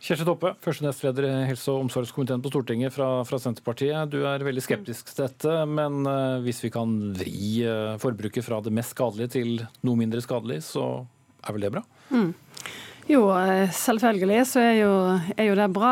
Kjersti 0.06 0.26
Toppe, 0.28 0.52
første 0.62 0.86
nestleder 0.86 1.26
i 1.26 1.34
helse- 1.50 1.72
og 1.74 1.88
omsorgskomiteen 1.88 2.42
på 2.44 2.52
Stortinget 2.52 2.94
fra, 2.94 3.08
fra, 3.26 3.40
Senterpartiet. 3.42 4.12
Du 4.12 4.20
er 4.28 4.44
veldig 4.46 4.62
skeptisk 4.62 5.10
til 5.10 5.24
dette, 5.24 5.54
men 5.66 6.04
uh, 6.06 6.44
hvis 6.46 6.60
vi 6.62 6.70
kan 6.74 6.92
vri 7.16 7.64
uh, 7.66 7.96
forbruket 8.02 8.46
fra 8.46 8.60
det 8.62 8.74
mest 8.76 8.94
skadelige 8.94 9.34
til 9.40 9.64
noe 9.88 9.98
mindre 9.98 10.22
skadelig, 10.22 10.60
så 10.68 10.86
er 11.42 11.56
vel 11.56 11.66
det 11.66 11.74
bra? 11.74 11.82
Mm. 12.12 12.36
Jo, 13.06 13.28
eh, 13.38 13.70
selvfølgelig 13.70 14.40
så 14.50 14.64
er 14.66 14.76
jo, 14.80 14.94
er 15.38 15.46
jo, 15.46 15.56
det 15.60 15.68
bra. 15.76 15.92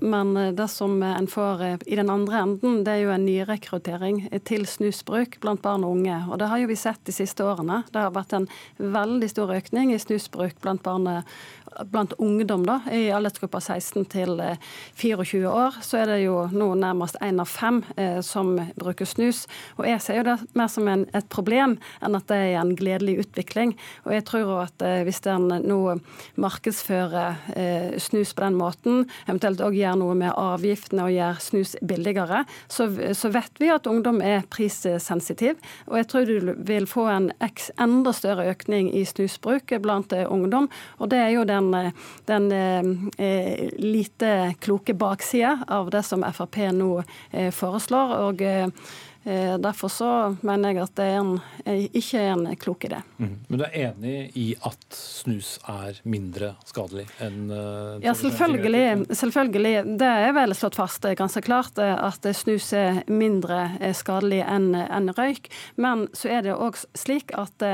Men 0.00 0.32
det 0.56 0.68
som 0.72 0.96
en 1.04 1.28
får 1.28 1.64
i 1.84 1.98
den 1.98 2.08
andre 2.08 2.40
enden, 2.40 2.80
det 2.86 2.94
er 2.94 3.02
jo 3.02 3.12
en 3.12 3.26
nyrekruttering 3.28 4.22
til 4.48 4.64
snusbruk 4.64 5.36
blant 5.42 5.60
barn 5.60 5.84
og 5.84 5.98
unge. 5.98 6.16
Og 6.30 6.40
det 6.40 6.48
har 6.48 6.62
jo 6.62 6.70
vi 6.70 6.78
sett 6.80 7.04
de 7.04 7.12
siste 7.12 7.44
årene. 7.44 7.82
Det 7.92 8.00
har 8.00 8.16
vært 8.16 8.32
en 8.38 8.48
veldig 8.80 9.28
stor 9.28 9.52
økning 9.58 9.92
i 9.92 10.00
snusbruk 10.00 10.56
blant 10.64 10.82
barn 10.86 11.10
og 11.18 11.38
blant 11.90 12.12
ungdom 12.18 12.64
da, 12.66 12.80
i 12.92 13.08
aldersgruppa 13.14 13.60
16 13.60 14.06
til 14.12 14.40
24 14.98 15.42
eh, 15.42 15.48
år, 15.50 15.78
så 15.84 16.02
er 16.02 16.12
det 16.12 16.18
jo 16.22 16.46
nå 16.52 16.70
nærmest 16.78 17.18
én 17.24 17.40
av 17.42 17.50
fem 17.50 17.82
eh, 17.96 18.20
som 18.24 18.54
bruker 18.78 19.08
snus. 19.08 19.44
Og 19.78 19.86
jeg 19.88 20.02
ser 20.04 20.20
jo 20.20 20.26
det 20.30 20.36
mer 20.58 20.70
som 20.72 20.88
en, 20.90 21.04
et 21.16 21.28
problem 21.32 21.76
enn 22.04 22.18
at 22.18 22.28
det 22.30 22.38
er 22.50 22.60
en 22.60 22.74
gledelig 22.78 23.18
utvikling. 23.24 23.74
Og 24.06 24.14
jeg 24.16 24.26
tror 24.28 24.54
at 24.64 24.84
eh, 24.84 25.02
hvis 25.06 25.20
en 25.28 25.48
nå 25.64 25.80
markedsfører 26.40 27.54
eh, 27.56 27.98
snus 28.02 28.34
på 28.34 28.44
den 28.44 28.58
måten, 28.58 29.04
eventuelt 29.26 29.62
òg 29.64 29.76
gjør 29.78 29.98
noe 30.00 30.16
med 30.18 30.34
avgiftene 30.34 31.08
og 31.08 31.14
gjør 31.14 31.42
snus 31.42 31.74
billigere, 31.82 32.44
så, 32.68 32.88
så, 33.16 33.32
vet 33.34 33.60
vi 33.60 33.72
at 33.72 33.86
ungdom 33.90 34.22
er 34.24 34.46
prissensitiv. 34.50 35.58
Og 35.88 35.98
jeg 36.00 36.08
tror 36.10 36.28
du 36.28 36.52
vil 36.68 36.88
få 36.88 37.08
en 37.12 37.30
enda 37.42 38.12
større 38.16 38.48
økning 38.52 38.90
i 38.96 39.04
snusbruk 39.08 39.74
blant 39.82 40.12
eh, 40.16 40.26
ungdom. 40.28 40.68
Og 40.98 41.10
det 41.12 41.20
er 41.22 41.34
jo 41.36 41.44
den 41.48 41.57
den, 41.58 41.92
den 42.30 42.48
eh, 43.18 43.68
lite 43.78 44.54
kloke 44.62 44.94
baksida 44.94 45.58
av 45.68 45.90
det 45.90 46.02
som 46.06 46.24
Frp 46.32 46.60
nå 46.72 46.92
eh, 47.32 47.50
foreslår. 47.54 48.16
og 48.28 48.46
Eh, 48.48 48.68
derfor 49.24 49.88
så 49.88 50.36
mener 50.46 50.72
jeg 50.72 50.82
at 50.84 50.94
det 50.96 51.04
er 51.04 51.16
en, 51.18 51.32
ikke 51.66 52.20
er 52.22 52.30
en 52.32 52.46
klok 52.56 52.86
idé. 52.88 53.00
Mm. 53.18 53.34
Men 53.48 53.60
du 53.60 53.64
er 53.66 53.74
enig 53.88 54.14
i 54.38 54.46
at 54.64 54.86
snus 54.94 55.56
er 55.68 55.98
mindre 56.08 56.54
skadelig 56.68 57.04
enn 57.24 57.50
uh, 57.50 57.98
Ja, 58.04 58.14
selvfølgelig, 58.16 59.08
selvfølgelig. 59.10 59.74
Det 60.00 60.08
er 60.28 60.32
vel 60.36 60.54
slått 60.56 60.78
fast 60.78 61.04
ganske 61.18 61.42
klart 61.44 61.80
at 61.82 62.28
snus 62.36 62.70
er 62.76 63.02
mindre 63.10 63.92
skadelig 63.96 64.40
enn 64.46 64.70
en 64.78 65.12
røyk. 65.16 65.50
Men 65.76 66.06
så 66.16 66.32
er 66.38 66.46
det 66.46 66.56
òg 66.56 66.78
slik 66.96 67.34
at 67.36 67.66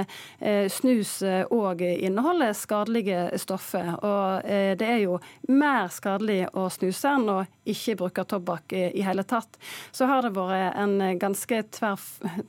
snus 0.72 1.16
òg 1.52 1.84
inneholder 1.84 2.54
skadelige 2.56 3.28
stoffer. 3.42 3.92
Og 4.00 4.48
det 4.80 4.88
er 4.88 5.04
jo 5.04 5.20
mer 5.52 5.92
skadelig 5.92 6.44
å 6.56 6.66
snuse 6.72 7.14
enn 7.14 7.30
å 7.30 7.38
ikke 7.68 7.96
bruke 8.00 8.24
tobakk 8.28 8.74
i, 8.76 8.86
i 8.98 9.04
hele 9.04 9.24
tatt. 9.28 9.58
Så 9.92 10.08
har 10.08 10.24
det 10.24 10.34
vært 10.36 10.76
en 10.80 10.98
ganske 11.20 11.33
ganske 11.34 11.62
tverr, 11.62 11.98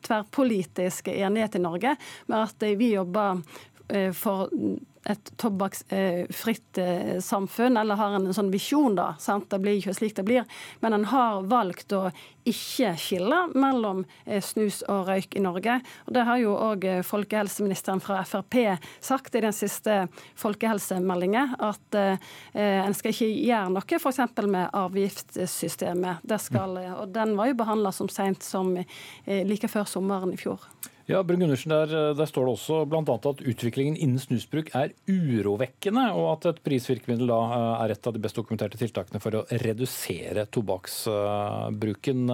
tverrpolitisk 0.01 1.07
enighet 1.07 1.55
i 1.55 1.59
Norge 1.59 1.95
med 2.25 2.43
at 2.43 2.77
vi 2.77 2.93
jobber 2.93 3.41
eh, 3.87 4.11
for 4.13 4.49
et 5.05 5.31
tobakksfritt 5.37 6.77
eh, 6.81 7.17
samfunn, 7.21 7.77
eller 7.77 7.99
har 7.99 8.15
en 8.17 8.31
sånn 8.33 8.49
visjon, 8.53 8.95
da. 8.97 9.11
Sant? 9.21 9.49
Det 9.51 9.59
blir 9.61 9.77
ikke 9.77 9.93
slik 9.93 10.15
det 10.17 10.25
blir. 10.25 10.47
Men 10.81 10.97
en 10.97 11.05
har 11.11 11.43
valgt 11.49 11.93
å 11.93 12.07
ikke 12.45 12.93
skille 13.01 13.43
mellom 13.53 14.03
eh, 14.25 14.41
snus 14.41 14.81
og 14.89 15.09
røyk 15.09 15.37
i 15.37 15.43
Norge. 15.45 15.77
Og 16.07 16.17
Det 16.17 16.25
har 16.25 16.41
jo 16.41 16.55
òg 16.57 16.87
folkehelseministeren 17.05 18.01
fra 18.01 18.23
Frp 18.25 18.57
sagt 19.03 19.37
i 19.37 19.43
den 19.45 19.53
siste 19.53 20.05
folkehelsemeldingen, 20.39 21.55
at 21.59 21.97
en 22.55 22.95
skal 22.95 23.11
ikke 23.11 23.27
gjøre 23.27 23.73
noe 23.73 23.99
f.eks. 23.99 24.21
med 24.47 24.73
avgiftssystemet. 24.73 26.25
Det 26.25 26.39
skal, 26.41 26.77
og 26.95 27.13
Den 27.13 27.35
var 27.37 27.51
jo 27.51 27.59
behandla 27.61 27.93
som 27.95 28.09
seint 28.09 28.43
som 28.45 28.73
like 29.25 29.69
før 29.71 29.89
sommeren 29.89 30.33
i 30.33 30.39
fjor. 30.39 30.65
Ja, 31.05 31.19
Brun 31.21 31.43
Gundersen, 31.43 31.69
der, 31.69 32.13
der, 32.17 32.25
står 32.25 32.47
det 32.47 32.53
også 32.55 32.79
bl.a. 32.89 33.01
at 33.13 33.41
utviklingen 33.45 33.93
innen 34.01 34.17
snusbruk 34.17 34.71
er 34.73 34.95
urovekkende, 35.05 36.07
og 36.17 36.31
at 36.31 36.47
et 36.49 36.61
prisvirkemiddel 36.65 37.29
da 37.29 37.41
eh, 37.45 37.65
er 37.83 37.93
et 37.93 38.09
av 38.09 38.15
de 38.15 38.21
best 38.23 38.39
dokumenterte 38.39 38.79
tiltakene 38.81 39.21
for 39.21 39.37
å 39.37 39.43
redusere 39.65 40.47
tobakksbruken. 40.49 42.25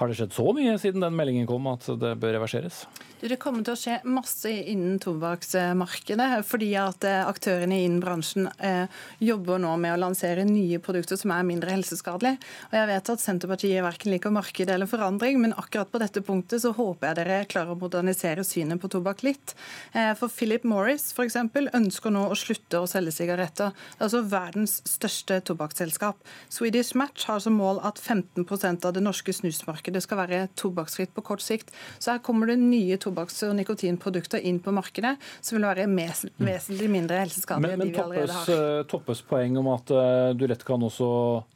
Har 0.00 0.08
det 0.08 0.16
skjedd 0.16 0.32
så 0.32 0.48
mye 0.56 0.78
siden 0.80 1.02
den 1.04 1.12
meldingen 1.12 1.44
kom 1.44 1.66
at 1.68 1.84
det 2.00 2.14
bør 2.22 2.38
reverseres? 2.38 2.86
Det 3.20 3.36
kommer 3.36 3.60
til 3.60 3.74
å 3.74 3.76
skje 3.76 3.98
masse 4.08 4.48
innen 4.48 4.96
tobakksmarkedet. 4.96 6.28
fordi 6.48 6.70
at 6.80 7.04
eh, 7.04 7.26
aktørene 7.28 7.82
innen 7.84 8.00
bransjen 8.00 8.46
eh, 8.64 8.88
jobber 9.20 9.60
nå 9.60 9.74
med 9.76 9.92
å 9.92 9.98
lansere 10.00 10.46
nye 10.48 10.78
produkter 10.80 11.20
som 11.20 11.34
er 11.34 11.44
mindre 11.44 11.74
helseskadelige. 11.74 12.38
Og 12.70 12.76
Jeg 12.78 12.88
vet 12.88 13.10
at 13.12 13.20
Senterpartiet 13.20 13.84
verken 13.84 14.14
liker 14.14 14.32
marked 14.32 14.72
eller 14.72 14.88
forandring, 14.88 15.36
men 15.42 15.52
akkurat 15.52 15.92
på 15.92 16.00
dette 16.00 16.22
punktet 16.24 16.64
så 16.64 16.72
håper 16.72 17.10
jeg 17.10 17.18
dere 17.20 17.42
klarer 17.44 17.74
å 17.74 17.80
modernisere 17.82 18.46
synet 18.48 18.80
på 18.80 18.88
tobakk 18.88 19.20
litt. 19.28 19.52
Eh, 19.92 20.14
for 20.16 20.32
Philip 20.32 20.64
Morris 20.64 21.10
f.eks. 21.12 21.36
ønsker 21.76 22.16
nå 22.16 22.24
å 22.30 22.40
slutte 22.40 22.80
å 22.80 22.88
selge 22.88 23.12
sigaretter. 23.18 23.76
Er 23.98 24.08
altså 24.08 24.24
verdens 24.24 24.78
største 24.88 25.42
tobakksselskap. 25.44 26.24
Swedish 26.48 26.96
Match 26.96 27.28
har 27.28 27.44
som 27.44 27.60
mål 27.60 27.84
at 27.84 28.00
15% 28.00 28.88
av 28.88 28.96
det 28.96 29.04
norske 29.04 29.36
snusmarkedet 29.36 29.89
markedet 29.90 30.04
skal 30.04 30.20
være 30.20 30.48
tobakksfritt 30.56 31.14
på 31.14 31.22
kort 31.22 31.42
sikt. 31.42 31.70
Så 31.98 32.14
her 32.14 32.20
kommer 32.22 32.46
det 32.46 32.58
nye 32.58 32.96
tobakks- 32.96 33.42
og 33.48 33.56
nikotinprodukter 33.56 34.40
inn 34.42 34.60
på 34.60 34.72
markedet 34.72 35.16
som 35.40 35.58
vil 35.58 35.66
være 35.66 35.88
mes 35.90 36.24
vesentlig 36.38 36.90
mindre 36.90 37.20
helseskadelige 37.24 37.74
enn 37.74 37.80
de 37.80 37.90
vi 37.90 38.00
allerede 38.00 38.32
har. 38.32 38.46
Men 38.46 38.80
eh, 38.80 38.84
Toppes 38.90 39.22
poeng 39.22 39.58
om 39.58 39.72
at 39.74 39.90
eh, 39.90 40.34
du 40.34 40.46
lett 40.46 40.64
kan 40.64 40.82
også 40.82 41.10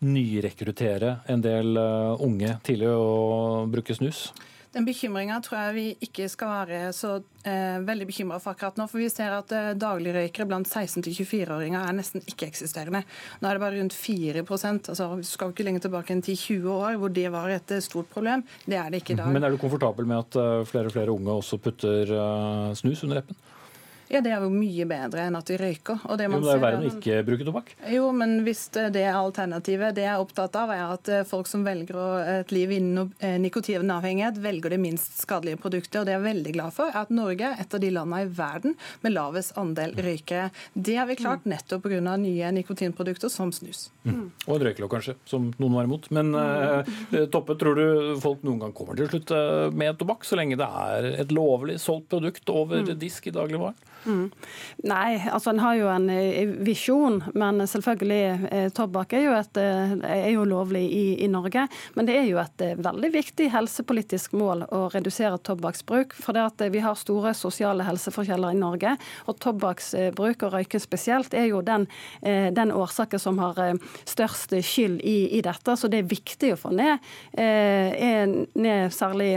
nyrekruttere 0.04 1.20
en 1.28 1.44
del 1.44 1.76
eh, 1.76 2.24
unge 2.24 2.58
til 2.64 2.84
å 2.88 3.66
bruke 3.70 3.94
snus? 3.94 4.32
Den 4.74 4.86
bekymringa 4.88 5.36
tror 5.44 5.58
jeg 5.60 5.74
vi 5.76 5.84
ikke 6.02 6.26
skal 6.30 6.50
være 6.50 6.78
så 6.96 7.12
eh, 7.46 7.76
veldig 7.86 8.08
bekymra 8.08 8.40
for 8.42 8.56
akkurat 8.56 8.78
nå. 8.80 8.88
For 8.90 8.98
vi 8.98 9.06
ser 9.12 9.36
at 9.36 9.52
eh, 9.54 9.70
dagligrøykere 9.78 10.48
blant 10.50 10.66
16-24-åringer 10.66 11.78
er 11.78 11.94
nesten 11.94 12.24
ikke-eksisterende. 12.26 13.04
Nå 13.38 13.50
er 13.50 13.54
det 13.54 13.62
bare 13.62 13.78
rundt 13.78 13.94
4% 13.94 14.90
altså 14.90 15.08
Vi 15.20 15.28
skal 15.28 15.54
ikke 15.54 15.68
lenger 15.68 15.86
tilbake 15.86 16.16
enn 16.16 16.24
10-20 16.24 16.66
år 16.74 16.98
hvor 16.98 17.14
det 17.14 17.28
var 17.34 17.54
et 17.54 17.76
eh, 17.76 17.84
stort 17.86 18.10
problem. 18.10 18.42
Det 18.66 18.80
er 18.80 18.90
det 18.90 19.04
ikke 19.04 19.14
i 19.14 19.20
dag. 19.22 19.30
Men 19.30 19.46
er 19.46 19.54
du 19.54 19.62
komfortabel 19.62 20.10
med 20.10 20.24
at 20.24 20.40
uh, 20.42 20.66
flere 20.66 20.90
og 20.90 20.96
flere 20.96 21.14
unge 21.14 21.38
også 21.38 21.60
putter 21.62 22.10
uh, 22.10 22.74
snus 22.74 23.06
under 23.06 23.22
leppen? 23.22 23.38
Ja, 24.08 24.20
Det 24.20 24.32
er 24.32 24.42
jo 24.44 24.50
mye 24.52 24.84
bedre 24.88 25.26
enn 25.28 25.36
at 25.38 25.48
de 25.48 25.56
røyker. 25.60 26.02
Og 26.08 26.18
det, 26.18 26.28
jo, 26.28 26.40
det 26.44 26.52
er 26.54 26.62
verre 26.62 26.78
enn 26.78 26.88
å 26.88 26.92
ikke 26.92 27.20
bruke 27.26 27.46
tobakk? 27.46 27.72
Jo, 27.92 28.08
men 28.16 28.36
hvis 28.46 28.66
det 28.74 29.00
er 29.00 29.16
alternativet 29.16 29.94
Det 29.96 30.04
jeg 30.04 30.12
er 30.12 30.22
opptatt 30.22 30.56
av, 30.60 30.72
er 30.74 30.84
at 30.94 31.10
eh, 31.12 31.24
folk 31.28 31.48
som 31.50 31.64
velger 31.66 31.98
et 32.40 32.52
liv 32.54 32.72
innen 32.76 33.12
eh, 33.18 33.36
nikotinavhengighet, 33.42 34.40
velger 34.44 34.74
det 34.74 34.80
minst 34.82 35.20
skadelige 35.22 35.60
produktet. 35.62 36.00
Og 36.00 36.08
det 36.08 36.14
jeg 36.14 36.20
er 36.20 36.26
veldig 36.26 36.54
glad 36.56 36.76
for, 36.76 36.90
er 36.90 37.04
at 37.04 37.14
Norge 37.14 37.48
er 37.48 37.62
et 37.62 37.76
av 37.76 37.82
de 37.82 37.92
landene 37.94 38.24
i 38.26 38.30
verden 38.36 38.76
med 39.04 39.14
lavest 39.14 39.56
andel 39.60 39.94
røykere. 39.96 40.50
Det 40.74 40.98
har 41.00 41.08
vi 41.10 41.18
klart 41.20 41.48
nettopp 41.48 41.84
pga. 41.84 42.16
nye 42.20 42.52
nikotinprodukter 42.58 43.32
som 43.32 43.52
snus. 43.52 43.88
Mm. 44.04 44.28
Og 44.46 44.54
en 44.56 44.66
røykelokk, 44.68 44.92
kanskje, 44.96 45.16
som 45.28 45.50
noen 45.58 45.78
var 45.78 45.88
imot. 45.88 46.10
Men 46.14 46.34
eh, 46.38 46.94
Toppe, 47.34 47.56
tror 47.60 47.78
du 47.78 48.20
folk 48.22 48.44
noen 48.46 48.60
gang 48.62 48.76
kommer 48.76 48.98
til 48.98 49.08
å 49.08 49.12
slutte 49.12 49.40
med 49.74 49.98
tobakk, 50.00 50.26
så 50.28 50.38
lenge 50.38 50.58
det 50.60 50.68
er 50.68 51.10
et 51.24 51.34
lovlig 51.34 51.80
solgt 51.82 52.10
produkt 52.12 52.50
over 52.52 52.84
mm. 52.84 52.94
disk 53.00 53.26
i 53.30 53.34
dagligvaren? 53.34 53.90
Mm. 54.04 54.30
Nei, 54.84 55.16
altså 55.32 55.52
en 55.54 55.60
har 55.62 55.76
jo 55.78 55.88
en 55.88 56.08
eh, 56.12 56.50
visjon, 56.66 57.20
men 57.38 57.62
selvfølgelig 57.68 58.48
eh, 58.50 58.66
tobakk 58.76 59.14
er 59.16 59.22
jo, 59.24 59.34
et, 59.38 59.60
eh, 59.60 59.94
er 60.10 60.30
jo 60.34 60.44
lovlig 60.48 60.82
i, 60.84 61.04
i, 61.24 61.28
Norge. 61.32 61.64
Men 61.96 62.08
det 62.08 62.18
er 62.18 62.26
jo 62.28 62.40
et 62.42 62.64
veldig 62.84 63.10
viktig 63.14 63.48
helsepolitisk 63.54 64.34
mål 64.36 64.66
å 64.74 64.84
redusere 64.92 65.40
tobakksbruk. 65.46 66.12
For 66.18 66.36
det 66.36 66.44
at 66.44 66.64
vi 66.74 66.82
har 66.84 66.98
store 67.00 67.32
sosiale 67.38 67.86
helseforskjeller 67.86 68.52
i 68.52 68.60
Norge, 68.60 68.96
og 69.24 69.38
tobakksbruk 69.40 70.44
og 70.44 70.58
røyking 70.58 70.82
spesielt 70.82 71.34
er 71.34 71.48
jo 71.48 71.62
den, 71.64 71.86
den 72.22 72.72
årsaken 72.74 73.20
som 73.20 73.38
har 73.40 73.58
størst 74.08 74.52
skyld 74.64 75.00
i, 75.00 75.16
i, 75.38 75.40
dette. 75.44 75.76
Så 75.78 75.88
det 75.90 76.02
er 76.02 76.10
viktig 76.10 76.52
å 76.54 76.60
få 76.60 76.72
ned, 76.74 77.02
ned 77.34 78.94
særlig 78.94 79.30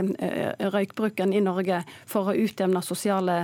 røykbruken 0.74 1.32
i 1.34 1.42
Norge 1.44 1.80
for 2.08 2.30
å 2.30 2.36
utjevne 2.36 2.82
sosiale 2.84 3.40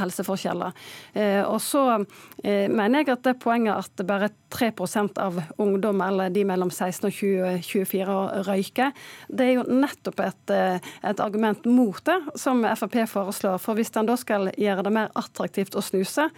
helseforskjeller 0.00 0.63
alder. 0.64 0.72
Eh, 1.12 1.42
og 1.44 1.60
så 1.62 2.04
eh, 2.44 2.68
mener 2.70 3.02
jeg 3.02 3.12
at 3.14 3.24
det 3.24 3.36
poenget 3.42 3.76
at 3.76 4.06
bare 4.06 4.30
3 4.54 4.70
av 5.18 5.40
ungdom 5.58 6.00
eller 6.00 6.30
de 6.30 6.44
mellom 6.44 6.70
16 6.70 7.08
og 7.08 7.12
20, 7.12 7.62
24 7.62 8.12
år 8.14 8.44
røyker, 8.46 8.92
det 9.28 9.46
er 9.46 9.52
jo 9.56 9.64
nettopp 9.66 10.20
et, 10.20 10.50
eh, 10.54 10.78
et 11.02 11.20
argument 11.20 11.64
mot 11.66 11.98
det, 12.04 12.18
som 12.36 12.62
Frp 12.64 13.04
foreslår. 13.08 13.58
For 13.58 13.74
hvis 13.74 13.92
en 13.96 14.06
da 14.06 14.16
skal 14.16 14.50
gjøre 14.56 14.84
det 14.84 14.92
mer 14.94 15.10
attraktivt 15.14 15.74
å 15.74 15.82
snuse, 15.82 16.28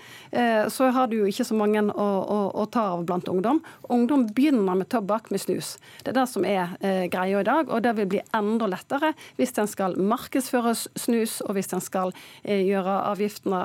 så 0.72 0.88
har 0.92 1.08
du 1.08 1.16
jo 1.18 1.26
ikke 1.28 1.44
så 1.46 1.54
mange 1.56 1.80
å, 1.92 2.06
å, 2.06 2.38
å 2.56 2.64
ta 2.72 2.82
av 2.94 3.04
blant 3.06 3.28
ungdom. 3.28 3.60
Ungdom 3.92 4.26
begynner 4.34 4.76
med 4.76 4.88
tobakk 4.92 5.30
med 5.30 5.40
snus. 5.42 5.76
Det 6.02 6.12
er 6.12 6.18
det 6.18 6.26
som 6.30 6.44
er 6.48 6.74
greia 7.12 7.40
i 7.40 7.46
dag, 7.46 7.70
og 7.70 7.82
det 7.84 7.94
vil 7.98 8.08
bli 8.14 8.22
enda 8.36 8.68
lettere 8.70 9.12
hvis 9.38 9.54
en 9.60 9.70
skal 9.70 9.96
markedsføre 10.00 10.74
snus, 10.76 11.38
og 11.44 11.56
hvis 11.56 11.72
en 11.76 11.84
skal 11.84 12.14
gjøre 12.44 12.96
avgiftene 13.12 13.62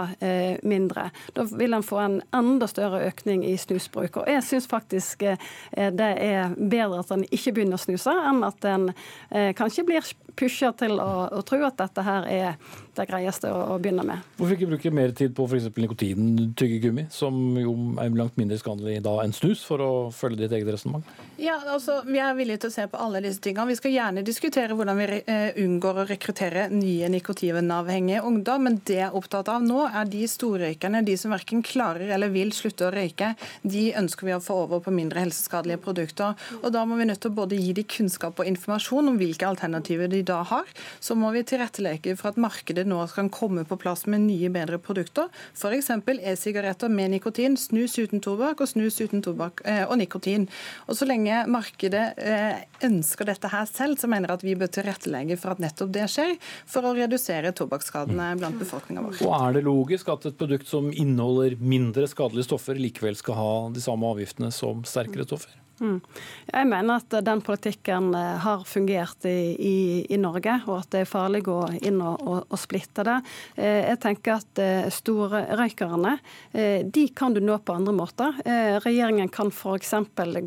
mindre. 0.64 1.10
Da 1.36 1.46
vil 1.50 1.74
en 1.74 1.86
få 1.86 2.00
en 2.04 2.20
enda 2.36 2.68
større 2.70 3.04
økning 3.08 3.46
i 3.48 3.56
snusbruk. 3.60 4.22
Og 4.22 4.30
jeg 4.32 4.44
syns 4.48 4.70
faktisk 4.72 5.26
eh, 5.28 5.38
det 5.72 6.12
er 6.22 6.56
bedre 6.58 7.02
at 7.02 7.12
en 7.16 7.26
ikke 7.30 7.56
begynner 7.58 7.80
å 7.80 7.84
snuse, 7.86 8.14
enn 8.14 8.44
at 8.48 8.70
en 8.70 8.90
eh, 8.92 9.52
kanskje 9.58 9.88
blir 9.88 10.14
pusha 10.40 10.72
til 10.78 11.00
å, 11.02 11.12
å 11.32 11.42
tro 11.48 11.62
at 11.68 11.80
dette 11.82 12.06
her 12.06 12.28
er 12.32 12.81
det 12.98 13.08
greieste 13.10 13.52
å, 13.52 13.76
å 13.76 13.80
begynne 13.82 14.06
med. 14.08 14.26
Hvorfor 14.40 14.56
ikke 14.58 14.70
bruke 14.74 14.94
mer 14.94 15.14
tid 15.18 15.36
på 15.38 15.46
f.eks. 15.48 15.70
nikotintyggegummi, 15.76 17.08
som 17.14 17.38
jo 17.60 17.76
er 18.02 18.14
langt 18.18 18.38
mindre 18.40 18.60
skadelig 18.60 19.00
da 19.06 19.18
enn 19.24 19.36
snus, 19.36 19.64
for 19.68 19.84
å 19.84 19.92
følge 20.16 20.46
ditt 20.46 20.56
eget 20.58 20.72
resonnement? 20.74 21.08
Ja, 21.42 21.58
altså, 21.74 22.02
Vi 22.06 22.20
er 22.22 22.36
villige 22.38 22.64
til 22.66 22.72
å 22.72 22.76
se 22.76 22.88
på 22.92 23.00
alle 23.02 23.22
disse 23.24 23.42
tingene. 23.42 23.70
Vi 23.72 23.80
skal 23.80 23.96
gjerne 23.96 24.26
diskutere 24.26 24.76
hvordan 24.78 25.00
vi 25.00 25.22
uh, 25.26 25.62
unngår 25.64 26.02
å 26.04 26.08
rekruttere 26.10 26.68
nye 26.74 27.10
nikotinavhengige 27.14 28.24
ungdom, 28.28 28.68
men 28.68 28.80
det 28.88 29.00
jeg 29.00 29.08
er 29.08 29.18
opptatt 29.18 29.50
av 29.52 29.64
nå, 29.66 29.86
er 29.88 30.10
de 30.12 30.22
storrøykerne, 30.30 31.04
de 31.08 31.16
som 31.20 31.34
verken 31.34 31.64
klarer 31.66 32.12
eller 32.14 32.32
vil 32.34 32.54
slutte 32.56 32.88
å 32.88 32.94
røyke. 32.94 33.34
De 33.64 33.88
ønsker 33.98 34.28
vi 34.28 34.36
å 34.36 34.42
få 34.44 34.62
over 34.66 34.84
på 34.86 34.94
mindre 34.94 35.24
helseskadelige 35.24 35.82
produkter. 35.84 36.38
Og 36.62 36.70
Da 36.72 36.84
må 36.88 36.98
vi 37.00 37.08
nødt 37.10 37.22
til 37.24 37.32
å 37.34 37.40
både 37.42 37.58
gi 37.60 37.74
de 37.78 37.84
kunnskap 37.88 38.40
og 38.40 38.48
informasjon 38.48 39.12
om 39.12 39.18
hvilke 39.20 39.48
alternativer 39.48 40.10
de 40.12 40.22
da 40.28 40.42
har. 40.48 40.70
Så 41.04 41.18
må 41.20 41.32
vi 41.36 41.44
tilrettelegge 41.48 42.16
for 42.20 42.32
at 42.32 42.40
markedet 42.42 42.81
nå 42.88 43.00
kan 43.16 43.32
komme 43.34 43.66
på 43.68 43.80
plass 43.82 44.06
med 44.12 44.26
nye, 44.28 44.52
bedre 44.54 44.82
produkter. 44.82 45.32
F.eks. 45.56 45.92
e-sigaretter 46.12 46.92
med 46.92 47.16
nikotin, 47.16 47.58
snus 47.58 47.98
uten 48.00 48.24
tobakk 48.24 48.62
og 48.62 48.72
snus 48.74 49.00
uten 49.02 49.24
tobakk 49.24 49.64
eh, 49.66 49.84
og 49.88 49.98
nikotin. 50.02 50.50
Og 50.88 50.98
så 50.98 51.08
lenge 51.08 51.22
lenge 51.22 51.46
markedet 51.52 52.06
eh, 52.18 52.62
ønsker 52.86 53.30
dette 53.30 53.50
her 53.52 53.66
selv, 53.70 53.98
så 54.00 54.10
mener 54.10 54.30
jeg 54.32 54.40
at 54.40 54.46
vi 54.46 54.56
bør 54.60 54.72
tilrettelegge 54.74 55.38
for 55.40 55.54
at 55.54 55.62
nettopp 55.64 55.94
det 55.94 56.08
skjer, 56.12 56.36
for 56.70 56.88
å 56.88 56.94
redusere 56.98 57.54
tobakksskadene 57.56 58.34
blant 58.40 58.60
befolkninga 58.62 59.06
vår. 59.06 59.22
Og 59.26 59.36
Er 59.42 59.58
det 59.58 59.66
logisk 59.68 60.10
at 60.14 60.26
et 60.30 60.38
produkt 60.40 60.70
som 60.70 60.92
inneholder 60.92 61.58
mindre 61.60 62.08
skadelige 62.10 62.50
stoffer, 62.50 62.80
likevel 62.80 63.18
skal 63.20 63.38
ha 63.38 63.52
de 63.74 63.84
samme 63.84 64.08
avgiftene 64.14 64.52
som 64.56 64.86
sterkere 64.88 65.28
stoffer? 65.28 65.61
Mm. 65.82 65.98
Jeg 66.46 66.68
mener 66.70 67.00
at 67.00 67.14
den 67.26 67.40
politikken 67.42 68.12
eh, 68.14 68.36
har 68.44 68.62
fungert 68.70 69.26
i, 69.26 69.56
i, 69.58 69.78
i, 70.14 70.18
Norge, 70.22 70.60
og 70.68 70.84
at 70.84 70.92
det 70.94 71.00
er 71.02 71.10
farlig 71.10 71.42
å 71.42 71.48
gå 71.48 71.62
inn 71.90 71.98
og, 72.06 72.22
og, 72.22 72.44
og 72.54 72.62
splitte 72.62 73.02
det. 73.08 73.16
Eh, 73.56 73.88
jeg 73.88 73.98
tenker 74.04 74.36
at 74.36 74.62
eh, 74.62 74.90
storrøykerne 74.94 76.18
de 76.52 77.04
kan 77.16 77.34
du 77.34 77.40
nå 77.42 77.56
på 77.64 77.74
andre 77.74 77.94
måter. 77.96 78.36
Regjeringen 78.84 79.30
kan 79.32 79.50
f.eks. 79.50 79.94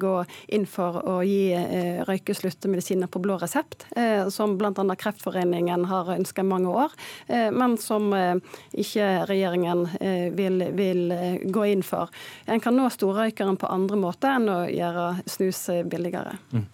gå 0.01 0.13
inn 0.55 0.67
for 0.69 0.99
å 1.09 1.15
gi 1.25 1.55
røykesluttmedisiner 2.07 3.09
på 3.11 3.23
blå 3.25 3.39
resept, 3.41 3.87
som 4.35 4.57
bl.a. 4.61 4.85
Kreftforeningen 5.01 5.87
har 5.89 6.13
ønska 6.15 6.45
mange 6.47 6.71
år, 6.71 6.95
men 7.57 7.77
som 7.81 8.13
ikke 8.13 9.09
regjeringen 9.31 9.87
vil, 10.37 10.67
vil 10.77 11.17
gå 11.55 11.67
inn 11.73 11.85
for. 11.87 12.13
En 12.47 12.63
kan 12.63 12.77
nå 12.77 12.91
storrøykeren 12.93 13.59
på 13.61 13.71
andre 13.73 13.99
måter 14.01 14.37
enn 14.37 14.51
å 14.53 14.61
gjøre 14.69 15.24
snus 15.31 15.63
billigere. 15.91 16.37
Mm. 16.53 16.69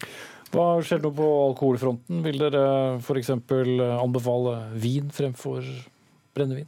Hva 0.51 0.67
skjer 0.83 1.03
nå 1.05 1.13
på 1.15 1.27
alkoholfronten? 1.47 2.25
Vil 2.27 2.41
dere 2.43 2.65
f.eks. 2.99 3.31
anbefale 3.37 4.57
vin 4.83 5.11
fremfor 5.15 5.63
brennevin? 6.35 6.67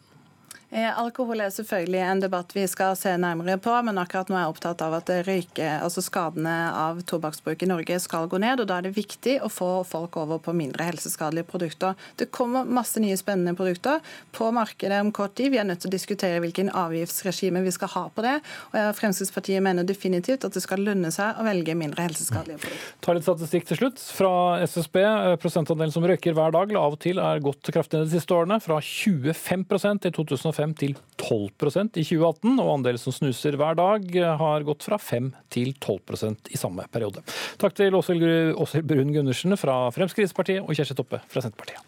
Eh, 0.72 0.88
alkohol 0.88 1.42
er 1.44 1.50
selvfølgelig 1.52 2.00
en 2.00 2.20
debatt 2.22 2.54
vi 2.56 2.62
skal 2.70 2.94
se 2.96 3.10
nærmere 3.20 3.58
på, 3.60 3.74
men 3.84 3.98
akkurat 4.00 4.30
nå 4.32 4.38
er 4.38 4.46
jeg 4.46 4.52
opptatt 4.54 4.80
av 4.80 4.94
at 4.96 5.10
røyke, 5.26 5.66
altså 5.84 6.00
skadene 6.00 6.54
av 6.72 7.02
tobakksbruk 7.04 7.60
i 7.60 7.68
Norge 7.68 7.98
skal 8.00 8.24
gå 8.32 8.40
ned. 8.40 8.62
og 8.62 8.70
Da 8.70 8.78
er 8.80 8.86
det 8.86 8.94
viktig 8.96 9.34
å 9.44 9.50
få 9.52 9.68
folk 9.84 10.16
over 10.16 10.40
på 10.40 10.54
mindre 10.56 10.86
helseskadelige 10.88 11.44
produkter. 11.50 11.98
Det 12.16 12.30
kommer 12.32 12.64
masse 12.64 13.02
nye 13.04 13.18
spennende 13.20 13.52
produkter 13.58 14.00
på 14.32 14.48
markedet 14.56 15.02
om 15.04 15.10
kort 15.12 15.34
tid. 15.36 15.50
Vi 15.52 15.58
er 15.60 15.66
nødt 15.68 15.82
til 15.84 15.90
å 15.90 15.92
diskutere 15.92 16.40
hvilken 16.40 16.72
avgiftsregime 16.72 17.60
vi 17.66 17.76
skal 17.76 17.92
ha 17.92 18.06
på 18.08 18.24
det. 18.24 18.38
og 18.72 18.96
Fremskrittspartiet 18.96 19.60
mener 19.60 19.84
definitivt 19.84 20.48
at 20.48 20.56
det 20.56 20.64
skal 20.64 20.80
lønne 20.80 21.12
seg 21.12 21.36
å 21.36 21.44
velge 21.44 21.76
mindre 21.76 22.08
helseskadelige 22.08 22.62
produkter. 22.64 22.96
Ta 23.04 23.12
litt 23.12 23.28
statistikk 23.28 23.68
til 23.68 23.82
slutt. 23.82 24.00
Fra 24.00 24.32
SSB, 24.64 25.04
eh, 25.04 25.36
prosentandelen 25.36 25.92
som 25.92 26.08
røyker 26.08 26.32
hver 26.32 26.56
dag, 26.56 26.72
av 26.72 26.96
og 26.96 26.98
til 27.04 27.20
er 27.20 27.44
gått 27.44 27.60
kraftig 27.68 28.00
ned 28.00 28.08
de 28.08 28.16
siste 28.16 28.32
årene. 28.32 28.56
Fra 28.62 28.80
25% 28.80 30.08
i 30.08 30.16
2005 30.16 30.61
5 30.62 30.74
til 30.78 30.96
12% 31.18 31.98
i 31.98 32.04
2018, 32.06 32.54
og 32.62 32.72
andelen 32.76 33.02
som 33.02 33.14
snuser 33.14 33.58
hver 33.58 33.78
dag 33.78 34.06
har 34.42 34.66
gått 34.66 34.86
fra 34.86 34.98
5 35.00 35.32
til 35.52 35.74
12% 35.76 36.52
i 36.54 36.60
samme 36.60 36.86
periode. 36.92 37.24
Takk 37.62 37.76
til 37.78 37.98
Åshild 37.98 38.86
Brun 38.86 39.14
Gundersen 39.14 39.58
fra 39.60 39.84
Fremskrittspartiet 39.94 40.62
og 40.62 40.74
Kjersti 40.76 40.98
Toppe 40.98 41.22
fra 41.26 41.44
Senterpartiet. 41.44 41.82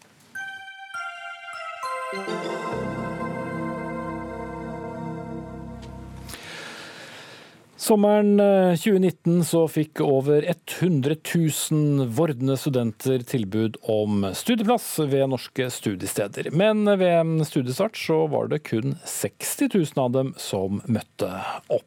Sommeren 7.85 8.39
2019 8.81 9.37
eh, 9.37 9.43
så 9.45 9.59
fikk 9.69 10.01
over 10.01 10.41
100 10.41 11.15
000 11.21 12.07
vordende 12.17 12.55
studenter 12.57 13.21
tilbud 13.29 13.77
om 13.83 14.25
studieplass 14.33 14.87
ved 15.05 15.27
norske 15.29 15.67
studiesteder. 15.69 16.49
Men 16.49 16.81
ved 16.97 17.45
studiestart 17.45 17.99
så 17.99 18.23
var 18.31 18.49
det 18.49 18.63
kun 18.65 18.97
60 19.05 19.69
000 19.69 20.01
av 20.01 20.15
dem 20.17 20.33
som 20.41 20.81
møtte 20.89 21.29
opp. 21.67 21.85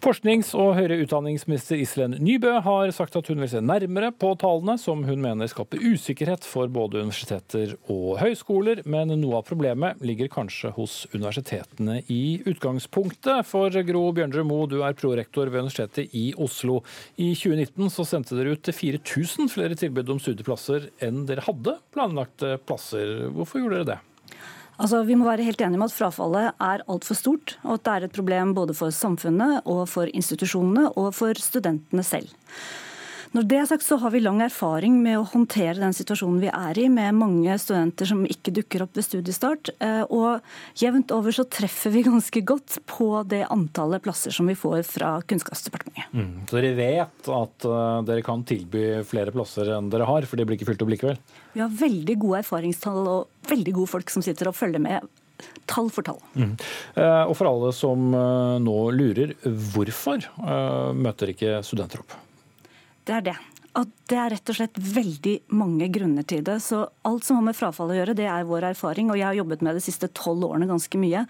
Forsknings- 0.00 0.54
og 0.56 0.78
høyere 0.78 0.96
utdanningsminister 1.02 1.76
Iselin 1.76 2.14
Nybø 2.24 2.54
har 2.64 2.88
sagt 2.96 3.18
at 3.18 3.26
hun 3.28 3.42
vil 3.42 3.50
se 3.52 3.60
nærmere 3.60 4.08
på 4.16 4.30
tallene, 4.40 4.78
som 4.80 5.02
hun 5.04 5.20
mener 5.20 5.50
skaper 5.50 5.82
usikkerhet 5.82 6.46
for 6.48 6.70
både 6.72 7.02
universiteter 7.02 7.74
og 7.92 8.16
høyskoler. 8.22 8.80
Men 8.88 9.12
noe 9.20 9.42
av 9.42 9.44
problemet 9.50 10.00
ligger 10.00 10.30
kanskje 10.32 10.72
hos 10.78 11.02
universitetene 11.12 11.98
i 12.08 12.40
utgangspunktet. 12.48 13.44
For 13.50 13.76
Gro 13.90 14.06
Bjørndrud 14.16 14.48
Moe, 14.48 14.70
du 14.72 14.78
er 14.80 14.96
prorektor 14.96 15.52
ved 15.52 15.66
Universitetet 15.66 16.16
i 16.16 16.30
Oslo. 16.40 16.80
I 17.20 17.34
2019 17.36 17.92
så 17.92 18.08
sendte 18.08 18.40
dere 18.40 18.56
ut 18.56 18.72
4000 18.72 19.52
flere 19.52 19.76
tilbud 19.76 20.16
om 20.16 20.22
studieplasser 20.22 20.88
enn 21.04 21.26
dere 21.28 21.44
hadde 21.44 21.76
planlagte 21.92 22.56
plasser. 22.64 23.28
Hvorfor 23.36 23.60
gjorde 23.60 23.82
dere 23.82 23.92
det? 23.92 24.00
Altså, 24.80 25.02
vi 25.04 25.16
må 25.18 25.26
være 25.28 25.44
helt 25.44 25.60
enige 25.60 25.76
om 25.76 25.84
at 25.84 25.92
frafallet 25.92 26.54
er 26.56 26.84
altfor 26.88 27.18
stort, 27.18 27.58
og 27.66 27.74
at 27.76 27.82
det 27.84 27.92
er 27.92 28.06
et 28.06 28.14
problem 28.16 28.54
både 28.56 28.72
for 28.76 28.94
samfunnet 28.94 29.60
og 29.68 29.82
for 29.92 30.08
institusjonene 30.08 30.86
og 30.96 31.12
for 31.18 31.36
studentene 31.36 32.04
selv. 32.06 32.30
Når 33.30 33.44
det 33.46 33.58
er 33.60 33.66
sagt, 33.70 33.84
så 33.86 33.94
har 34.02 34.10
vi 34.10 34.18
lang 34.24 34.40
erfaring 34.42 34.96
med 35.04 35.14
å 35.20 35.26
håndtere 35.30 35.78
den 35.78 35.94
situasjonen 35.94 36.40
vi 36.42 36.48
er 36.50 36.78
i, 36.82 36.88
med 36.90 37.14
mange 37.14 37.54
studenter 37.62 38.08
som 38.10 38.24
ikke 38.26 38.50
dukker 38.56 38.82
opp 38.82 38.96
ved 38.98 39.06
studiestart. 39.06 39.70
Eh, 39.78 40.00
og 40.10 40.40
jevnt 40.80 41.12
over 41.14 41.34
så 41.36 41.44
treffer 41.46 41.92
vi 41.94 42.02
ganske 42.08 42.40
godt 42.42 42.80
på 42.90 43.12
det 43.30 43.44
antallet 43.46 44.02
plasser 44.02 44.34
som 44.34 44.50
vi 44.50 44.56
får 44.58 44.82
fra 44.88 45.12
Kunnskapsdepartementet. 45.30 46.10
Mm. 46.10 46.32
Så 46.50 46.58
dere 46.58 46.72
vet 46.74 47.30
at 47.36 47.66
uh, 47.70 48.00
dere 48.08 48.24
kan 48.26 48.42
tilby 48.48 48.82
flere 49.06 49.30
plasser 49.34 49.70
enn 49.76 49.92
dere 49.92 50.08
har, 50.10 50.26
for 50.26 50.40
det 50.40 50.48
blir 50.48 50.58
ikke 50.58 50.72
fylt 50.72 50.82
opp 50.82 50.90
likevel? 50.90 51.20
Vi 51.54 51.62
har 51.62 51.70
veldig 51.84 52.16
gode 52.24 52.40
erfaringstall 52.42 53.12
og 53.12 53.50
veldig 53.50 53.76
gode 53.76 53.92
folk 53.92 54.10
som 54.10 54.24
sitter 54.26 54.50
og 54.50 54.58
følger 54.58 54.82
med 54.82 55.06
tall 55.70 55.86
for 55.94 56.08
tall. 56.08 56.18
Mm. 56.34 56.56
Uh, 56.98 57.30
og 57.30 57.36
for 57.38 57.52
alle 57.52 57.70
som 57.78 58.10
nå 58.66 58.76
lurer, 58.90 59.36
hvorfor 59.46 60.26
møter 60.98 61.30
ikke 61.36 61.60
studenter 61.62 62.02
opp? 62.02 62.18
Det 63.10 63.16
er 63.18 63.26
det. 63.32 63.36
At 63.78 63.90
det 64.10 64.18
er 64.18 64.32
rett 64.34 64.50
og 64.50 64.56
slett 64.58 64.78
veldig 64.82 65.34
mange 65.58 65.86
grunner 65.94 66.26
til 66.26 66.42
det. 66.46 66.58
Så 66.62 66.84
alt 67.06 67.26
som 67.26 67.38
har 67.38 67.46
med 67.50 67.58
frafall 67.58 67.92
å 67.92 67.98
gjøre, 67.98 68.16
det 68.18 68.26
er 68.30 68.48
vår 68.48 68.70
erfaring. 68.72 69.10
Og 69.10 69.18
jeg 69.18 69.28
har 69.28 69.38
jobbet 69.38 69.62
med 69.62 69.74
det 69.74 69.82
de 69.82 69.86
siste 69.90 70.10
tolv 70.14 70.46
årene 70.48 70.70
ganske 70.70 71.00
mye. 71.02 71.26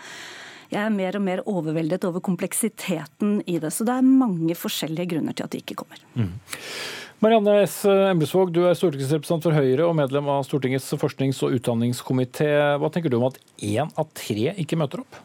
Jeg 0.71 0.81
er 0.85 0.95
mer 0.95 1.19
og 1.19 1.25
mer 1.27 1.43
overveldet 1.51 2.05
over 2.07 2.23
kompleksiteten 2.25 3.41
i 3.51 3.59
det. 3.61 3.73
Så 3.75 3.85
det 3.89 3.97
er 3.97 4.07
mange 4.07 4.57
forskjellige 4.57 5.13
grunner 5.15 5.37
til 5.37 5.49
at 5.49 5.55
de 5.55 5.63
ikke 5.65 5.81
kommer. 5.83 6.01
Mm. 6.15 6.33
Marianne 7.21 7.57
S. 7.67 7.83
Embresvåg, 7.85 8.53
du 8.55 8.63
er 8.65 8.77
stortingsrepresentant 8.79 9.45
for 9.45 9.57
Høyre 9.57 9.85
og 9.85 9.97
medlem 9.99 10.31
av 10.33 10.47
Stortingets 10.49 10.89
forsknings- 11.01 11.43
og 11.45 11.59
utdanningskomité. 11.59 12.49
Hva 12.81 12.89
tenker 12.93 13.13
du 13.13 13.19
om 13.19 13.29
at 13.29 13.37
én 13.61 13.91
av 13.93 14.09
tre 14.17 14.55
ikke 14.63 14.79
møter 14.81 15.03
opp? 15.03 15.19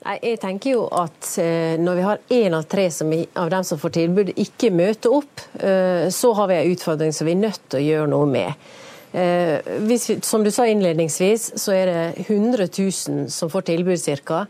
Nei, 0.00 0.16
jeg 0.24 0.38
tenker 0.40 0.72
jo 0.78 0.84
at 0.96 1.34
eh, 1.42 1.76
Når 1.80 1.98
vi 1.98 2.04
har 2.06 2.20
én 2.32 2.56
av 2.56 2.64
tre 2.70 2.86
som, 2.94 3.10
av 3.12 3.50
dem 3.52 3.64
som 3.68 3.80
får 3.80 3.96
tilbud, 3.98 4.32
ikke 4.40 4.72
møter 4.72 5.12
opp, 5.12 5.42
eh, 5.60 6.08
så 6.08 6.32
har 6.38 6.48
vi 6.48 6.56
en 6.56 6.72
utfordring 6.72 7.12
som 7.12 7.28
vi 7.28 7.34
er 7.36 7.42
nødt 7.42 7.66
til 7.68 7.80
å 7.80 7.84
gjøre 7.84 8.12
noe 8.14 8.28
med. 8.30 8.70
Eh, 9.12 9.58
hvis, 9.84 10.08
som 10.24 10.44
du 10.46 10.50
sa 10.54 10.64
innledningsvis, 10.70 11.50
så 11.60 11.74
er 11.76 11.90
det 11.90 12.28
100 12.30 12.70
000 12.70 13.28
som 13.28 13.52
får 13.52 13.66
tilbud 13.68 14.06
ca. 14.24 14.46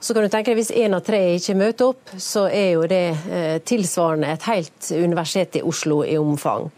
Så 0.00 0.16
kan 0.16 0.24
du 0.24 0.32
tenke 0.32 0.52
deg 0.52 0.60
Hvis 0.60 0.74
én 0.76 0.96
av 0.96 1.04
tre 1.04 1.20
ikke 1.36 1.56
møter 1.56 1.94
opp, 1.94 2.12
så 2.20 2.46
er 2.48 2.70
jo 2.74 2.86
det 2.88 3.60
tilsvarende 3.68 4.32
et 4.32 4.46
helt 4.48 4.92
universitet 4.96 5.60
i 5.60 5.64
Oslo 5.64 6.00
i 6.04 6.16
omfang. 6.20 6.70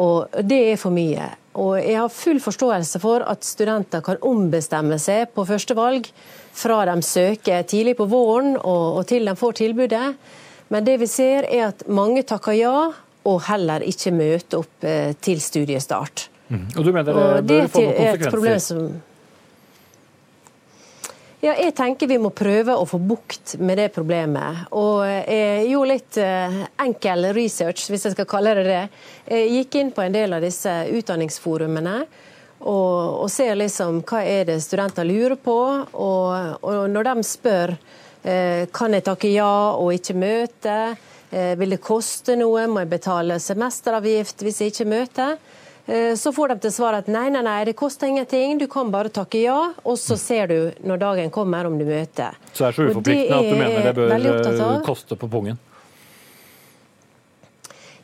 Og 0.00 0.40
Det 0.42 0.62
er 0.72 0.80
for 0.80 0.92
mye. 0.92 1.28
Og 1.56 1.78
Jeg 1.80 1.96
har 1.96 2.12
full 2.12 2.40
forståelse 2.42 3.00
for 3.00 3.24
at 3.24 3.44
studenter 3.44 4.04
kan 4.04 4.20
ombestemme 4.20 4.98
seg 5.00 5.32
på 5.34 5.46
førstevalg 5.48 6.08
fra 6.56 6.82
de 6.88 6.96
søker 7.04 7.64
tidlig 7.68 7.96
på 7.96 8.08
våren 8.10 8.56
og, 8.56 9.00
og 9.00 9.06
til 9.08 9.28
de 9.28 9.36
får 9.36 9.58
tilbudet. 9.62 10.06
Men 10.72 10.86
det 10.86 10.98
vi 11.00 11.08
ser 11.10 11.46
er 11.48 11.68
at 11.70 11.84
mange 11.88 12.24
takker 12.26 12.56
ja, 12.58 12.76
og 13.26 13.42
heller 13.48 13.82
ikke 13.86 14.12
møter 14.14 14.62
opp 14.62 14.86
eh, 14.86 15.12
til 15.22 15.40
studiestart. 15.42 16.28
Mm. 16.48 16.64
Og 16.76 16.84
du 16.84 16.92
mener 16.94 17.12
det, 17.12 17.26
det 17.48 17.60
bør 17.64 17.70
få 17.72 17.82
noen 17.82 18.20
konsekvenser? 18.22 18.82
Ja, 21.44 21.52
jeg 21.52 21.74
tenker 21.76 22.08
vi 22.08 22.16
må 22.16 22.30
prøve 22.32 22.72
å 22.80 22.86
få 22.88 22.96
bukt 22.96 23.58
med 23.60 23.76
det 23.76 23.90
problemet. 23.92 24.70
Og 24.72 25.02
jeg 25.04 25.66
gjorde 25.68 25.90
litt 25.90 26.16
eh, 26.22 26.62
enkel 26.80 27.28
research, 27.36 27.90
hvis 27.92 28.06
jeg 28.08 28.14
skal 28.14 28.28
kalle 28.30 28.54
det 28.56 28.64
det. 28.64 28.84
Jeg 29.28 29.50
gikk 29.58 29.76
inn 29.82 29.92
på 29.92 30.06
en 30.06 30.16
del 30.16 30.32
av 30.32 30.46
disse 30.46 30.72
utdanningsforumene 30.96 31.98
og, 32.62 33.20
og 33.20 33.28
ser 33.28 33.52
liksom 33.60 34.00
hva 34.08 34.22
er 34.24 34.48
det 34.48 34.62
studenter 34.64 35.04
lurer 35.04 35.36
på. 35.36 35.58
Og, 35.92 36.64
og 36.64 36.88
når 36.94 37.10
de 37.10 37.26
spør 37.28 37.74
eh, 37.76 38.64
kan 38.72 38.96
jeg 38.96 39.04
takke 39.04 39.34
ja 39.34 39.76
og 39.76 39.92
ikke 39.92 40.16
møte, 40.16 40.78
eh, 41.28 41.52
vil 41.60 41.76
det 41.76 41.82
koste 41.84 42.38
noe, 42.40 42.64
må 42.64 42.80
jeg 42.86 42.94
betale 42.96 43.36
semesteravgift 43.44 44.40
hvis 44.46 44.64
jeg 44.64 44.72
ikke 44.72 44.88
møter, 44.88 45.36
eh, 45.36 45.55
så 46.18 46.32
får 46.34 46.48
de 46.48 46.54
til 46.64 46.72
svar 46.74 46.96
at 46.98 47.06
nei, 47.06 47.28
nei, 47.30 47.44
nei, 47.46 47.60
det 47.68 47.76
koster 47.78 48.10
ingenting, 48.10 48.56
du 48.58 48.66
kan 48.66 48.90
bare 48.90 49.12
takke 49.14 49.38
ja, 49.38 49.58
og 49.86 49.98
så 50.02 50.16
ser 50.18 50.50
du 50.50 50.56
når 50.82 50.98
dagen 50.98 51.30
kommer 51.30 51.68
om 51.68 51.76
du 51.78 51.84
møter. 51.86 52.34
Så 52.50 52.64
det 52.64 52.68
er 52.68 52.74
så 52.74 52.88
uforpliktende 52.90 53.38
at 53.38 53.46
du 53.46 53.60
mener 53.60 53.86
det 53.86 53.94
bør 53.94 54.16
eh, 54.56 54.82
koste 54.86 55.18
på 55.20 55.30
pungen? 55.30 55.60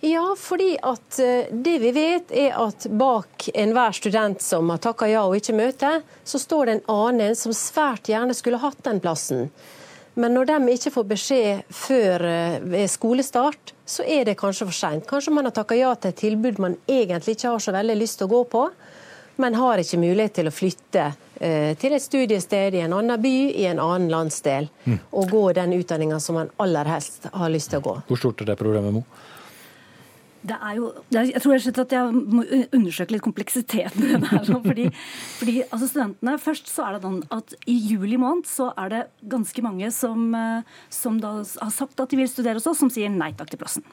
Ja, 0.04 0.36
fordi 0.38 0.76
at 0.82 1.18
eh, 1.22 1.50
det 1.50 1.76
vi 1.78 1.92
vet 1.94 2.32
er 2.34 2.56
at 2.58 2.88
bak 2.90 3.46
enhver 3.54 3.94
student 3.94 4.42
som 4.42 4.70
har 4.74 4.80
takka 4.82 5.06
ja 5.06 5.20
og 5.28 5.36
ikke 5.38 5.54
møter, 5.54 6.00
så 6.26 6.40
står 6.42 6.66
det 6.66 6.74
en 6.74 6.88
annen 6.90 7.36
som 7.38 7.54
svært 7.54 8.10
gjerne 8.10 8.34
skulle 8.34 8.58
hatt 8.58 8.82
den 8.82 8.98
plassen. 9.02 9.46
Men 10.14 10.34
når 10.36 10.50
de 10.50 10.74
ikke 10.74 10.92
får 10.92 11.06
beskjed 11.08 11.60
før 11.72 12.24
eh, 12.28 12.84
skolestart, 12.90 13.72
så 13.88 14.04
er 14.04 14.26
det 14.28 14.36
kanskje 14.40 14.68
for 14.68 14.76
seint. 14.76 15.06
Kanskje 15.08 15.32
man 15.32 15.48
har 15.48 15.54
takka 15.56 15.78
ja 15.78 15.94
til 15.96 16.12
et 16.12 16.20
tilbud 16.20 16.60
man 16.60 16.76
egentlig 16.90 17.38
ikke 17.38 17.54
har 17.54 17.64
så 17.64 17.72
veldig 17.72 17.96
lyst 17.96 18.20
til 18.20 18.28
å 18.28 18.32
gå 18.34 18.42
på, 18.52 18.66
men 19.40 19.56
har 19.56 19.80
ikke 19.80 20.00
mulighet 20.02 20.36
til 20.36 20.50
å 20.50 20.54
flytte 20.54 21.06
eh, 21.40 21.72
til 21.80 21.96
et 21.96 22.04
studiested 22.04 22.76
i 22.76 22.82
en 22.84 22.96
annen 22.98 23.22
by, 23.22 23.36
i 23.56 23.64
en 23.70 23.80
annen 23.80 24.12
landsdel, 24.12 24.68
mm. 24.84 24.98
og 25.16 25.32
gå 25.32 25.44
den 25.56 25.76
utdanninga 25.78 26.20
som 26.20 26.42
man 26.42 26.52
aller 26.60 26.92
helst 26.92 27.30
har 27.32 27.52
lyst 27.52 27.72
til 27.72 27.80
å 27.80 27.86
gå. 27.88 27.96
Hvor 28.10 28.20
stort 28.20 28.44
er 28.44 28.52
det 28.52 28.58
problemet, 28.60 28.92
Mo? 29.00 29.06
Det 30.42 30.56
er 30.58 30.74
jo, 30.74 30.88
jeg 31.14 31.40
tror 31.42 31.54
at 31.54 31.92
jeg 31.94 32.14
må 32.34 32.42
undersøke 32.74 33.14
litt 33.14 33.22
kompleksiteten 33.22 34.06
i 34.08 34.14
det 34.16 34.30
her. 34.32 34.48
Fordi, 34.64 34.88
fordi 35.38 35.56
altså 35.68 35.86
studentene, 35.86 36.38
Først 36.42 36.70
så 36.70 36.86
er 36.88 36.96
det 36.96 37.04
sånn 37.04 37.20
at 37.34 37.54
i 37.70 37.76
juli 37.92 38.18
måned 38.18 38.48
så 38.50 38.72
er 38.80 38.90
det 38.90 39.02
ganske 39.30 39.62
mange 39.62 39.90
som, 39.94 40.32
eh, 40.34 40.80
som 40.90 41.20
da 41.22 41.36
har 41.44 41.74
sagt 41.74 42.00
at 42.02 42.10
de 42.10 42.18
vil 42.18 42.30
studere 42.30 42.58
hos 42.58 42.66
oss, 42.66 42.80
som 42.82 42.90
sier 42.90 43.12
nei 43.12 43.30
takk 43.38 43.52
til 43.52 43.62
plassen. 43.62 43.86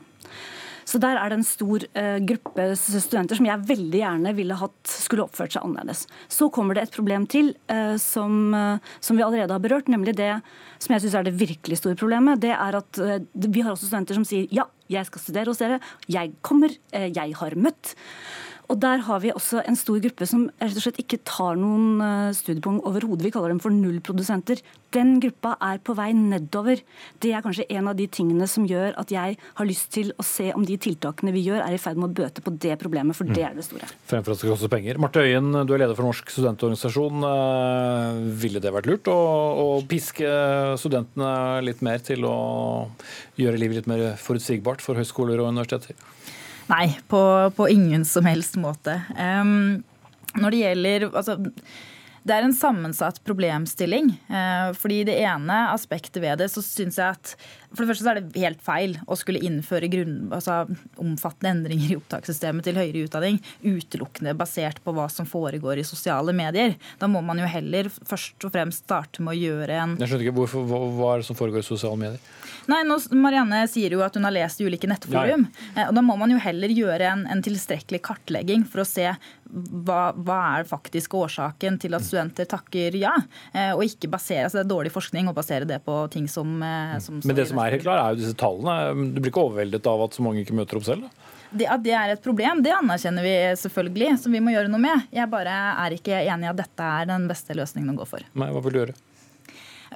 Så 0.89 0.97
der 0.97 1.19
er 1.19 1.29
det 1.29 1.37
en 1.37 1.45
stor 1.45 1.83
uh, 1.85 2.17
gruppe 2.31 2.63
studenter 2.79 3.37
som 3.37 3.45
jeg 3.45 3.65
veldig 3.69 3.99
gjerne 3.99 4.31
ville 4.33 4.57
hatt 4.57 4.89
skulle 4.89 5.27
oppført 5.27 5.53
seg 5.53 5.61
annerledes. 5.61 6.07
Så 6.31 6.49
kommer 6.53 6.73
det 6.73 6.87
et 6.87 6.95
problem 6.95 7.27
til 7.29 7.51
uh, 7.69 7.93
som, 8.01 8.55
uh, 8.55 8.95
som, 8.97 9.19
vi 9.19 9.25
allerede 9.25 9.53
har 9.53 9.61
berørt, 9.61 9.91
nemlig 9.91 10.15
det 10.17 10.31
som 10.81 10.95
jeg 10.95 11.05
syns 11.05 11.19
er 11.19 11.27
det 11.27 11.37
virkelig 11.37 11.77
store 11.81 11.99
problemet. 11.99 12.41
Det 12.41 12.55
er 12.55 12.79
at 12.79 13.01
vi 13.29 13.61
har 13.61 13.75
også 13.75 13.85
studenter 13.85 14.17
som 14.17 14.25
sier 14.25 14.49
ja, 14.55 14.65
jeg 14.89 15.05
skal 15.09 15.21
studere 15.23 15.53
hos 15.53 15.61
dere, 15.61 15.79
jeg 16.09 16.33
kommer, 16.45 16.73
jeg 16.93 17.35
har 17.39 17.57
møtt. 17.59 17.93
Og 18.69 18.77
Der 18.77 19.01
har 19.01 19.21
vi 19.23 19.31
også 19.33 19.63
en 19.65 19.77
stor 19.77 19.97
gruppe 20.03 20.27
som 20.29 20.43
rett 20.61 20.75
og 20.77 20.83
slett 20.83 20.99
ikke 21.01 21.17
tar 21.25 21.57
noen 21.57 22.03
eh, 22.05 22.33
studiepoeng 22.37 22.83
overhodet. 22.85 23.25
Vi 23.25 23.31
kaller 23.33 23.49
dem 23.49 23.61
for 23.63 23.73
nullprodusenter. 23.73 24.61
Den 24.93 25.15
gruppa 25.23 25.55
er 25.65 25.79
på 25.81 25.95
vei 25.97 26.11
nedover. 26.13 26.83
Det 27.21 27.31
er 27.33 27.41
kanskje 27.45 27.65
en 27.73 27.89
av 27.89 27.97
de 27.97 28.05
tingene 28.13 28.45
som 28.49 28.67
gjør 28.69 28.93
at 29.01 29.13
jeg 29.13 29.39
har 29.41 29.69
lyst 29.69 29.89
til 29.95 30.11
å 30.21 30.25
se 30.25 30.51
om 30.53 30.67
de 30.69 30.77
tiltakene 30.81 31.33
vi 31.33 31.47
gjør, 31.47 31.63
er 31.65 31.73
i 31.73 31.81
ferd 31.81 31.97
med 31.97 32.11
å 32.11 32.17
bøte 32.21 32.45
på 32.45 32.53
det 32.61 32.77
problemet, 32.81 33.17
for 33.17 33.29
det 33.29 33.47
er 33.47 33.57
det 33.57 33.65
store. 33.65 33.89
Fremfor 34.09 34.35
at 34.35 34.37
det 34.37 34.43
skal 34.43 34.53
koste 34.53 34.71
penger. 34.75 35.01
Marte 35.01 35.25
Øyen, 35.25 35.49
du 35.65 35.73
er 35.73 35.83
leder 35.83 35.97
for 35.97 36.05
Norsk 36.05 36.29
studentorganisasjon. 36.35 37.25
Eh, 37.31 38.21
ville 38.45 38.61
det 38.61 38.75
vært 38.75 38.91
lurt 38.91 39.09
å, 39.09 39.17
å 39.65 39.67
piske 39.89 40.29
studentene 40.81 41.33
litt 41.65 41.81
mer 41.85 42.05
til 42.05 42.29
å 42.29 42.37
gjøre 43.41 43.61
livet 43.65 43.81
litt 43.81 43.89
mer 43.89 44.07
forutsigbart 44.21 44.85
for 44.85 45.01
høyskoler 45.01 45.41
og 45.41 45.53
universiteter? 45.55 45.97
Nei, 46.69 46.87
på, 47.09 47.21
på 47.57 47.69
ingen 47.71 48.05
som 48.05 48.27
helst 48.29 48.59
måte. 48.61 48.99
Um, 49.17 49.81
når 50.37 50.53
det 50.53 50.59
gjelder 50.63 51.07
altså, 51.09 51.39
det 52.29 52.35
er 52.35 52.45
en 52.45 52.53
sammensatt 52.53 53.21
problemstilling. 53.25 54.11
Eh, 54.29 54.69
fordi 54.77 55.01
det 55.07 55.17
ene 55.23 55.59
aspektet 55.73 56.21
ved 56.21 56.41
det, 56.41 56.49
så 56.53 56.61
syns 56.65 56.99
jeg 56.99 57.17
at 57.17 57.33
for 57.73 57.83
det 57.83 57.91
første 57.91 58.05
så 58.05 58.11
er 58.11 58.19
det 58.19 58.41
helt 58.41 58.61
feil 58.65 58.95
å 59.05 59.17
skulle 59.19 59.41
innføre 59.45 59.89
grunn, 59.91 60.17
altså, 60.33 60.63
omfattende 61.01 61.51
endringer 61.53 61.93
i 61.93 61.97
opptakssystemet 61.99 62.65
til 62.65 62.79
høyere 62.79 63.05
utdanning 63.05 63.39
utelukkende 63.61 64.33
basert 64.37 64.81
på 64.85 64.93
hva 64.95 65.05
som 65.11 65.27
foregår 65.29 65.81
i 65.81 65.87
sosiale 65.87 66.33
medier. 66.35 66.75
Da 67.01 67.09
må 67.11 67.21
man 67.25 67.41
jo 67.41 67.49
heller 67.49 67.91
først 67.93 68.47
og 68.47 68.53
fremst 68.55 68.87
starte 68.87 69.23
med 69.25 69.35
å 69.35 69.39
gjøre 69.39 69.81
en 69.83 69.97
Jeg 69.99 70.11
skjønner 70.11 70.27
ikke, 70.27 70.37
hvorfor, 70.41 70.65
Hva, 70.69 70.81
hva 70.97 71.11
er 71.13 71.23
det 71.23 71.29
som 71.29 71.37
foregår 71.39 71.63
i 71.63 71.69
sosiale 71.69 71.99
medier? 71.99 72.37
Nei, 72.69 72.83
nå, 72.85 72.99
Marianne 73.17 73.63
sier 73.69 73.93
jo 73.95 74.03
at 74.05 74.17
hun 74.17 74.27
har 74.27 74.35
lest 74.35 74.61
ulike 74.61 74.89
nettforum. 74.89 75.47
Ja, 75.49 75.65
ja. 75.73 75.83
Eh, 75.83 75.89
og 75.89 75.97
Da 75.97 76.05
må 76.05 76.17
man 76.19 76.33
jo 76.33 76.39
heller 76.41 76.73
gjøre 76.73 77.13
en, 77.13 77.25
en 77.29 77.43
tilstrekkelig 77.45 78.01
kartlegging 78.05 78.65
for 78.69 78.83
å 78.83 78.87
se 78.87 79.09
hva, 79.49 80.11
hva, 80.13 80.37
er 80.59 80.67
faktisk 80.69 81.15
årsaken 81.17 81.79
til 81.81 81.95
at 81.97 82.05
studenter 82.05 82.45
takker 82.49 82.93
ja, 82.99 83.15
eh, 83.49 83.71
og 83.73 83.81
ikke 83.85 84.11
basere 84.11 84.45
altså 84.45 84.59
Det 84.59 84.65
er 84.67 84.69
dårlig 84.69 84.91
forskning 84.93 85.29
å 85.31 85.33
basere 85.33 85.65
det 85.69 85.79
på 85.85 85.95
ting 86.13 86.27
som, 86.29 86.51
eh, 86.61 86.97
som 87.01 87.17
Men 87.23 87.37
det 87.37 87.47
som 87.49 87.58
er 87.65 87.75
helt 87.75 87.85
klar, 87.85 88.01
er 88.01 88.15
jo 88.15 88.21
disse 88.21 88.37
tallene. 88.39 89.09
Du 89.13 89.19
blir 89.19 89.31
ikke 89.33 89.43
overveldet 89.45 89.89
av 89.89 90.05
at 90.05 90.15
så 90.17 90.25
mange 90.25 90.43
ikke 90.43 90.57
møter 90.57 90.79
opp 90.79 90.87
selv? 90.87 91.07
da? 91.07 91.35
Det, 91.49 91.65
at 91.65 91.81
det 91.81 91.93
er 91.97 92.11
et 92.13 92.21
problem, 92.21 92.59
det 92.61 92.75
anerkjenner 92.75 93.25
vi 93.25 93.33
selvfølgelig, 93.57 94.19
som 94.21 94.33
vi 94.35 94.41
må 94.43 94.53
gjøre 94.53 94.69
noe 94.69 94.83
med. 94.83 95.07
Jeg 95.15 95.31
bare 95.31 95.55
er 95.85 95.95
ikke 95.95 96.19
enig 96.21 96.45
i 96.45 96.51
at 96.51 96.59
dette 96.61 96.89
er 97.01 97.09
den 97.09 97.25
beste 97.29 97.57
løsningen 97.57 97.95
å 97.95 97.97
gå 97.97 98.05
for. 98.11 98.25
Nei, 98.37 98.51
Hva 98.53 98.61
vil 98.65 98.75
du 98.75 98.81
gjøre? 98.83 98.97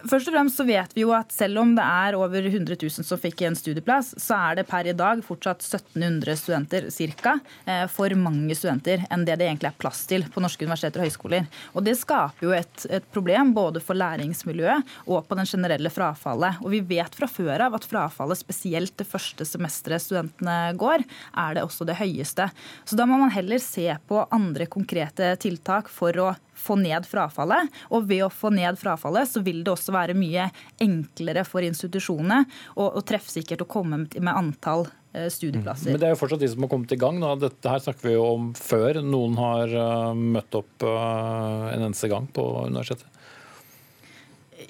Først 0.04 0.28
og 0.28 0.34
fremst 0.36 0.60
så 0.60 0.66
vet 0.68 0.91
vi 0.97 1.06
jo 1.06 1.14
at 1.16 1.32
selv 1.32 1.62
om 1.62 1.70
det 1.78 1.84
er 1.84 2.16
over 2.18 2.43
100 2.43 2.76
000 2.76 3.06
som 3.08 3.20
fikk 3.20 3.45
en 3.47 3.56
studieplass, 3.56 4.10
så 4.20 4.36
er 4.49 4.60
det 4.60 4.66
per 4.68 4.89
i 4.91 4.95
dag 4.99 5.22
fortsatt 5.24 5.64
1700 5.64 6.36
studenter 6.41 6.89
cirka, 6.91 7.38
eh, 7.64 7.86
for 7.88 8.12
mange 8.20 8.58
studenter 8.60 9.06
enn 9.08 9.24
det 9.24 9.38
det 9.39 9.47
egentlig 9.47 9.72
er 9.72 9.80
plass 9.80 10.04
til 10.10 10.26
på 10.28 10.43
norske 10.43 10.68
universiteter 10.68 10.99
og 10.99 11.08
høyskoler. 11.08 11.47
Og 11.72 11.88
Det 11.88 11.95
skaper 11.99 12.47
jo 12.47 12.51
et, 12.51 12.86
et 12.91 13.08
problem 13.16 13.54
både 13.56 13.80
for 13.84 13.95
læringsmiljøet 13.95 14.91
og 15.08 15.24
på 15.30 15.39
den 15.39 15.47
generelle 15.47 15.91
frafallet. 15.93 16.60
Og 16.66 16.74
Vi 16.76 16.84
vet 16.93 17.16
fra 17.16 17.30
før 17.32 17.70
av 17.70 17.80
at 17.80 17.88
frafallet, 17.88 18.43
spesielt 18.43 18.97
det 18.99 19.08
første 19.08 19.47
semesteret 19.47 20.04
studentene 20.04 20.76
går, 20.76 21.08
er 21.38 21.56
det 21.56 21.64
også 21.64 21.88
det 21.88 21.99
høyeste. 22.01 22.49
Så 22.84 22.99
Da 22.99 23.08
må 23.08 23.22
man 23.24 23.32
heller 23.32 23.60
se 23.64 23.88
på 24.08 24.28
andre 24.36 24.68
konkrete 24.68 25.38
tiltak 25.39 25.88
for 25.88 26.12
å 26.20 26.34
få 26.56 26.78
ned 26.80 27.08
frafallet. 27.10 27.72
Og 27.93 28.08
ved 28.10 28.26
å 28.26 28.32
få 28.34 28.51
ned 28.54 28.80
frafallet, 28.80 29.30
så 29.30 29.43
vil 29.45 29.64
det 29.66 29.74
også 29.74 29.95
være 29.95 30.18
mye 30.18 30.49
enklere 30.84 31.45
for 31.47 31.66
institusjonene 31.66 32.43
og, 32.76 32.88
og 32.89 33.01
treffsikkert 33.10 33.66
å 33.66 33.70
komme 33.70 34.04
med 34.08 34.34
antall 34.34 34.88
eh, 35.14 35.30
studieplasser. 35.34 35.93
Men 35.93 36.01
det 36.01 36.10
er 36.10 36.16
jo 36.16 36.22
fortsatt 36.24 36.43
de 36.43 36.51
som 36.54 36.66
har 36.66 36.74
kommet 36.74 36.95
i 36.95 36.99
gang. 36.99 37.22
Da. 37.24 37.34
Dette 37.47 37.74
her 37.74 37.84
snakker 37.86 38.10
vi 38.10 38.18
jo 38.18 38.28
om 38.34 38.51
før 38.58 39.01
noen 39.06 39.39
har 39.39 39.78
uh, 39.78 40.12
møtt 40.18 40.60
opp 40.60 40.86
uh, 40.88 41.72
en 41.72 41.89
eneste 41.89 42.12
gang 42.12 42.30
på 42.34 42.45
universitetet. 42.68 43.10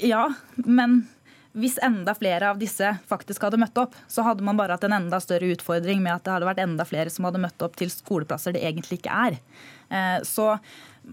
Ja, 0.02 0.26
men 0.56 1.04
hvis 1.54 1.78
enda 1.86 2.16
flere 2.18 2.50
av 2.50 2.62
disse 2.62 2.96
faktisk 3.10 3.46
hadde 3.46 3.60
møtt 3.62 3.78
opp, 3.78 3.98
så 4.10 4.26
hadde 4.26 4.46
man 4.46 4.58
bare 4.58 4.78
hatt 4.78 4.88
en 4.88 4.96
enda 4.98 5.20
større 5.22 5.52
utfordring 5.54 6.02
med 6.02 6.16
at 6.16 6.26
det 6.26 6.34
hadde 6.36 6.50
vært 6.50 6.64
enda 6.64 6.86
flere 6.88 7.14
som 7.14 7.28
hadde 7.28 7.42
møtt 7.44 7.62
opp 7.66 7.78
til 7.78 7.92
skoleplasser 7.94 8.56
det 8.56 8.64
egentlig 8.66 9.02
ikke 9.02 9.14
er. 9.28 9.38
Så 10.26 10.48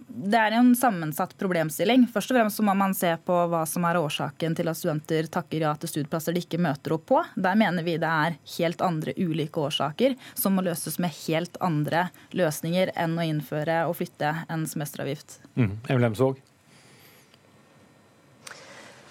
det 0.08 0.38
er 0.38 0.54
en 0.54 0.70
sammensatt 0.78 1.34
problemstilling. 1.38 2.06
Først 2.12 2.30
og 2.30 2.38
fremst 2.38 2.60
så 2.60 2.64
må 2.64 2.74
man 2.78 2.94
se 2.96 3.10
på 3.26 3.36
hva 3.50 3.64
som 3.68 3.84
er 3.88 3.98
årsaken 4.00 4.54
til 4.56 4.70
at 4.70 4.78
studenter 4.78 5.28
takker 5.32 5.64
ja 5.66 5.72
til 5.80 5.92
studieplasser 5.92 6.36
de 6.36 6.44
ikke 6.44 6.60
møter 6.62 6.94
opp 6.96 7.08
på. 7.10 7.22
Der 7.34 7.58
mener 7.58 7.84
vi 7.86 7.98
det 8.00 8.10
er 8.10 8.38
helt 8.56 8.84
andre 8.86 9.16
ulike 9.18 9.66
årsaker 9.66 10.14
som 10.38 10.56
må 10.56 10.64
løses 10.66 11.00
med 11.02 11.14
helt 11.26 11.58
andre 11.64 12.08
løsninger 12.36 12.94
enn 12.94 13.18
å 13.18 13.26
innføre 13.26 13.82
og 13.88 13.98
flytte 13.98 14.32
en 14.48 14.64
semesteravgift. 14.70 15.40
Mm. 15.58 15.74
Emil 15.90 16.08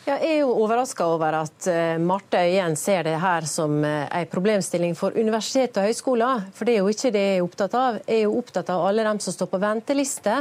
Jeg 0.09 0.23
er 0.25 0.37
jo 0.39 0.53
overraska 0.63 1.05
over 1.05 1.35
at 1.37 1.67
uh, 1.69 1.99
Marte 2.01 2.39
Øyen 2.41 2.73
ser 2.79 3.03
det 3.05 3.19
her 3.21 3.45
som 3.45 3.75
uh, 3.83 4.07
en 4.09 4.29
problemstilling 4.31 4.95
for 4.97 5.13
universitet 5.13 5.77
og 5.77 5.85
høyskoler. 5.85 6.47
For 6.55 6.65
det 6.65 6.73
er 6.73 6.79
jo 6.81 6.89
ikke 6.89 7.11
det 7.13 7.21
jeg 7.21 7.35
er 7.35 7.45
opptatt 7.45 7.75
av. 7.77 7.99
Jeg 8.07 8.15
er 8.15 8.23
jo 8.23 8.39
opptatt 8.39 8.71
av 8.73 8.87
alle 8.87 9.05
dem 9.05 9.19
som 9.21 9.35
står 9.35 9.51
på 9.51 9.59
venteliste, 9.61 10.39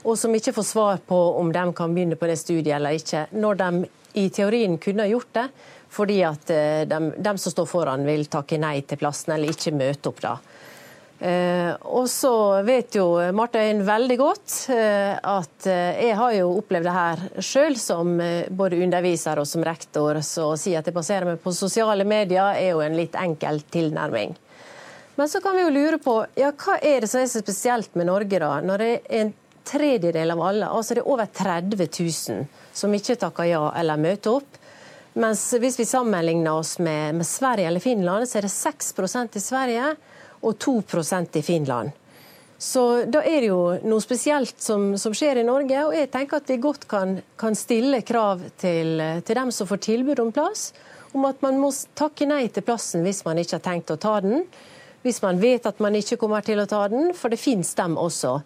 og 0.00 0.16
som 0.16 0.32
ikke 0.32 0.54
får 0.56 0.64
svar 0.70 1.02
på 1.04 1.18
om 1.42 1.52
de 1.52 1.66
kan 1.76 1.92
begynne 1.92 2.16
på 2.16 2.30
det 2.30 2.38
studiet 2.40 2.72
eller 2.78 2.96
ikke. 2.96 3.26
Når 3.36 3.60
de 3.60 3.68
i 4.22 4.24
teorien 4.32 4.78
kunne 4.80 5.04
ha 5.04 5.12
gjort 5.12 5.36
det, 5.36 5.46
fordi 5.92 6.18
at 6.24 6.48
de, 6.88 7.02
de, 7.12 7.36
som 7.36 7.52
står 7.52 7.68
foran 7.68 8.08
vil 8.08 8.24
takke 8.32 8.56
nei 8.56 8.78
til 8.88 8.96
plassen 9.02 9.36
eller 9.36 9.52
ikke 9.52 9.76
møte 9.76 10.08
opp 10.08 10.24
da. 10.24 10.38
Eh, 11.22 11.74
og 11.86 12.08
så 12.10 12.32
vet 12.66 12.96
jo 12.98 13.04
Martin 13.30 13.84
veldig 13.86 14.14
godt 14.18 14.54
eh, 14.74 15.12
at 15.14 15.68
eh, 15.70 16.00
jeg 16.08 16.16
har 16.18 16.32
jo 16.34 16.48
opplevd 16.56 16.88
det 16.88 16.94
her 16.96 17.22
sjøl 17.38 17.76
som 17.78 18.16
både 18.50 18.80
underviser 18.82 19.38
og 19.38 19.46
som 19.46 19.62
rektor. 19.62 20.18
Så 20.26 20.48
å 20.50 20.56
si 20.58 20.74
at 20.74 20.88
jeg 20.90 20.96
baserer 20.96 21.28
meg 21.30 21.38
på 21.44 21.54
sosiale 21.54 22.02
medier 22.08 22.56
er 22.56 22.72
jo 22.72 22.82
en 22.82 22.98
litt 22.98 23.14
enkel 23.14 23.62
tilnærming. 23.70 24.34
Men 25.14 25.30
så 25.30 25.38
kan 25.44 25.54
vi 25.54 25.62
jo 25.62 25.70
lure 25.70 26.02
på 26.02 26.16
ja, 26.34 26.50
hva 26.58 26.80
er 26.82 27.04
det 27.04 27.12
som 27.12 27.22
er 27.22 27.30
så 27.30 27.44
spesielt 27.44 27.94
med 27.94 28.10
Norge, 28.10 28.42
da? 28.42 28.56
Når 28.64 28.82
det 28.82 28.90
er 28.90 29.22
en 29.22 29.34
tredjedel 29.68 30.34
av 30.34 30.42
alle, 30.42 30.74
altså 30.74 30.96
det 30.96 31.04
er 31.04 31.12
over 31.12 31.28
30 31.30 31.86
000 31.86 32.46
som 32.74 32.94
ikke 32.98 33.20
takker 33.20 33.46
ja 33.46 33.66
eller 33.78 34.00
møter 34.00 34.40
opp. 34.40 34.58
Mens 35.22 35.52
hvis 35.60 35.78
vi 35.78 35.86
sammenligner 35.86 36.56
oss 36.56 36.80
med, 36.82 37.20
med 37.20 37.28
Sverige 37.28 37.68
eller 37.70 37.84
Finland, 37.84 38.26
så 38.26 38.40
er 38.40 38.48
det 38.48 38.56
6% 38.56 39.38
i 39.38 39.44
Sverige 39.44 39.92
og 40.42 40.58
2% 40.58 41.38
i 41.38 41.42
Finland. 41.42 41.98
Så 42.62 42.82
da 43.10 43.24
er 43.26 43.40
det 43.42 43.48
jo 43.48 43.62
noe 43.90 44.02
spesielt 44.04 44.60
som, 44.62 44.92
som, 44.94 45.14
skjer 45.16 45.40
i 45.40 45.46
Norge, 45.46 45.80
og 45.82 45.96
jeg 45.98 46.10
tenker 46.12 46.38
at 46.38 46.50
vi 46.52 46.60
godt 46.62 46.84
kan, 46.86 47.16
kan 47.34 47.56
stille 47.58 48.04
krav 48.06 48.44
til, 48.62 49.02
til, 49.26 49.38
dem 49.40 49.50
som 49.50 49.66
får 49.66 49.80
tilbud 49.82 50.22
om 50.22 50.30
plass, 50.34 50.68
om 51.10 51.26
at 51.26 51.42
man 51.42 51.58
må 51.58 51.72
takke 51.98 52.28
nei 52.30 52.44
til 52.54 52.62
plassen 52.62 53.02
hvis 53.02 53.24
man 53.26 53.40
ikke 53.42 53.58
har 53.58 53.64
tenkt 53.66 53.90
å 53.90 53.98
ta 53.98 54.20
den. 54.22 54.46
Hvis 55.02 55.18
man 55.24 55.42
vet 55.42 55.66
at 55.66 55.82
man 55.82 55.98
ikke 55.98 56.20
kommer 56.20 56.46
til 56.46 56.62
å 56.62 56.68
ta 56.70 56.84
den, 56.92 57.10
for 57.18 57.34
det 57.34 57.42
finnes 57.42 57.74
dem 57.74 57.98
også. 57.98 58.36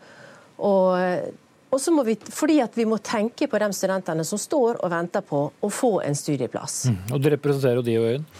Og, 0.64 1.36
og 1.68 1.82
så 1.84 1.92
må 1.92 2.06
vi, 2.08 2.16
fordi 2.16 2.62
at 2.64 2.80
vi 2.80 2.88
må 2.88 2.96
tenke 3.04 3.50
på 3.52 3.60
de 3.60 3.68
studentene 3.76 4.24
som 4.24 4.40
står 4.40 4.80
og 4.80 4.92
venter 4.96 5.28
på 5.28 5.44
å 5.60 5.68
få 5.68 5.98
en 6.08 6.16
studieplass. 6.16 6.86
Mm. 6.88 7.00
Og 7.12 7.20
Du 7.20 7.28
representerer 7.36 7.82
jo 7.82 7.84
de 7.84 8.00
og 8.00 8.12
Øyen? 8.14 8.30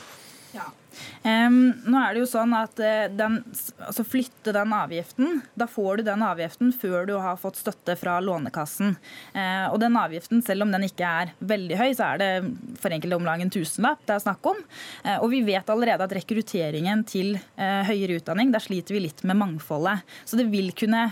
Um, 1.23 1.73
nå 1.87 2.01
er 2.01 2.15
det 2.15 2.23
jo 2.23 2.29
sånn 2.31 2.55
at 2.57 2.79
uh, 2.83 3.07
den, 3.13 3.41
altså 3.87 4.05
Flytte 4.07 4.55
den 4.55 4.75
avgiften. 4.77 5.41
Da 5.59 5.67
får 5.71 6.01
du 6.01 6.07
den 6.09 6.23
avgiften 6.25 6.73
før 6.77 7.09
du 7.09 7.15
har 7.21 7.39
fått 7.41 7.61
støtte 7.61 7.97
fra 7.99 8.19
Lånekassen. 8.23 8.95
Uh, 9.35 9.67
og 9.73 9.81
den 9.83 9.99
avgiften, 9.99 10.45
selv 10.47 10.67
om 10.67 10.75
den 10.75 10.87
ikke 10.87 11.09
er 11.23 11.35
veldig 11.39 11.81
høy, 11.81 11.89
så 11.99 12.13
er 12.13 12.23
det 12.23 12.31
for 12.81 12.95
enkelte 12.95 13.19
om 13.19 13.27
lag 13.27 13.43
en 13.43 13.53
tusenlapp 13.53 14.05
det 14.07 14.17
er 14.17 14.25
snakk 14.27 14.53
om. 14.53 14.63
Uh, 15.03 15.19
og 15.19 15.29
vi 15.35 15.43
vet 15.47 15.73
allerede 15.73 16.07
at 16.07 16.17
rekrutteringen 16.17 17.03
til 17.09 17.37
høyere 17.57 18.19
utdanning, 18.21 18.51
der 18.53 18.63
sliter 18.63 18.97
vi 18.97 19.07
litt 19.07 19.23
med 19.27 19.39
mangfoldet. 19.41 20.05
Så 20.29 20.39
det 20.39 20.47
vil 20.53 20.71
kunne 20.77 21.09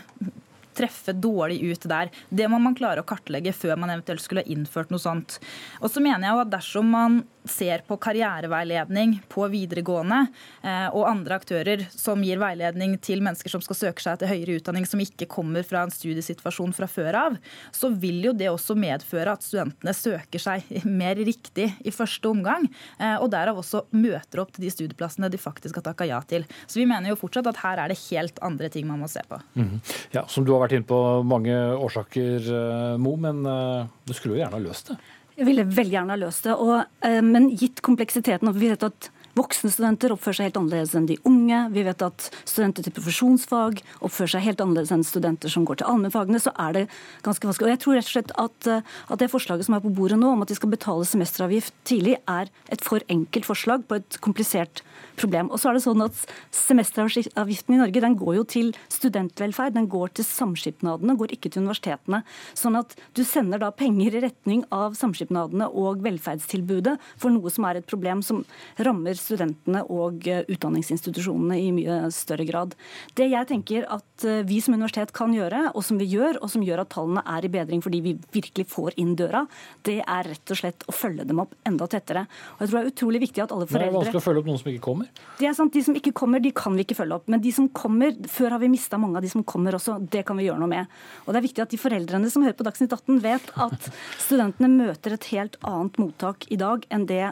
treffe 0.75 1.15
dårlig 1.15 1.63
ut 1.63 1.87
der. 1.89 2.11
Det 2.29 2.49
må 2.51 2.59
man 2.63 2.77
klare 2.79 3.03
å 3.03 3.09
kartlegge 3.09 3.55
før 3.57 3.79
man 3.81 3.95
eventuelt 3.95 4.25
skulle 4.25 4.45
ha 4.45 4.51
innført 4.51 4.93
noe 4.93 5.03
sånt. 5.03 5.39
Og 5.81 5.93
så 5.93 6.03
mener 6.05 6.29
jeg 6.29 6.45
at 6.45 6.53
dersom 6.57 6.91
man 6.95 7.23
ser 7.45 7.83
på 7.87 7.97
karriereveiledning 8.01 9.19
på 9.29 9.47
videregående 9.53 10.21
eh, 10.63 10.89
og 10.97 11.07
andre 11.09 11.37
aktører 11.37 11.85
som 11.93 12.23
gir 12.25 12.41
veiledning 12.41 12.97
til 13.05 13.23
mennesker 13.25 13.53
som 13.53 13.63
skal 13.65 13.79
søke 13.79 14.05
seg 14.05 14.21
til 14.21 14.31
høyere 14.31 14.59
utdanning 14.61 14.87
som 14.89 15.03
ikke 15.03 15.29
kommer 15.31 15.67
fra 15.67 15.83
en 15.85 15.93
studiesituasjon 15.93 16.73
fra 16.77 16.89
før 16.91 17.19
av, 17.21 17.37
så 17.75 17.91
vil 17.93 18.23
jo 18.25 18.35
det 18.37 18.49
også 18.51 18.77
medføre 18.79 19.35
at 19.37 19.45
studentene 19.45 19.95
søker 19.97 20.43
seg 20.43 20.65
mer 20.89 21.21
riktig 21.21 21.69
i 21.85 21.93
første 21.95 22.31
omgang, 22.31 22.69
eh, 22.99 23.17
og 23.19 23.29
derav 23.35 23.61
også 23.61 23.85
møter 23.93 24.43
opp 24.43 24.55
til 24.55 24.67
de 24.67 24.73
studieplassene 24.73 25.31
de 25.33 25.41
faktisk 25.41 25.81
har 25.81 25.89
takka 25.91 26.09
ja 26.09 26.23
til. 26.29 26.47
Så 26.67 26.81
vi 26.81 26.89
mener 26.89 27.13
jo 27.13 27.21
fortsatt 27.21 27.51
at 27.53 27.61
her 27.65 27.83
er 27.83 27.93
det 27.93 28.01
helt 28.07 28.41
andre 28.45 28.73
ting 28.73 28.89
man 28.89 29.03
må 29.05 29.11
se 29.11 29.23
på. 29.29 29.41
Mm. 29.59 29.77
Ja, 30.17 30.25
Som 30.29 30.47
du 30.47 30.55
har 30.55 30.65
vært 30.65 30.79
inne 30.79 30.89
på 30.89 31.03
mange 31.29 31.53
årsaker, 31.77 32.41
eh, 32.41 32.97
Mo, 33.05 33.17
men 33.21 33.43
du 33.45 34.13
skulle 34.15 34.37
jo 34.37 34.41
gjerne 34.41 34.57
ha 34.57 34.63
løst 34.63 34.89
det? 34.93 34.97
Jeg 35.35 35.49
ville 35.49 35.67
veldig 35.67 35.97
gjerne 35.97 36.15
ha 36.15 36.21
løst 36.21 36.47
det. 36.47 36.55
Og, 36.55 36.85
eh, 37.03 37.21
men 37.25 37.51
gitt 37.59 37.83
kompleksiteten 37.83 38.51
og 38.51 38.59
vi 38.59 38.71
vet 38.71 38.87
at 38.87 39.11
Voksne 39.35 39.71
studenter 39.73 40.13
oppfører 40.15 40.39
seg 40.39 40.47
helt 40.49 40.59
annerledes 40.61 40.93
enn 40.95 41.09
de 41.09 41.17
unge. 41.27 41.59
Vi 41.75 41.83
vet 41.83 42.03
at 42.07 42.29
studenter 42.47 42.87
til 42.87 42.95
profesjonsfag 42.95 43.81
oppfører 44.07 44.37
seg 44.37 44.45
helt 44.45 44.61
annerledes 44.63 44.93
enn 44.95 45.03
studenter 45.07 45.51
som 45.51 45.65
går 45.67 45.81
til 45.81 45.89
allmennfagene. 45.91 46.39
Så 46.39 46.53
er 46.55 46.77
det 46.77 46.85
ganske 47.27 47.49
vanskelig. 47.49 47.67
Og 47.67 47.75
jeg 47.75 47.83
tror 47.83 47.99
rett 47.99 48.11
og 48.11 48.13
slett 48.13 48.35
at, 48.45 48.69
eh, 48.71 48.93
at, 49.09 49.19
det 49.19 49.31
forslaget 49.33 49.67
som 49.67 49.75
er 49.75 49.83
på 49.83 49.91
bordet 49.97 50.21
nå, 50.21 50.31
om 50.37 50.45
at 50.45 50.53
de 50.53 50.59
skal 50.59 50.71
betale 50.71 51.09
semesteravgift 51.09 51.75
tidlig, 51.83 52.15
er 52.31 52.53
et 52.71 52.85
for 52.87 53.03
enkelt 53.11 53.49
forslag 53.49 53.89
på 53.89 53.99
et 53.99 54.21
komplisert 54.23 54.85
problem. 55.19 55.51
Og 55.51 55.59
så 55.59 55.71
er 55.71 55.79
det 55.79 55.85
sånn 55.85 56.05
at 56.05 56.23
Semesteravgiften 56.55 57.75
i 57.75 57.81
Norge 57.81 58.03
den 58.05 58.17
går 58.19 58.39
jo 58.39 58.45
til 58.55 58.71
studentvelferd, 58.93 59.75
den 59.75 59.89
går 59.91 60.15
til 60.15 60.27
samskipnadene, 60.29 61.17
går 61.19 61.35
ikke 61.35 61.51
til 61.51 61.65
universitetene. 61.65 62.23
Sånn 62.55 62.79
at 62.79 62.95
du 63.19 63.25
sender 63.27 63.63
da 63.63 63.73
penger 63.75 64.15
i 64.15 64.25
retning 64.29 64.65
av 64.75 64.95
samskipnadene 64.99 65.69
og 65.71 66.03
velferdstilbudet 66.07 66.97
for 67.19 67.35
noe 67.35 67.51
som 67.53 67.67
er 67.69 67.81
et 67.81 67.91
problem 67.91 68.23
som 68.27 68.45
rammer 68.79 69.19
studentene 69.25 69.83
og 69.93 70.27
eh, 70.31 70.45
utdanningsinstitusjonene 70.53 71.59
i 71.61 71.71
mye 71.75 71.99
større 72.15 72.47
grad. 72.49 72.75
Det 73.17 73.29
jeg 73.31 73.49
tenker 73.51 73.87
at 73.93 74.27
eh, 74.29 74.43
vi 74.47 74.61
som 74.65 74.77
universitet 74.77 75.15
kan 75.17 75.35
gjøre, 75.35 75.71
og 75.73 75.85
som 75.87 76.01
vi 76.01 76.09
gjør, 76.13 76.39
og 76.43 76.53
som 76.53 76.65
gjør 76.65 76.85
at 76.85 76.93
tallene 76.95 77.25
er 77.37 77.47
i 77.47 77.53
bedring 77.53 77.83
fordi 77.85 78.03
vi 78.05 78.15
virkelig 78.35 78.67
får 78.73 78.99
inn 79.01 79.15
døra, 79.19 79.45
det 79.87 80.01
er 80.03 80.31
rett 80.31 80.55
og 80.55 80.61
slett 80.61 80.87
å 80.91 80.95
følge 80.95 81.27
dem 81.29 81.43
opp 81.43 81.55
enda 81.69 81.89
tettere. 81.91 82.27
Og 82.57 82.65
jeg 82.65 82.71
tror 82.71 82.79
Det 82.79 82.85
er 82.85 82.93
utrolig 82.93 83.23
viktig 83.25 83.45
at 83.45 83.55
alle 83.55 83.69
foreldre... 83.71 83.91
Det 83.91 83.95
er 83.95 83.99
vanskelig 84.01 84.21
å 84.23 84.27
følge 84.29 84.43
opp 84.43 84.51
noen 84.51 84.61
som 84.61 84.73
ikke 84.73 84.85
kommer? 84.85 85.11
Det 85.39 85.49
er 85.49 85.57
sant, 85.57 85.75
De 85.75 85.85
som 85.87 85.99
ikke 85.99 86.15
kommer, 86.17 86.43
de 86.45 86.53
kan 86.55 86.77
vi 86.77 86.85
ikke 86.87 86.99
følge 86.99 87.19
opp. 87.19 87.29
Men 87.33 87.43
de 87.45 87.53
som 87.55 87.69
kommer, 87.75 88.15
før 88.31 88.57
har 88.57 88.63
vi 88.63 88.73
mista 88.73 89.01
mange 89.01 89.21
av 89.21 89.27
de 89.27 89.33
som 89.33 89.45
kommer 89.47 89.79
også. 89.79 89.99
Det 90.13 90.25
kan 90.27 90.39
vi 90.39 90.49
gjøre 90.49 90.63
noe 90.63 90.71
med. 90.71 90.99
Og 91.25 91.33
det 91.33 91.41
er 91.41 91.47
viktig 91.49 91.65
at 91.65 91.73
de 91.73 91.81
foreldrene 91.81 92.31
som 92.33 92.45
hører 92.45 92.59
på 92.59 92.67
Dagsnytt 92.67 92.95
18, 92.95 93.23
vet 93.25 93.55
at 93.67 93.89
studentene 94.27 94.71
møter 94.73 95.17
et 95.17 95.31
helt 95.33 95.59
annet 95.67 95.99
mottak 96.03 96.49
i 96.53 96.61
dag 96.61 96.85
enn 96.93 97.09
det 97.11 97.25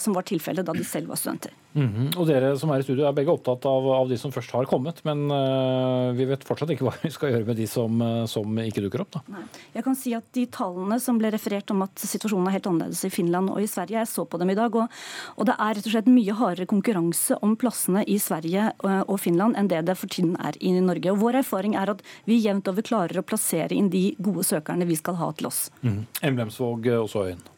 som 0.00 0.16
var 0.16 0.26
tilfellet 0.26 0.66
da 0.66 0.74
de 0.74 0.84
selv 0.86 1.12
var 1.12 1.20
studenter. 1.20 1.52
Mm 1.78 1.88
-hmm. 1.88 2.18
Og 2.18 2.26
Dere 2.26 2.56
som 2.58 2.70
er 2.70 2.80
i 2.80 2.82
studio 2.82 3.06
er 3.06 3.12
begge 3.12 3.30
opptatt 3.30 3.66
av, 3.66 3.86
av 3.92 4.08
de 4.08 4.16
som 4.18 4.32
først 4.32 4.50
har 4.50 4.64
kommet, 4.64 5.04
men 5.04 5.30
uh, 5.30 6.12
vi 6.16 6.24
vet 6.24 6.44
fortsatt 6.44 6.70
ikke 6.70 6.84
hva 6.84 6.94
vi 7.02 7.10
skal 7.10 7.30
gjøre 7.30 7.46
med 7.46 7.56
de 7.56 7.66
som, 7.66 8.00
uh, 8.02 8.26
som 8.26 8.58
ikke 8.58 8.82
dukker 8.82 9.00
opp. 9.00 9.12
Da. 9.12 9.20
Nei. 9.28 9.44
Jeg 9.74 9.84
kan 9.84 9.96
si 9.96 10.14
at 10.14 10.24
De 10.32 10.46
tallene 10.46 11.00
som 11.00 11.18
ble 11.18 11.30
referert 11.30 11.70
om 11.70 11.82
at 11.82 11.94
situasjonen 11.94 12.48
er 12.48 12.56
helt 12.58 12.66
annerledes 12.66 13.04
i 13.04 13.10
Finland 13.10 13.50
og 13.50 13.60
i 13.62 13.66
Sverige, 13.66 13.98
jeg 13.98 14.08
så 14.08 14.24
på 14.24 14.38
dem 14.38 14.50
i 14.50 14.54
dag. 14.54 14.74
Og, 14.74 14.88
og 15.36 15.46
det 15.46 15.54
er 15.58 15.74
rett 15.74 15.86
og 15.86 15.92
slett 15.92 16.06
mye 16.06 16.32
hardere 16.32 16.66
konkurranse 16.66 17.38
om 17.42 17.56
plassene 17.56 18.04
i 18.04 18.18
Sverige 18.18 18.72
og 19.08 19.20
Finland 19.20 19.56
enn 19.56 19.68
det 19.68 19.84
det 19.86 19.96
for 19.96 20.08
tiden 20.08 20.36
er 20.36 20.54
i 20.60 20.72
Norge. 20.80 21.12
Og 21.12 21.18
Vår 21.18 21.34
erfaring 21.34 21.74
er 21.74 21.90
at 21.90 22.02
vi 22.24 22.40
jevnt 22.40 22.68
over 22.68 22.82
klarer 22.82 23.18
å 23.18 23.22
plassere 23.22 23.74
inn 23.74 23.90
de 23.90 24.14
gode 24.18 24.44
søkerne 24.44 24.86
vi 24.86 24.96
skal 24.96 25.14
ha 25.14 25.32
til 25.32 25.46
oss. 25.46 25.70
Mm. 25.82 26.06
Emlemsvåg 26.22 26.86
også 26.86 27.24
Øyen. 27.28 27.57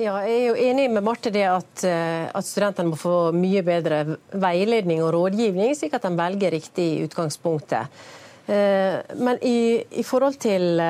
Ja, 0.00 0.14
jeg 0.24 0.36
er 0.38 0.46
jo 0.46 0.52
enig 0.56 0.86
med 0.88 1.04
Marte 1.04 1.28
det 1.28 1.44
at, 1.44 1.82
eh, 1.84 2.24
at, 2.32 2.46
studentene 2.46 2.88
må 2.88 2.96
få 2.96 3.34
mye 3.36 3.60
bedre 3.66 3.98
veiledning 4.32 5.02
og 5.04 5.12
rådgivning, 5.12 5.74
slik 5.76 5.92
at 5.98 6.06
de 6.06 6.14
velger 6.16 6.54
riktig 6.56 6.86
i 6.94 7.02
utgangspunktet. 7.04 8.00
Eh, 8.48 8.96
men 9.20 9.42
i, 9.44 9.82
i 10.00 10.06
forhold 10.06 10.40
til 10.40 10.80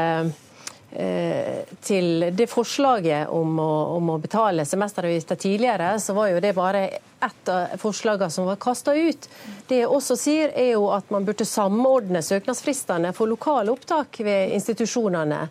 Eh, 0.92 1.60
til 1.80 2.24
det 2.34 2.48
forslaget 2.50 3.28
om 3.30 3.60
å, 3.62 3.74
om 3.94 4.08
å 4.10 4.16
betale 4.18 4.64
semesteravgifter 4.66 5.38
tidligere, 5.38 5.92
så 6.02 6.16
var 6.16 6.32
jo 6.32 6.40
det 6.42 6.50
bare 6.56 6.80
ett 7.22 7.50
av 7.52 7.76
forslagene 7.78 8.30
som 8.34 8.48
var 8.48 8.58
kasta 8.58 8.96
ut. 8.98 9.28
Det 9.68 9.84
jeg 9.84 9.86
også 9.86 10.16
sier, 10.18 10.50
er 10.50 10.72
jo 10.72 10.88
at 10.90 11.12
man 11.14 11.28
burde 11.28 11.46
samordne 11.46 12.24
søknadsfristene 12.26 13.12
for 13.14 13.30
lokale 13.30 13.70
opptak 13.70 14.18
ved 14.26 14.56
institusjonene. 14.58 15.44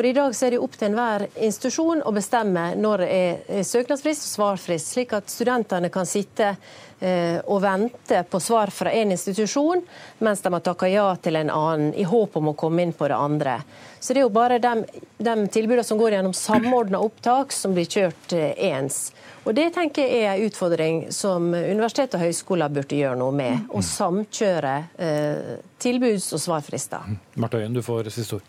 For 0.00 0.06
I 0.08 0.14
dag 0.16 0.32
er 0.32 0.54
det 0.54 0.58
opp 0.64 0.78
til 0.80 0.86
enhver 0.86 1.26
institusjon 1.44 1.98
å 2.08 2.10
bestemme 2.16 2.70
når 2.80 3.02
det 3.02 3.08
er 3.12 3.66
søknadsfrist 3.68 4.24
og 4.24 4.30
svarfrist, 4.30 4.94
slik 4.94 5.10
at 5.12 5.28
studentene 5.28 5.90
kan 5.92 6.08
sitte 6.08 6.54
Eh, 7.00 7.38
og 7.48 7.62
vente 7.64 8.18
på 8.28 8.38
svar 8.44 8.68
fra 8.70 8.90
en 8.92 9.12
institusjon, 9.14 9.80
mens 10.18 10.42
de 10.44 10.50
har 10.52 10.60
takka 10.60 10.88
ja 10.90 11.06
til 11.16 11.38
en 11.40 11.48
annen, 11.50 11.94
i 11.96 12.04
håp 12.04 12.36
om 12.36 12.50
å 12.50 12.52
komme 12.60 12.84
inn 12.84 12.92
på 12.92 13.08
det 13.08 13.16
andre. 13.16 13.54
Så 13.96 14.12
det 14.12 14.20
er 14.20 14.26
jo 14.26 14.34
bare 14.34 14.58
de, 14.60 14.84
de 15.16 15.36
tilbudene 15.48 15.84
som 15.86 15.96
går 15.96 16.18
gjennom 16.18 16.36
samordna 16.36 17.00
opptak, 17.00 17.56
som 17.56 17.72
blir 17.72 17.88
kjørt 17.88 18.36
eh, 18.36 18.52
ens. 18.68 19.14
Og 19.46 19.56
Det 19.56 19.70
tenker 19.72 20.04
jeg 20.04 20.26
er 20.26 20.34
en 20.34 20.50
utfordring 20.50 21.00
som 21.16 21.48
universitet 21.54 22.18
og 22.18 22.26
høyskoler 22.26 22.76
burde 22.76 23.00
gjøre 23.00 23.16
noe 23.22 23.32
med. 23.32 23.64
Å 23.72 23.80
samkjøre 23.80 24.76
eh, 25.00 25.54
tilbuds- 25.80 26.30
og 26.36 26.40
svarfrister. 26.42 27.06
Marte 27.40 27.58
Øyen, 27.60 27.74
du 27.74 27.82
får 27.82 28.10
siste 28.12 28.38
ord. 28.38 28.48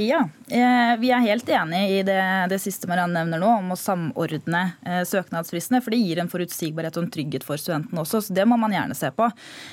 Ja, 0.00 0.20
eh, 0.46 0.92
vi 1.00 1.10
er 1.12 1.24
helt 1.24 1.48
enig 1.48 1.80
i 1.98 2.02
det, 2.06 2.20
det 2.52 2.60
siste 2.62 2.88
Mariann 2.90 3.14
nevner 3.16 3.42
nå, 3.42 3.50
om 3.60 3.74
å 3.74 3.78
samordne 3.78 4.62
eh, 4.86 5.02
søknadsfristene. 5.08 5.82
For 5.84 5.94
det 5.94 6.00
gir 6.00 6.22
en 6.22 6.30
forutsigbarhet 6.30 6.96
og 6.98 7.06
en 7.06 7.12
trygghet 7.14 7.46
for 7.46 7.60
studentene 7.60 8.04
også, 8.04 8.22
så 8.24 8.36
det 8.38 8.46
må 8.48 8.58
man 8.60 8.74
gjerne 8.74 8.96
se 8.98 9.10
på. 9.14 9.28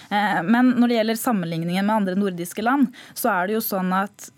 Eh, 0.09 0.41
men 0.47 0.73
når 0.79 0.91
det 0.91 0.99
gjelder 0.99 1.21
sammenligningen 1.21 1.85
med 1.87 1.95
andre 1.95 2.17
nordiske 2.19 2.65
land, 2.65 2.91
så 3.13 3.31
er 3.35 3.47
det 3.47 3.57
jo 3.57 3.63
sånn 3.65 3.93
at 3.95 4.29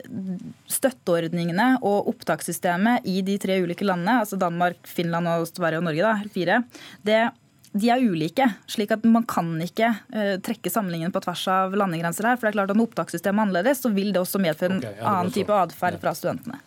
støtteordningene 0.78 1.74
og 1.82 2.12
opptakssystemet 2.14 3.08
i 3.08 3.22
de 3.26 3.40
tre 3.42 3.62
ulike 3.64 3.88
landene, 3.88 4.22
altså 4.24 4.40
Danmark, 4.40 4.84
Finland 4.88 5.32
og 5.32 5.48
Sverige 5.50 5.82
og 5.82 5.90
Norge, 5.90 6.06
da, 6.06 6.32
fire, 6.34 6.64
det 7.08 7.28
de 7.74 7.90
er 7.92 8.04
ulike. 8.04 8.48
slik 8.70 8.92
at 8.96 9.04
Man 9.08 9.26
kan 9.28 9.50
ikke 9.64 9.92
uh, 10.14 10.36
trekke 10.44 10.72
sammenligningen 10.72 11.14
på 11.16 11.22
tvers 11.26 11.46
av 11.52 11.76
landegrenser 11.78 12.32
her. 12.32 12.38
for 12.38 12.48
det 12.48 12.54
er 12.54 12.60
klart 12.60 12.74
at 12.74 12.80
Når 12.80 12.90
opptakssystemet 12.92 13.40
er 13.40 13.48
annerledes, 13.48 13.84
så 13.84 13.94
vil 13.94 14.14
det 14.14 14.22
også 14.22 14.42
medføre 14.42 14.78
en 14.78 14.84
okay, 14.84 14.98
ja, 15.00 15.08
annen 15.12 15.34
type 15.36 15.54
atferd 15.54 16.00
fra 16.02 16.14
studentene. 16.18 16.62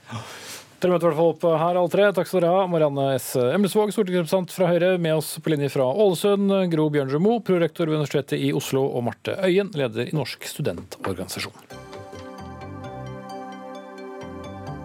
Dere 0.81 0.95
møter 0.95 1.11
i 1.11 1.11
hvert 1.11 1.19
fall 1.19 1.35
opp 1.35 1.43
her, 1.61 1.77
alle 1.77 1.93
tre. 1.93 2.07
Takk 2.17 2.29
skal 2.31 2.41
dere 2.41 2.53
ha. 2.57 2.69
Marianne 2.73 3.07
S. 3.19 3.35
Emlesvåg, 3.37 3.93
stortingsrepresentant 3.93 4.55
fra 4.57 4.71
Høyre, 4.71 4.95
med 4.97 5.19
oss 5.19 5.35
på 5.45 5.53
linje 5.53 5.69
fra 5.75 5.85
Ålesund. 5.85 6.55
Gro 6.73 6.89
Bjørnrud 6.95 7.45
prorektor 7.45 7.91
ved 7.91 8.01
Universitetet 8.01 8.41
i 8.41 8.49
Oslo. 8.57 8.87
Og 8.89 9.05
Marte 9.05 9.37
Øyen, 9.45 9.75
leder 9.77 10.09
i 10.09 10.17
Norsk 10.17 10.49
studentorganisasjon. 10.49 11.69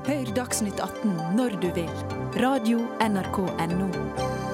Hør 0.06 0.36
Dagsnytt 0.38 0.84
18 0.84 1.16
når 1.40 1.56
du 1.64 1.72
vil. 1.80 1.90
Radio 2.44 2.84
NRK 3.00 3.40
Radio.nrk.no. 3.48 4.45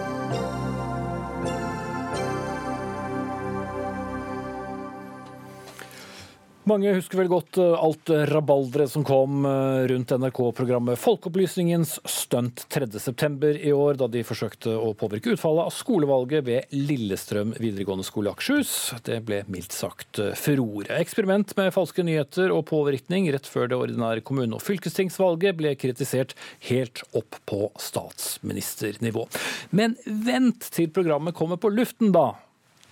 Mange 6.72 6.94
husker 6.96 7.20
vel 7.20 7.28
godt 7.28 7.58
eh, 7.60 7.74
alt 7.84 8.10
rabalderet 8.30 8.92
som 8.94 9.04
kom 9.04 9.44
eh, 9.48 9.82
rundt 9.92 10.14
NRK-programmet 10.16 11.00
Folkeopplysningens 11.02 11.98
stunt 12.08 12.64
3.9. 12.72 13.50
i 13.60 13.74
år, 13.76 13.98
da 14.00 14.08
de 14.08 14.22
forsøkte 14.24 14.72
å 14.80 14.94
påvirke 14.96 15.34
utfallet 15.34 15.68
av 15.68 15.74
skolevalget 15.76 16.46
ved 16.48 16.76
Lillestrøm 16.76 17.52
videregående 17.58 18.06
skole 18.08 18.32
Akershus. 18.32 18.94
Det 19.04 19.18
ble 19.28 19.42
mildt 19.52 19.76
sagt 19.76 20.22
eh, 20.24 20.32
furore. 20.40 20.96
Eksperiment 21.02 21.52
med 21.60 21.74
falske 21.76 22.06
nyheter 22.08 22.54
og 22.56 22.64
påvirkning 22.70 23.28
rett 23.36 23.50
før 23.52 23.68
det 23.68 23.80
ordinære 23.82 24.24
kommune- 24.24 24.56
og 24.56 24.64
fylkestingsvalget 24.64 25.60
ble 25.60 25.74
kritisert 25.82 26.38
helt 26.70 27.04
opp 27.18 27.42
på 27.52 27.68
statsministernivå. 27.84 29.28
Men 29.76 30.00
vent 30.06 30.72
til 30.72 30.88
programmet 30.96 31.36
kommer 31.36 31.60
på 31.60 31.74
luften, 31.76 32.16
da 32.16 32.30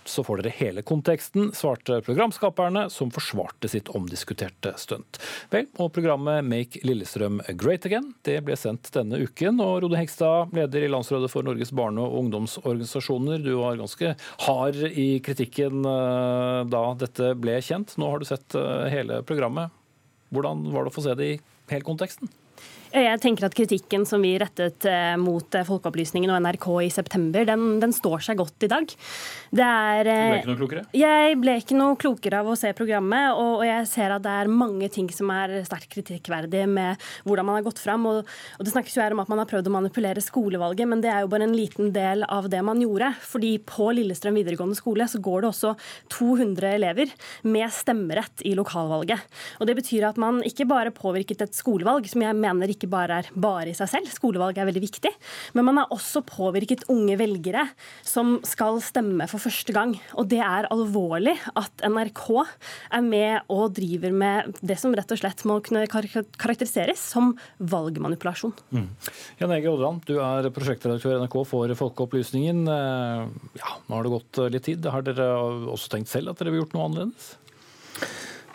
så 0.10 0.24
får 0.26 0.42
dere 0.42 0.56
hele 0.58 0.84
konteksten, 0.86 1.52
svarte 1.56 2.00
programskaperne, 2.06 2.88
som 2.94 3.12
forsvarte 3.14 3.70
sitt 3.72 3.92
omdiskuterte 3.96 4.74
stunt. 4.82 5.20
Vel, 5.54 5.68
og 5.78 5.92
programmet 5.96 6.46
Make 6.48 6.82
Lillestrøm 6.88 7.42
Great 7.60 7.86
Again 7.90 8.12
det 8.28 8.40
ble 8.48 8.58
sendt 8.60 8.92
denne 8.96 9.22
uken. 9.22 9.62
Og 9.64 9.84
Rode 9.86 10.00
Hegstad, 10.00 10.54
leder 10.56 10.86
i 10.86 10.92
Landsrådet 10.92 11.32
for 11.32 11.46
Norges 11.46 11.74
barne- 11.76 12.04
og 12.04 12.18
ungdomsorganisasjoner, 12.24 13.44
du 13.44 13.54
var 13.62 13.80
ganske 13.80 14.16
hard 14.48 14.82
i 14.90 15.10
kritikken 15.26 15.86
eh, 15.86 16.62
da 16.74 16.84
dette 17.00 17.34
ble 17.40 17.60
kjent. 17.64 17.96
Nå 18.00 18.10
har 18.12 18.22
du 18.22 18.30
sett 18.30 18.58
eh, 18.58 18.90
hele 18.94 19.22
programmet. 19.28 19.76
Hvordan 20.34 20.68
var 20.74 20.86
det 20.86 20.94
å 20.94 20.98
få 20.98 21.06
se 21.06 21.18
det 21.18 21.34
i 21.34 21.40
hele 21.72 21.86
konteksten? 21.86 22.30
Jeg 22.90 23.20
tenker 23.22 23.46
at 23.46 23.54
Kritikken 23.54 24.02
som 24.10 24.24
vi 24.26 24.32
rettet 24.42 24.86
eh, 24.90 25.14
mot 25.22 25.46
eh, 25.54 25.66
Folkeopplysningen 25.68 26.32
og 26.34 26.40
NRK 26.42 26.66
i 26.88 26.90
september, 26.90 27.46
den, 27.46 27.78
den 27.82 27.92
står 27.94 28.24
seg 28.26 28.40
godt 28.40 28.66
i 28.66 28.70
dag. 28.72 28.94
Det 29.54 29.66
er, 29.66 30.10
du 30.10 30.10
ble 30.10 30.40
ikke 30.40 30.50
noe 30.50 30.60
klokere? 30.62 30.84
Jeg 30.98 31.36
ble 31.38 31.56
ikke 31.62 31.78
noe 31.78 32.00
klokere 32.02 32.40
av 32.42 32.50
å 32.50 32.56
se 32.58 32.72
programmet. 32.78 33.38
Og, 33.38 33.62
jeg 33.68 33.86
ser 33.92 34.16
at 34.16 34.24
det 34.26 34.34
er 34.34 34.50
mange 34.50 34.90
ting 34.94 35.10
som 35.14 35.30
er 35.34 35.60
sterkt 35.68 35.92
kritikkverdig 35.94 36.64
med 36.70 37.06
hvordan 37.28 37.46
man 37.46 37.60
har 37.60 37.68
gått 37.68 37.82
fram. 37.82 38.08
Og, 38.10 38.24
og, 38.58 38.66
Det 38.66 38.74
snakkes 38.74 38.98
jo 38.98 39.04
her 39.04 39.14
om 39.14 39.22
at 39.22 39.30
man 39.30 39.44
har 39.44 39.50
prøvd 39.52 39.70
å 39.70 39.76
manipulere 39.76 40.26
skolevalget, 40.26 40.90
men 40.90 41.06
det 41.06 41.14
er 41.14 41.22
jo 41.26 41.32
bare 41.32 41.46
en 41.46 41.54
liten 41.54 41.94
del 41.94 42.26
av 42.26 42.50
det 42.50 42.64
man 42.66 42.82
gjorde. 42.82 43.12
Fordi 43.22 43.54
på 43.70 43.92
Lillestrøm 44.00 44.42
videregående 44.42 44.80
skole 44.80 45.06
så 45.10 45.22
går 45.22 45.46
det 45.46 45.52
også 45.52 45.76
200 46.18 46.74
elever 46.74 47.14
med 47.46 47.70
stemmerett 47.76 48.42
i 48.50 48.56
lokalvalget. 48.58 49.30
Og 49.62 49.70
Det 49.70 49.78
betyr 49.78 50.10
at 50.10 50.18
man 50.18 50.42
ikke 50.42 50.66
bare 50.66 50.96
påvirket 50.96 51.46
et 51.46 51.54
skolevalg, 51.54 52.10
som 52.10 52.26
jeg 52.26 52.34
mener 52.34 52.49
ikke 52.58 52.80
ikke 52.80 52.90
bare 52.92 53.20
er 53.20 53.30
bare 53.36 53.72
i 53.72 53.76
seg 53.78 53.90
selv. 53.92 54.12
Skolevalg 54.14 54.58
er 54.58 54.68
veldig 54.70 54.84
viktig. 54.84 55.12
Men 55.58 55.68
man 55.68 55.82
har 55.82 55.94
også 55.94 56.24
påvirket 56.28 56.86
unge 56.92 57.18
velgere 57.20 57.66
som 58.08 58.38
skal 58.48 58.80
stemme 58.84 59.28
for 59.30 59.44
første 59.44 59.76
gang. 59.76 59.96
Og 60.18 60.30
det 60.32 60.42
er 60.44 60.70
alvorlig 60.72 61.36
at 61.60 61.84
NRK 61.86 62.24
er 62.96 63.06
med 63.06 63.52
og 63.52 63.76
driver 63.78 64.16
med 64.16 64.62
det 64.62 64.80
som 64.80 64.96
rett 64.96 65.12
og 65.12 65.22
slett 65.22 65.46
må 65.50 65.60
kunne 65.66 65.86
karakteriseres 65.90 67.04
som 67.14 67.34
valgmanipulasjon. 67.60 68.56
Mm. 68.76 68.88
Jan 69.42 69.56
Ege 69.58 69.74
Odland, 69.74 70.06
du 70.08 70.18
er 70.24 70.50
prosjektredaktør 70.56 71.18
i 71.18 71.22
NRK 71.24 71.38
for 71.50 71.76
Folkeopplysningen. 71.84 72.64
Eh, 72.70 73.52
ja, 73.60 73.76
nå 73.88 74.00
har 74.00 74.08
det 74.08 74.16
gått 74.16 74.42
litt 74.56 74.68
tid. 74.70 74.90
Har 74.90 75.06
dere 75.06 75.30
også 75.70 75.94
tenkt 75.94 76.12
selv 76.12 76.32
at 76.34 76.42
dere 76.42 76.54
vil 76.54 76.64
gjort 76.64 76.76
noe 76.78 76.90
annerledes? 76.90 77.34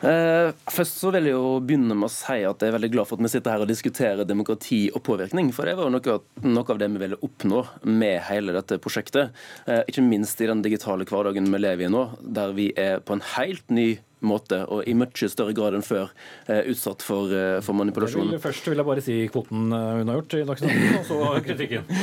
Uh, 0.05 0.53
først 0.69 0.99
så 1.01 1.11
vil 1.15 1.31
jeg 1.31 1.37
jo 1.37 1.59
begynne 1.65 1.97
med 1.97 2.11
å 2.11 2.13
si 2.13 2.43
at 2.45 2.61
jeg 2.61 2.69
er 2.69 2.77
veldig 2.77 2.91
glad 2.93 3.09
for 3.09 3.17
at 3.17 3.25
vi 3.25 3.31
sitter 3.33 3.55
her 3.55 3.65
og 3.65 3.71
diskuterer 3.71 4.29
demokrati 4.29 4.83
og 4.93 5.01
påvirkning. 5.07 5.49
For 5.57 5.69
det 5.69 5.79
var 5.79 5.89
jo 5.89 5.95
noe, 5.95 6.17
noe 6.45 6.75
av 6.75 6.81
det 6.81 6.91
vi 6.93 7.01
ville 7.07 7.21
oppnå 7.25 7.63
med 7.89 8.19
hele 8.29 8.57
dette 8.57 8.79
prosjektet. 8.85 9.33
Uh, 9.69 9.81
ikke 9.89 10.05
minst 10.05 10.43
i 10.45 10.51
den 10.51 10.65
digitale 10.65 11.09
hverdagen 11.09 11.49
vi 11.49 11.63
lever 11.63 11.89
i 11.89 11.93
nå, 11.93 12.05
der 12.21 12.53
vi 12.57 12.71
er 12.77 13.01
på 13.01 13.17
en 13.17 13.25
helt 13.35 13.65
ny 13.73 13.95
måte, 14.25 14.63
og 14.73 14.87
i 14.89 14.95
mye 14.97 15.29
større 15.29 15.53
grad 15.57 15.77
enn 15.77 15.85
før 15.85 16.13
uh, 16.49 16.63
utsatt 16.63 17.05
for, 17.05 17.33
for 17.65 17.81
manipulasjon. 17.81 18.33
Vil, 18.37 18.45
først 18.45 18.69
vil 18.71 18.81
jeg 18.81 18.89
bare 18.93 19.05
si 19.05 19.21
kvoten 19.33 19.69
hun 19.73 20.09
har 20.13 20.21
gjort 20.21 20.41
i 20.41 20.47
Dagsnytt 20.53 20.99
og 21.01 21.07
så 21.09 21.21
kritikken. 21.45 21.89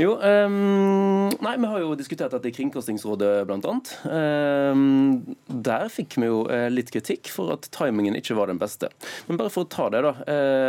Jo, 0.00 0.14
um, 0.16 1.28
nei, 1.44 1.52
vi 1.60 1.68
har 1.68 1.82
jo 1.82 1.90
diskutert 2.00 2.32
dette 2.32 2.48
i 2.48 2.54
Kringkastingsrådet 2.56 3.42
bl.a. 3.44 3.74
Um, 4.08 5.18
der 5.44 5.84
fikk 5.92 6.16
vi 6.16 6.30
jo 6.30 6.38
uh, 6.48 6.70
litt 6.72 6.88
kritikk 6.94 7.28
for 7.28 7.52
at 7.52 7.68
timingen 7.76 8.16
ikke 8.16 8.38
var 8.38 8.48
den 8.48 8.60
beste. 8.62 8.88
Men 9.28 9.36
bare 9.40 9.52
for 9.52 9.66
å 9.66 9.70
ta 9.72 9.90
det, 9.92 10.00
da. 10.06 10.14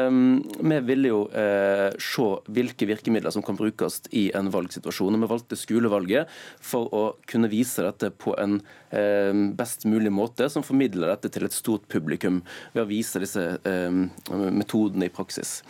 Um, 0.09 0.43
vi 0.59 0.81
ville 0.89 1.13
jo 1.13 1.21
uh, 1.31 1.95
se 1.95 2.27
hvilke 2.51 2.89
virkemidler 2.91 3.31
som 3.31 3.45
kan 3.47 3.55
brukes 3.55 4.01
i 4.11 4.27
en 4.35 4.51
valgsituasjon. 4.51 5.15
Og 5.15 5.23
vi 5.23 5.33
valgte 5.37 5.61
skolevalget 5.61 6.39
for 6.59 6.91
å 6.91 7.07
kunne 7.29 7.51
vise 7.53 7.87
dette 7.87 8.11
på 8.11 8.35
en 8.43 8.59
uh, 8.59 9.43
best 9.55 9.87
mulig 9.87 10.11
måte, 10.11 10.51
som 10.51 10.67
formidler 10.67 11.15
dette 11.15 11.31
til 11.31 11.47
et 11.47 11.55
stort 11.55 11.87
publikum, 11.87 12.43
ved 12.75 12.83
å 12.83 12.89
vise 12.91 13.23
disse 13.23 13.53
metodene 13.63 15.07
i 15.07 15.13
praksis. 15.13 15.61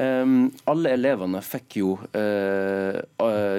Ehm, 0.00 0.48
alle 0.66 0.94
elevene 0.96 1.38
fikk 1.44 1.76
jo 1.78 1.92
eh, 2.16 2.98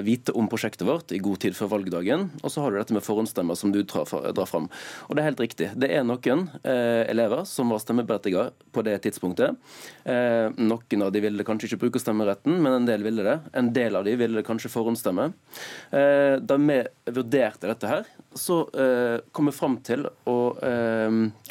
vite 0.04 0.34
om 0.36 0.48
prosjektet 0.50 0.84
vårt 0.86 1.14
i 1.16 1.20
god 1.22 1.40
tid 1.44 1.56
før 1.56 1.72
valgdagen. 1.76 2.28
Og 2.42 2.52
så 2.52 2.62
har 2.62 2.72
du 2.72 2.80
dette 2.80 2.96
med 2.96 3.04
forhåndsstemmer 3.06 3.56
som 3.58 3.72
du 3.72 3.80
drar 3.86 4.48
fram. 4.48 4.68
Og 5.08 5.16
det 5.16 5.22
er 5.22 5.30
helt 5.30 5.42
riktig. 5.42 5.70
Det 5.80 5.90
er 5.92 6.04
noen 6.06 6.46
eh, 6.62 7.04
elever 7.08 7.46
som 7.48 7.72
var 7.72 7.80
stemmeberettiget 7.82 8.66
på 8.72 8.84
det 8.86 8.98
tidspunktet. 9.06 9.56
Eh, 10.04 10.52
noen 10.60 11.06
av 11.06 11.14
de 11.14 11.24
ville 11.24 11.46
kanskje 11.46 11.70
ikke 11.70 11.86
bruke 11.86 12.02
stemmeretten, 12.02 12.58
men 12.60 12.80
en 12.82 12.88
del 12.88 13.06
ville 13.06 13.24
det. 13.26 13.38
En 13.56 13.72
del 13.76 13.96
av 13.96 14.04
de 14.06 14.16
ville 14.20 14.44
kanskje 14.46 14.72
forhåndsstemme. 14.72 15.30
Da 15.90 16.56
vi 16.60 16.76
vurderte 17.14 17.68
dette 17.68 17.88
her, 17.88 18.08
så 18.36 18.58
kom 19.34 19.48
vi 19.48 19.54
fram 19.54 19.76
til, 19.86 20.04
å, 20.28 20.36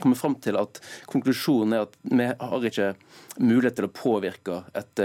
kom 0.01 0.13
vi 0.13 0.19
fram 0.19 0.35
til 0.43 0.57
at 0.59 0.79
konklusjonen 1.09 1.75
er 1.77 1.85
at 1.85 1.97
vi 2.11 2.27
har 2.29 2.67
ikke 2.69 2.89
mulighet 3.41 3.77
til 3.79 3.87
å 3.87 3.93
påvirke 3.93 4.61
et, 4.77 5.01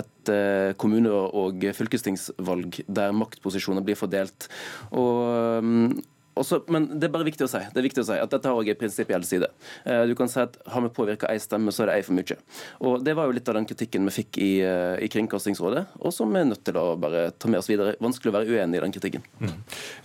et 0.00 0.32
kommune- 0.80 1.24
og 1.42 1.64
fylkestingsvalg 1.76 2.82
der 2.86 3.16
maktposisjoner 3.16 3.84
blir 3.86 3.98
fordelt. 3.98 4.48
Og 4.92 5.64
mm, 5.64 5.98
også, 6.40 6.62
men 6.72 6.88
det 6.98 7.08
er 7.08 7.14
bare 7.14 7.26
viktig 7.28 7.46
å 7.46 7.50
si 7.50 7.60
det 7.72 7.80
er 7.80 7.86
viktig 7.86 8.02
å 8.04 8.08
si 8.08 8.18
at 8.18 8.32
dette 8.32 8.48
har 8.48 8.58
også 8.58 8.74
en 8.74 8.80
prinsipiell 8.80 9.24
side. 9.26 9.48
Eh, 9.84 10.04
du 10.08 10.14
kan 10.18 10.30
si 10.30 10.40
at 10.42 10.56
Har 10.68 10.82
vi 10.84 10.90
påvirka 10.94 11.28
ei 11.30 11.38
stemme, 11.42 11.72
så 11.74 11.84
er 11.84 11.90
det 11.90 11.96
ei 11.98 12.04
for 12.06 12.16
mye. 12.16 12.36
Og 12.84 13.04
Det 13.04 13.14
var 13.16 13.28
jo 13.28 13.34
litt 13.36 13.48
av 13.48 13.56
den 13.58 13.66
kritikken 13.68 14.04
vi 14.08 14.14
fikk 14.18 14.38
i, 14.38 14.50
eh, 14.62 14.96
i 15.04 15.08
Kringkastingsrådet, 15.08 15.84
og 16.00 16.12
som 16.12 16.32
vi 16.32 16.40
er 16.40 16.48
nødt 16.48 16.64
til 16.64 16.74
å 16.74 16.98
bare 16.98 17.30
ta 17.32 17.48
med 17.48 17.58
oss 17.58 17.68
videre. 17.68 17.96
Vanskelig 18.00 18.32
å 18.32 18.36
være 18.38 18.48
uenig 18.48 18.78
i 18.78 18.84
den 18.84 18.92
kritikken. 18.92 19.22
Mm. 19.40 19.54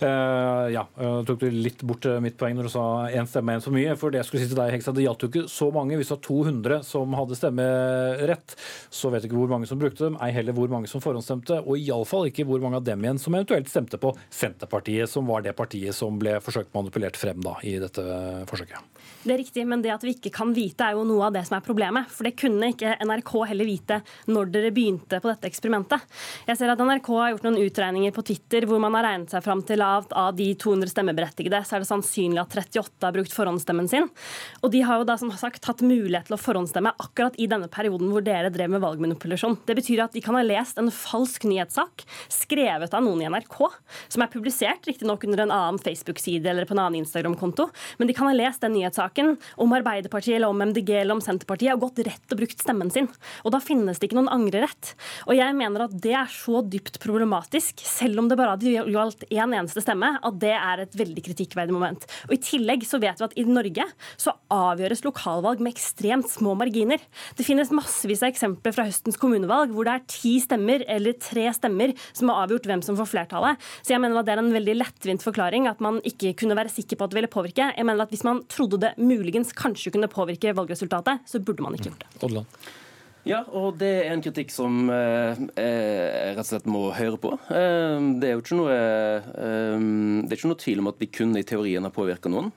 Uh, 0.02 0.66
ja, 0.72 0.86
uh, 0.98 1.22
tok 1.24 1.40
du 1.40 1.50
litt 1.50 1.82
bort 1.82 2.06
mitt 2.22 2.36
poeng 2.38 2.56
når 2.56 2.68
du 2.68 2.72
sa 2.72 2.84
én 3.08 3.28
stemme, 3.28 3.56
én 3.56 3.62
for 3.62 3.74
mye. 3.74 3.96
For 3.96 4.10
det 4.10 4.22
jeg 4.22 4.28
skulle 4.28 4.44
si 4.44 4.50
til 4.52 4.60
deg, 4.60 4.72
Heksa, 4.74 4.94
det 4.94 5.04
gjaldt 5.04 5.26
jo 5.26 5.30
ikke 5.30 5.44
så 5.50 5.70
mange. 5.74 5.98
Hvis 5.98 6.10
det 6.10 6.16
var 6.16 6.24
200 6.28 6.80
som 6.84 7.14
hadde 7.18 7.38
stemmerett, 7.38 8.56
så 8.90 9.12
vet 9.12 9.24
du 9.24 9.28
ikke 9.28 9.40
hvor 9.42 9.52
mange 9.52 9.68
som 9.68 9.80
brukte 9.80 10.08
dem, 10.08 10.18
ei 10.24 10.32
heller 10.34 10.56
hvor 10.56 10.72
mange 10.72 10.90
som 10.90 11.02
forhåndsstemte, 11.04 11.60
og 11.64 11.78
iallfall 11.78 12.30
ikke 12.30 12.46
hvor 12.48 12.62
mange 12.64 12.80
av 12.80 12.86
dem 12.86 13.04
igjen 13.04 13.20
som 13.20 13.36
eventuelt 13.36 13.68
stemte 13.70 14.00
på 14.00 14.14
Senterpartiet, 14.30 15.10
som 15.10 15.28
var 15.28 15.44
det 15.44 15.54
partiet 15.58 15.96
som 15.96 16.16
ble 16.20 16.23
forsøkt 16.44 16.74
manipulert 16.76 17.18
frem 17.20 17.42
da, 17.44 17.56
i 17.66 17.76
dette 17.82 18.04
forsøket. 18.50 18.80
Det 19.24 19.32
er 19.32 19.38
riktig, 19.40 19.62
men 19.64 19.80
det 19.80 19.88
at 19.88 20.02
vi 20.04 20.12
ikke 20.12 20.28
kan 20.34 20.50
vite, 20.52 20.84
er 20.84 20.98
jo 20.98 21.04
noe 21.08 21.24
av 21.24 21.32
det 21.32 21.46
som 21.48 21.56
er 21.56 21.64
problemet. 21.64 22.10
For 22.12 22.26
det 22.28 22.34
kunne 22.36 22.68
ikke 22.74 22.98
NRK 23.00 23.30
heller 23.48 23.64
vite 23.64 23.96
når 24.28 24.50
dere 24.52 24.72
begynte 24.74 25.16
på 25.16 25.30
dette 25.30 25.48
eksperimentet. 25.48 26.02
Jeg 26.44 26.58
ser 26.60 26.68
at 26.68 26.82
NRK 26.84 27.08
har 27.16 27.30
gjort 27.32 27.46
noen 27.46 27.62
utregninger 27.62 28.12
på 28.12 28.24
Twitter 28.28 28.66
hvor 28.68 28.82
man 28.84 28.92
har 28.98 29.06
regnet 29.08 29.32
seg 29.32 29.40
fram 29.46 29.62
til 29.64 29.80
at 29.80 30.12
av 30.12 30.36
de 30.36 30.50
200 30.60 30.92
stemmeberettigede, 30.92 31.62
så 31.64 31.78
er 31.78 31.84
det 31.84 31.88
sannsynlig 31.88 32.42
at 32.42 32.52
38 32.52 33.06
har 33.06 33.14
brukt 33.16 33.32
forhåndsstemmen 33.32 33.88
sin. 33.88 34.10
Og 34.60 34.74
de 34.74 34.82
har 34.84 35.00
jo 35.00 35.08
da 35.08 35.16
som 35.20 35.32
sagt 35.40 35.70
hatt 35.70 35.80
mulighet 35.80 36.28
til 36.28 36.36
å 36.36 36.40
forhåndsstemme 36.42 36.92
akkurat 37.06 37.40
i 37.40 37.48
denne 37.48 37.70
perioden 37.72 38.12
hvor 38.12 38.26
dere 38.28 38.52
drev 38.52 38.76
med 38.76 38.84
valgmanipulasjon. 38.84 39.56
Det 39.64 39.78
betyr 39.80 40.04
at 40.04 40.12
de 40.12 40.24
kan 40.24 40.36
ha 40.36 40.44
lest 40.44 40.76
en 40.82 40.92
falsk 40.92 41.48
nyhetssak 41.48 42.04
skrevet 42.28 42.92
av 42.92 43.08
noen 43.08 43.24
i 43.24 43.32
NRK, 43.32 43.56
som 44.12 44.26
er 44.26 44.32
publisert 44.36 44.84
riktignok 44.84 45.24
under 45.24 45.46
en 45.46 45.56
annen 45.62 45.80
Facebook-side 45.80 46.52
eller 46.52 46.68
på 46.68 46.76
en 46.76 46.84
annen 46.84 47.00
Instagram-konto, 47.00 47.70
men 47.96 48.12
de 48.12 48.20
kan 48.20 48.28
ha 48.28 48.36
lest 48.36 48.60
den 48.60 48.76
nyhetssaken 48.76 49.13
saken 49.14 49.36
om 49.56 49.72
Arbeiderpartiet 49.72 50.36
eller 50.36 50.48
om 50.48 50.60
MDG 50.60 50.90
eller 51.00 51.14
om 51.14 51.20
Senterpartiet 51.22 51.70
har 51.70 51.78
gått 51.78 52.02
rett 52.04 52.32
og 52.32 52.38
brukt 52.38 52.60
stemmen 52.60 52.90
sin. 52.90 53.08
Og 53.44 53.52
da 53.52 53.60
finnes 53.60 53.98
det 53.98 54.08
ikke 54.08 54.18
noen 54.18 54.32
angrerett. 54.32 54.94
Og 55.28 55.36
jeg 55.36 55.54
mener 55.54 55.86
at 55.86 55.94
det 56.02 56.14
er 56.14 56.30
så 56.30 56.62
dypt 56.62 56.98
problematisk, 57.02 57.80
selv 57.84 58.18
om 58.18 58.28
det 58.28 58.38
bare 58.38 58.56
hadde 58.56 58.90
gjaldt 58.90 59.26
én 59.30 59.54
eneste 59.54 59.82
stemme, 59.84 60.18
at 60.18 60.40
det 60.40 60.54
er 60.54 60.82
et 60.84 60.96
veldig 60.98 61.24
kritikkverdig 61.28 61.74
moment. 61.74 62.06
Og 62.28 62.36
I 62.36 62.40
tillegg 62.42 62.86
så 62.86 62.98
vet 63.02 63.20
vi 63.20 63.28
at 63.28 63.36
i 63.38 63.46
Norge 63.46 63.86
så 64.16 64.34
avgjøres 64.52 65.04
lokalvalg 65.06 65.62
med 65.62 65.74
ekstremt 65.74 66.30
små 66.30 66.56
marginer. 66.58 67.02
Det 67.38 67.46
finnes 67.46 67.72
massevis 67.74 68.24
av 68.24 68.32
eksempler 68.32 68.74
fra 68.74 68.88
høstens 68.88 69.18
kommunevalg 69.20 69.72
hvor 69.74 69.86
det 69.86 69.94
er 69.94 70.06
ti 70.10 70.36
stemmer 70.42 70.84
eller 70.90 71.16
tre 71.22 71.46
stemmer 71.54 71.94
som 72.12 72.30
har 72.30 72.44
avgjort 72.44 72.68
hvem 72.70 72.84
som 72.84 72.98
får 72.98 73.10
flertallet. 73.12 73.62
Så 73.82 73.94
jeg 73.94 74.02
mener 74.02 74.20
at 74.20 74.28
det 74.28 74.34
er 74.34 74.42
en 74.42 74.54
veldig 74.54 74.76
lettvint 74.80 75.24
forklaring 75.24 75.68
at 75.70 75.82
man 75.84 76.00
ikke 76.06 76.34
kunne 76.40 76.56
være 76.58 76.72
sikker 76.72 76.98
på 76.98 77.06
at 77.06 77.14
det 77.14 77.20
ville 77.20 77.32
påvirke. 77.32 77.70
Jeg 77.74 77.86
mener 77.86 78.04
at 78.04 78.12
Hvis 78.14 78.24
man 78.26 78.44
trodde 78.50 78.80
det 78.80 78.94
muligens 79.06 79.52
kanskje 79.56 79.92
kunne 79.94 80.10
påvirke 80.10 80.54
valgresultatet, 80.56 81.24
så 81.28 81.40
burde 81.40 81.64
man 81.64 81.76
ikke 81.76 81.90
gjort 81.90 82.04
det. 82.04 82.24
Odland. 82.26 82.64
Ja, 83.24 83.38
og 83.56 83.78
det 83.80 83.88
er 84.02 84.10
en 84.12 84.20
kritikk 84.20 84.50
som 84.52 84.90
eh, 84.92 85.38
jeg 85.56 86.34
rett 86.36 86.42
og 86.42 86.48
slett 86.50 86.66
må 86.68 86.82
høre 86.92 87.16
på. 87.20 87.30
Eh, 87.48 87.96
det 88.20 88.28
er 88.28 88.34
jo 88.34 88.42
ikke 88.42 88.58
noe, 88.58 88.74
eh, 88.74 89.78
det 90.28 90.28
er 90.28 90.36
ikke 90.36 90.50
noe 90.50 90.60
tvil 90.60 90.82
om 90.82 90.90
at 90.90 91.00
vi 91.00 91.08
kunne 91.08 91.40
i 91.40 91.46
teorien 91.48 91.88
ha 91.88 91.92
påvirka 91.92 92.28
noen. 92.28 92.50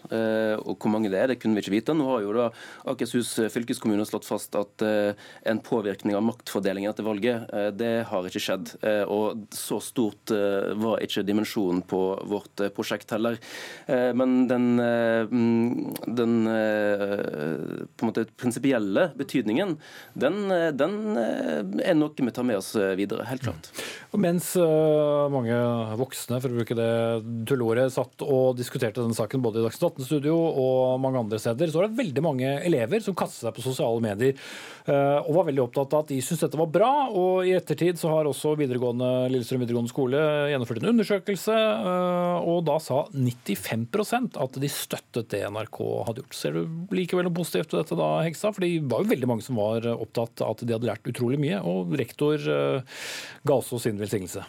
Og 0.68 0.76
hvor 0.76 0.92
mange 0.92 1.12
det 1.14 1.22
er, 1.22 1.32
det 1.32 1.38
kunne 1.40 1.56
vi 1.56 1.64
ikke 1.64 1.76
vite. 1.78 1.96
Nå 1.96 2.10
har 2.10 2.26
jo 2.26 2.34
da 2.36 2.50
Akershus 2.92 3.32
fylkeskommune 3.54 4.04
slått 4.08 4.28
fast 4.28 4.58
at 4.60 4.84
en 4.84 5.62
påvirkning 5.64 6.18
av 6.18 6.26
maktfordelingen 6.28 6.92
etter 6.92 7.08
valget, 7.08 7.48
det 7.80 7.94
har 8.10 8.28
ikke 8.28 8.44
skjedd. 8.44 8.74
Og 9.14 9.48
så 9.56 9.80
stort 9.84 10.34
var 10.82 11.04
ikke 11.06 11.24
dimensjonen 11.28 11.84
på 11.88 12.02
vårt 12.28 12.66
prosjekt 12.76 13.14
heller. 13.16 13.40
Men 13.88 14.36
den, 14.52 14.68
den 16.20 16.38
på 16.52 18.04
en 18.04 18.12
måte 18.12 18.28
prinsipielle 18.36 19.10
betydningen, 19.18 19.78
den 20.18 20.57
Eh, 20.57 20.57
den 20.78 21.18
eh, 21.20 21.90
er 21.92 21.98
noe 21.98 22.14
vi 22.18 22.34
tar 22.34 22.46
med 22.48 22.60
oss 22.60 22.74
eh, 22.80 22.96
videre, 23.00 23.26
helt 23.30 23.44
klart. 23.46 23.70
Og 24.16 24.22
mens 24.24 24.54
mange 24.58 25.56
voksne 26.00 26.40
for 26.42 26.50
å 26.50 26.58
bruke 26.58 26.78
det 26.78 26.92
tullordet, 27.50 27.90
satt 27.94 28.24
og 28.24 28.56
diskuterte 28.58 29.04
denne 29.04 29.18
saken 29.18 29.44
både 29.44 29.60
i 29.60 29.66
Dagsnytt 29.66 30.00
18-studio 30.00 30.34
og 30.34 31.02
mange 31.04 31.20
andre 31.22 31.40
steder, 31.42 31.70
så 31.70 31.82
var 31.82 31.90
det 31.90 32.00
veldig 32.00 32.24
mange 32.24 32.54
elever 32.66 33.04
som 33.04 33.18
kastet 33.18 33.44
seg 33.44 33.56
på 33.58 33.66
sosiale 33.66 34.02
medier 34.04 34.40
og 34.88 35.34
var 35.36 35.48
veldig 35.50 35.60
opptatt 35.66 35.92
av 35.98 36.06
at 36.06 36.12
de 36.14 36.22
syntes 36.24 36.46
dette 36.46 36.60
var 36.62 36.70
bra. 36.72 36.92
Og 37.12 37.50
i 37.50 37.52
ettertid 37.58 38.00
så 38.00 38.14
har 38.14 38.30
også 38.30 38.54
videregående, 38.56 39.10
Lillestrøm 39.34 39.66
videregående 39.66 39.92
skole 39.92 40.22
gjennomført 40.54 40.80
en 40.80 40.94
undersøkelse, 40.94 41.58
og 42.48 42.62
da 42.70 42.78
sa 42.80 43.02
95% 43.12 44.40
at 44.40 44.62
de 44.64 44.72
støttet 44.72 45.28
det 45.36 45.44
NRK 45.52 45.82
hadde 46.08 46.24
gjort. 46.24 46.40
Ser 46.40 46.56
du 46.56 46.96
likevel 46.96 47.28
noe 47.28 47.36
positivt 47.36 47.76
ved 47.76 47.84
dette 47.84 48.00
da, 48.00 48.10
Heksa? 48.24 48.54
For 48.56 48.64
det 48.64 48.72
var 48.88 49.04
jo 49.04 49.12
veldig 49.12 49.32
mange 49.34 49.44
som 49.44 49.60
var 49.60 49.84
opptatt 49.92 50.47
at 50.52 50.64
de 50.64 50.76
hadde 50.76 50.90
lært 50.90 51.10
utrolig 51.10 51.40
mye, 51.42 51.60
og 51.62 51.94
rektor 52.00 52.42
eh, 52.42 52.98
ga 53.48 53.58
også 53.58 53.82
sin 53.84 54.00
velsignelse. 54.00 54.46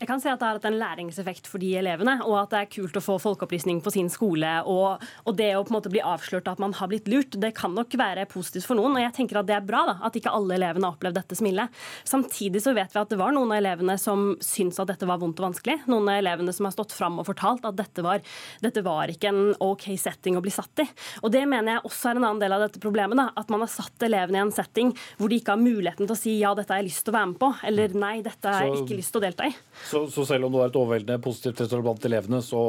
Jeg 0.00 0.08
kan 0.10 0.18
si 0.18 0.26
at 0.26 0.40
det 0.40 0.46
har 0.48 0.56
hatt 0.58 0.64
en 0.66 0.76
læringseffekt 0.76 1.46
for 1.46 1.62
de 1.62 1.68
elevene, 1.78 2.16
og 2.26 2.34
at 2.40 2.50
det 2.50 2.60
er 2.64 2.70
kult 2.72 2.96
å 2.98 3.02
få 3.02 3.14
folkeopplysning 3.22 3.78
på 3.80 3.92
sin 3.94 4.08
skole. 4.10 4.50
Og, 4.66 5.02
og, 5.22 5.36
det 5.38 5.52
å 5.54 5.62
på 5.62 5.70
en 5.70 5.76
måte 5.76 5.92
bli 5.92 6.02
avslørt 6.02 6.48
at 6.50 6.58
man 6.62 6.74
har 6.74 6.90
blitt 6.90 7.06
lurt, 7.08 7.36
det 7.40 7.52
kan 7.54 7.72
nok 7.76 7.94
være 7.96 8.26
positivt 8.30 8.66
for 8.66 8.76
noen. 8.76 8.96
Og 8.98 9.04
jeg 9.04 9.14
tenker 9.14 9.38
at 9.38 9.46
det 9.46 9.54
er 9.54 9.64
bra 9.64 9.84
da, 9.86 9.94
at 10.04 10.18
ikke 10.18 10.32
alle 10.34 10.56
elevene 10.58 10.88
har 10.90 10.96
opplevd 10.96 11.20
dette 11.20 11.38
som 11.38 11.46
ille. 11.46 11.68
Samtidig 12.10 12.64
så 12.64 12.74
vet 12.74 12.90
vi 12.90 13.00
at 13.04 13.12
det 13.14 13.20
var 13.20 13.36
noen 13.36 13.54
av 13.54 13.60
elevene 13.60 13.96
som 14.02 14.32
syntes 14.42 14.82
at 14.82 14.90
dette 14.90 15.06
var 15.08 15.20
vondt 15.22 15.38
og 15.38 15.46
vanskelig. 15.46 15.78
Noen 15.86 16.10
av 16.10 16.18
elevene 16.24 16.56
som 16.56 16.66
har 16.66 16.74
stått 16.74 16.96
fram 16.96 17.22
og 17.22 17.28
fortalt 17.30 17.70
at 17.70 17.78
dette 17.78 18.04
var, 18.04 18.20
dette 18.66 18.82
var 18.84 19.14
ikke 19.14 19.30
en 19.30 19.54
OK 19.62 19.88
setting 20.00 20.40
å 20.40 20.42
bli 20.42 20.52
satt 20.54 20.82
i. 20.82 20.88
Og 21.22 21.30
det 21.32 21.44
mener 21.46 21.76
jeg 21.76 21.86
også 21.86 22.10
er 22.10 22.20
en 22.20 22.28
annen 22.32 22.42
del 22.42 22.56
av 22.58 22.66
dette 22.66 22.82
problemet. 22.82 23.20
da, 23.20 23.30
At 23.38 23.54
man 23.54 23.62
har 23.62 23.70
satt 23.70 24.08
elevene 24.08 24.42
i 24.42 24.44
en 24.48 24.54
setting 24.58 24.90
hvor 25.20 25.30
de 25.30 25.38
ikke 25.38 25.54
har 25.54 25.62
muligheten 25.62 26.10
til 26.10 26.16
å 26.16 26.18
si 26.18 26.36
ja, 26.42 26.52
dette 26.58 26.74
har 26.74 26.82
jeg 26.82 26.90
lyst 26.90 27.06
til 27.06 27.14
å 27.14 27.18
være 27.20 27.32
med 27.32 27.40
på, 27.46 27.54
eller 27.70 27.98
nei, 28.04 28.14
dette 28.26 28.58
har 28.58 28.66
jeg 28.66 28.82
ikke 28.82 28.98
lyst 28.98 29.14
til 29.14 29.22
å 29.22 29.26
delta 29.28 29.46
i. 29.48 29.54
Så, 29.84 30.06
så, 30.12 30.24
selv 30.28 30.48
om 30.48 30.54
du 30.54 30.58
er 30.62 30.70
et 30.70 30.78
overveldende 30.78 31.20
positivt 31.22 31.60
resultat 31.60 31.84
blant 31.84 32.06
elevene, 32.08 32.40
så 32.44 32.60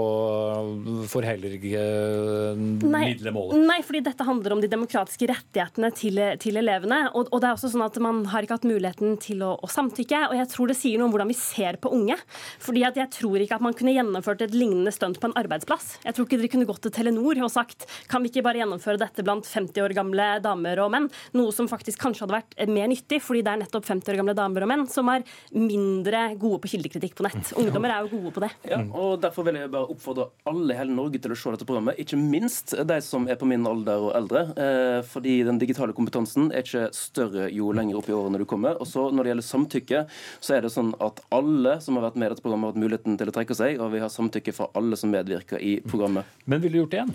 uh, 0.68 1.04
får 1.10 1.28
heller 1.30 1.56
ikke 1.58 1.82
uh, 1.82 2.60
midle 2.60 3.34
målet? 3.36 3.64
Nei, 3.64 3.80
fordi 3.86 4.02
dette 4.06 4.28
handler 4.28 4.56
om 4.56 4.64
de 4.64 4.70
demokratiske 4.72 5.30
rettighetene 5.32 5.92
til, 5.96 6.20
til 6.44 6.60
elevene. 6.60 7.06
Og, 7.14 7.30
og, 7.30 7.40
det 7.40 7.50
er 7.50 7.56
også 7.58 7.72
sånn 7.72 7.86
at 7.86 8.00
man 8.04 8.24
har 8.34 8.46
ikke 8.46 8.60
hatt 8.60 8.68
muligheten 8.68 9.16
til 9.24 9.46
å, 9.48 9.54
å, 9.56 9.70
samtykke. 9.72 10.26
Og 10.30 10.36
jeg 10.40 10.50
tror 10.52 10.72
det 10.72 10.78
sier 10.80 11.00
noe 11.00 11.10
om 11.10 11.16
hvordan 11.16 11.32
vi 11.32 11.38
ser 11.40 11.80
på 11.82 11.94
unge. 11.96 12.18
Fordi 12.64 12.84
at 12.88 13.00
jeg 13.00 13.12
tror 13.16 13.40
ikke 13.44 13.60
at 13.60 13.66
man 13.66 13.78
kunne 13.78 13.96
gjennomført 13.96 14.44
et 14.46 14.58
lignende 14.58 14.94
stunt 14.96 15.22
på 15.22 15.32
en 15.32 15.38
arbeidsplass. 15.40 15.96
Jeg 16.04 16.18
tror 16.18 16.28
ikke 16.28 16.42
dere 16.42 16.52
kunne 16.52 16.70
gått 16.70 16.84
til 16.86 16.96
Telenor 16.96 17.44
og 17.46 17.54
sagt 17.54 17.88
kan 18.12 18.24
vi 18.24 18.32
ikke 18.32 18.44
bare 18.46 18.62
gjennomføre 18.62 19.00
dette 19.02 19.24
blant 19.26 19.48
50 19.48 19.86
år 19.86 19.96
gamle 19.96 20.28
damer 20.44 20.84
og 20.84 20.92
menn? 20.94 21.10
Noe 21.38 21.56
som 21.56 21.70
faktisk 21.72 22.04
kanskje 22.04 22.26
hadde 22.26 22.38
vært 22.40 22.60
mer 22.72 22.92
nyttig, 22.92 23.22
fordi 23.24 23.44
det 23.46 23.54
er 23.54 23.64
nettopp 23.64 23.88
50 23.88 24.14
år 24.14 24.22
gamle 24.22 24.38
damer 24.38 24.66
og 24.66 24.72
menn 24.72 24.86
som 24.92 25.10
er 25.14 25.26
mindre 25.56 26.28
gode 26.42 26.62
på 26.64 26.76
kildekritikk 26.76 27.05
på 27.14 27.26
nett. 27.28 27.52
Ungdommer 27.54 27.94
er 27.94 28.06
jo 28.08 28.18
gode 28.18 28.32
på 28.34 28.42
det. 28.42 28.50
Ja, 28.72 28.80
og 28.82 29.22
Derfor 29.22 29.46
vil 29.46 29.60
jeg 29.60 29.70
bare 29.74 29.92
oppfordre 29.94 30.30
alle 30.50 30.74
i 30.74 30.78
hele 30.80 30.96
Norge 30.96 31.22
til 31.22 31.34
å 31.36 31.38
se 31.38 31.54
dette 31.54 31.68
programmet. 31.68 32.00
Ikke 32.02 32.18
minst 32.18 32.74
de 32.74 32.98
som 33.06 33.28
er 33.30 33.38
på 33.38 33.46
min 33.50 33.66
alder 33.70 34.08
og 34.08 34.16
eldre. 34.18 34.46
Eh, 34.58 35.00
fordi 35.06 35.38
den 35.46 35.60
digitale 35.62 35.94
kompetansen 35.94 36.50
er 36.52 36.66
ikke 36.66 36.88
større 36.96 37.50
jo 37.54 37.70
lenger 37.76 38.00
opp 38.00 38.10
i 38.10 38.16
årene 38.16 38.42
du 38.42 38.48
kommer. 38.50 38.80
Og 38.82 38.90
så 38.90 39.12
Når 39.12 39.24
det 39.24 39.32
gjelder 39.34 39.50
samtykke, 39.52 40.06
så 40.42 40.56
er 40.58 40.66
det 40.66 40.74
sånn 40.74 40.96
at 41.04 41.22
alle 41.36 41.78
som 41.82 42.00
har 42.00 42.08
vært 42.10 42.18
med 42.18 42.32
i 42.32 42.34
dette 42.34 42.46
programmet, 42.46 42.72
har 42.72 42.74
hatt 42.74 42.84
muligheten 42.86 43.20
til 43.20 43.30
å 43.30 43.36
trekke 43.36 43.58
seg, 43.58 43.78
og 43.80 43.94
vi 43.94 44.02
har 44.02 44.10
samtykke 44.10 44.56
fra 44.56 44.72
alle 44.74 44.98
som 44.98 45.14
medvirker 45.14 45.62
i 45.62 45.78
programmet. 45.86 46.26
Men 46.46 46.64
ville 46.64 46.80
du 46.80 46.84
gjort 46.84 46.96
det 46.96 47.04
igjen? 47.04 47.14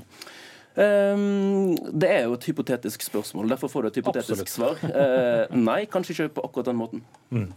Um, 0.81 1.75
det 1.99 2.09
er 2.09 2.29
jo 2.29 2.37
et 2.37 2.45
hypotetisk 2.47 3.03
spørsmål. 3.03 3.51
Derfor 3.51 3.69
får 3.73 3.83
du 3.83 3.89
et 3.89 3.99
hypotetisk 4.01 4.47
Absolutt. 4.47 4.79
svar. 4.79 5.49
Uh, 5.51 5.57
nei, 5.59 5.83
kanskje 5.91 6.15
ikke 6.15 6.37
på 6.39 6.45
akkurat 6.47 6.71
den 6.71 6.79
måten. 6.79 7.03
Mm. 7.35 7.49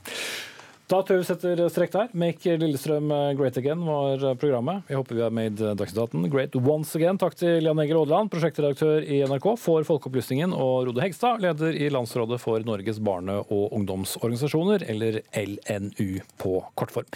Da 0.94 1.00
tror 1.02 1.18
jeg 1.18 1.24
vi 1.24 1.26
setter 1.26 1.62
strekk 1.74 1.94
der. 1.96 2.10
Make 2.14 2.54
Lillestrøm 2.62 3.08
great 3.40 3.56
again 3.58 3.82
var 3.82 4.22
programmet. 4.38 4.84
Jeg 4.92 5.00
håper 5.00 5.18
vi 5.18 5.24
har 5.24 5.32
made 5.34 5.72
Dagsnytt 5.80 6.28
great 6.30 6.54
once 6.54 6.94
again. 6.94 7.18
Takk 7.18 7.34
til 7.40 7.66
Jan 7.66 7.80
Egil 7.82 7.98
Aadland, 7.98 8.30
prosjektredaktør 8.30 9.02
i 9.02 9.24
NRK 9.26 9.48
for 9.58 9.88
Folkeopplysningen, 9.88 10.54
og 10.54 10.86
Rode 10.86 11.02
Hegstad, 11.02 11.42
leder 11.42 11.74
i 11.74 11.88
Landsrådet 11.90 12.38
for 12.44 12.62
Norges 12.68 13.00
barne- 13.02 13.40
og 13.42 13.74
ungdomsorganisasjoner, 13.74 14.86
eller 14.94 15.18
LNU 15.34 16.22
på 16.38 16.62
kortform. 16.78 17.10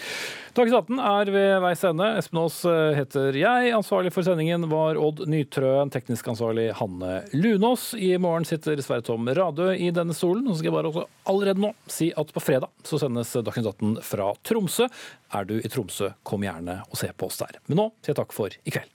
Dagsnytt 0.58 0.90
er 0.98 1.30
ved 1.30 1.62
veis 1.62 1.86
ende. 1.86 2.10
Espen 2.18 2.42
Aas 2.42 2.58
heter 2.98 3.38
jeg. 3.38 3.70
Ansvarlig 3.78 4.10
for 4.16 4.26
sendingen 4.26 4.66
var 4.72 4.98
Odd 4.98 5.22
Nytrøen, 5.30 5.94
teknisk 5.94 6.32
ansvarlig 6.34 6.72
Hanne 6.80 7.20
Lunås. 7.30 7.92
I 7.94 8.16
morgen 8.18 8.48
sitter 8.48 8.82
Sverre 8.82 9.06
Tom 9.06 9.30
Radø 9.38 9.70
i 9.70 9.92
denne 9.94 10.18
stolen. 10.18 10.50
Så 10.50 10.58
skal 10.64 10.72
jeg 10.72 10.78
bare 10.80 10.90
også 10.90 11.06
allerede 11.30 11.62
nå 11.62 11.72
si 11.86 12.10
at 12.10 12.34
på 12.34 12.42
fredag 12.42 12.74
så 12.82 12.98
sendes 12.98 13.36
Dagsnytt 13.38 13.67
18 13.72 13.98
fra 14.04 14.30
Tromsø. 14.46 14.88
Er 15.34 15.48
du 15.48 15.58
i 15.58 15.72
Tromsø, 15.72 16.12
kom 16.22 16.46
gjerne 16.46 16.80
og 16.88 17.00
se 17.00 17.10
på 17.12 17.30
oss 17.30 17.40
der. 17.42 17.60
Men 17.68 17.82
nå 17.82 17.90
sier 18.00 18.14
jeg 18.14 18.22
takk 18.22 18.36
for 18.36 18.54
i 18.64 18.74
kveld. 18.78 18.94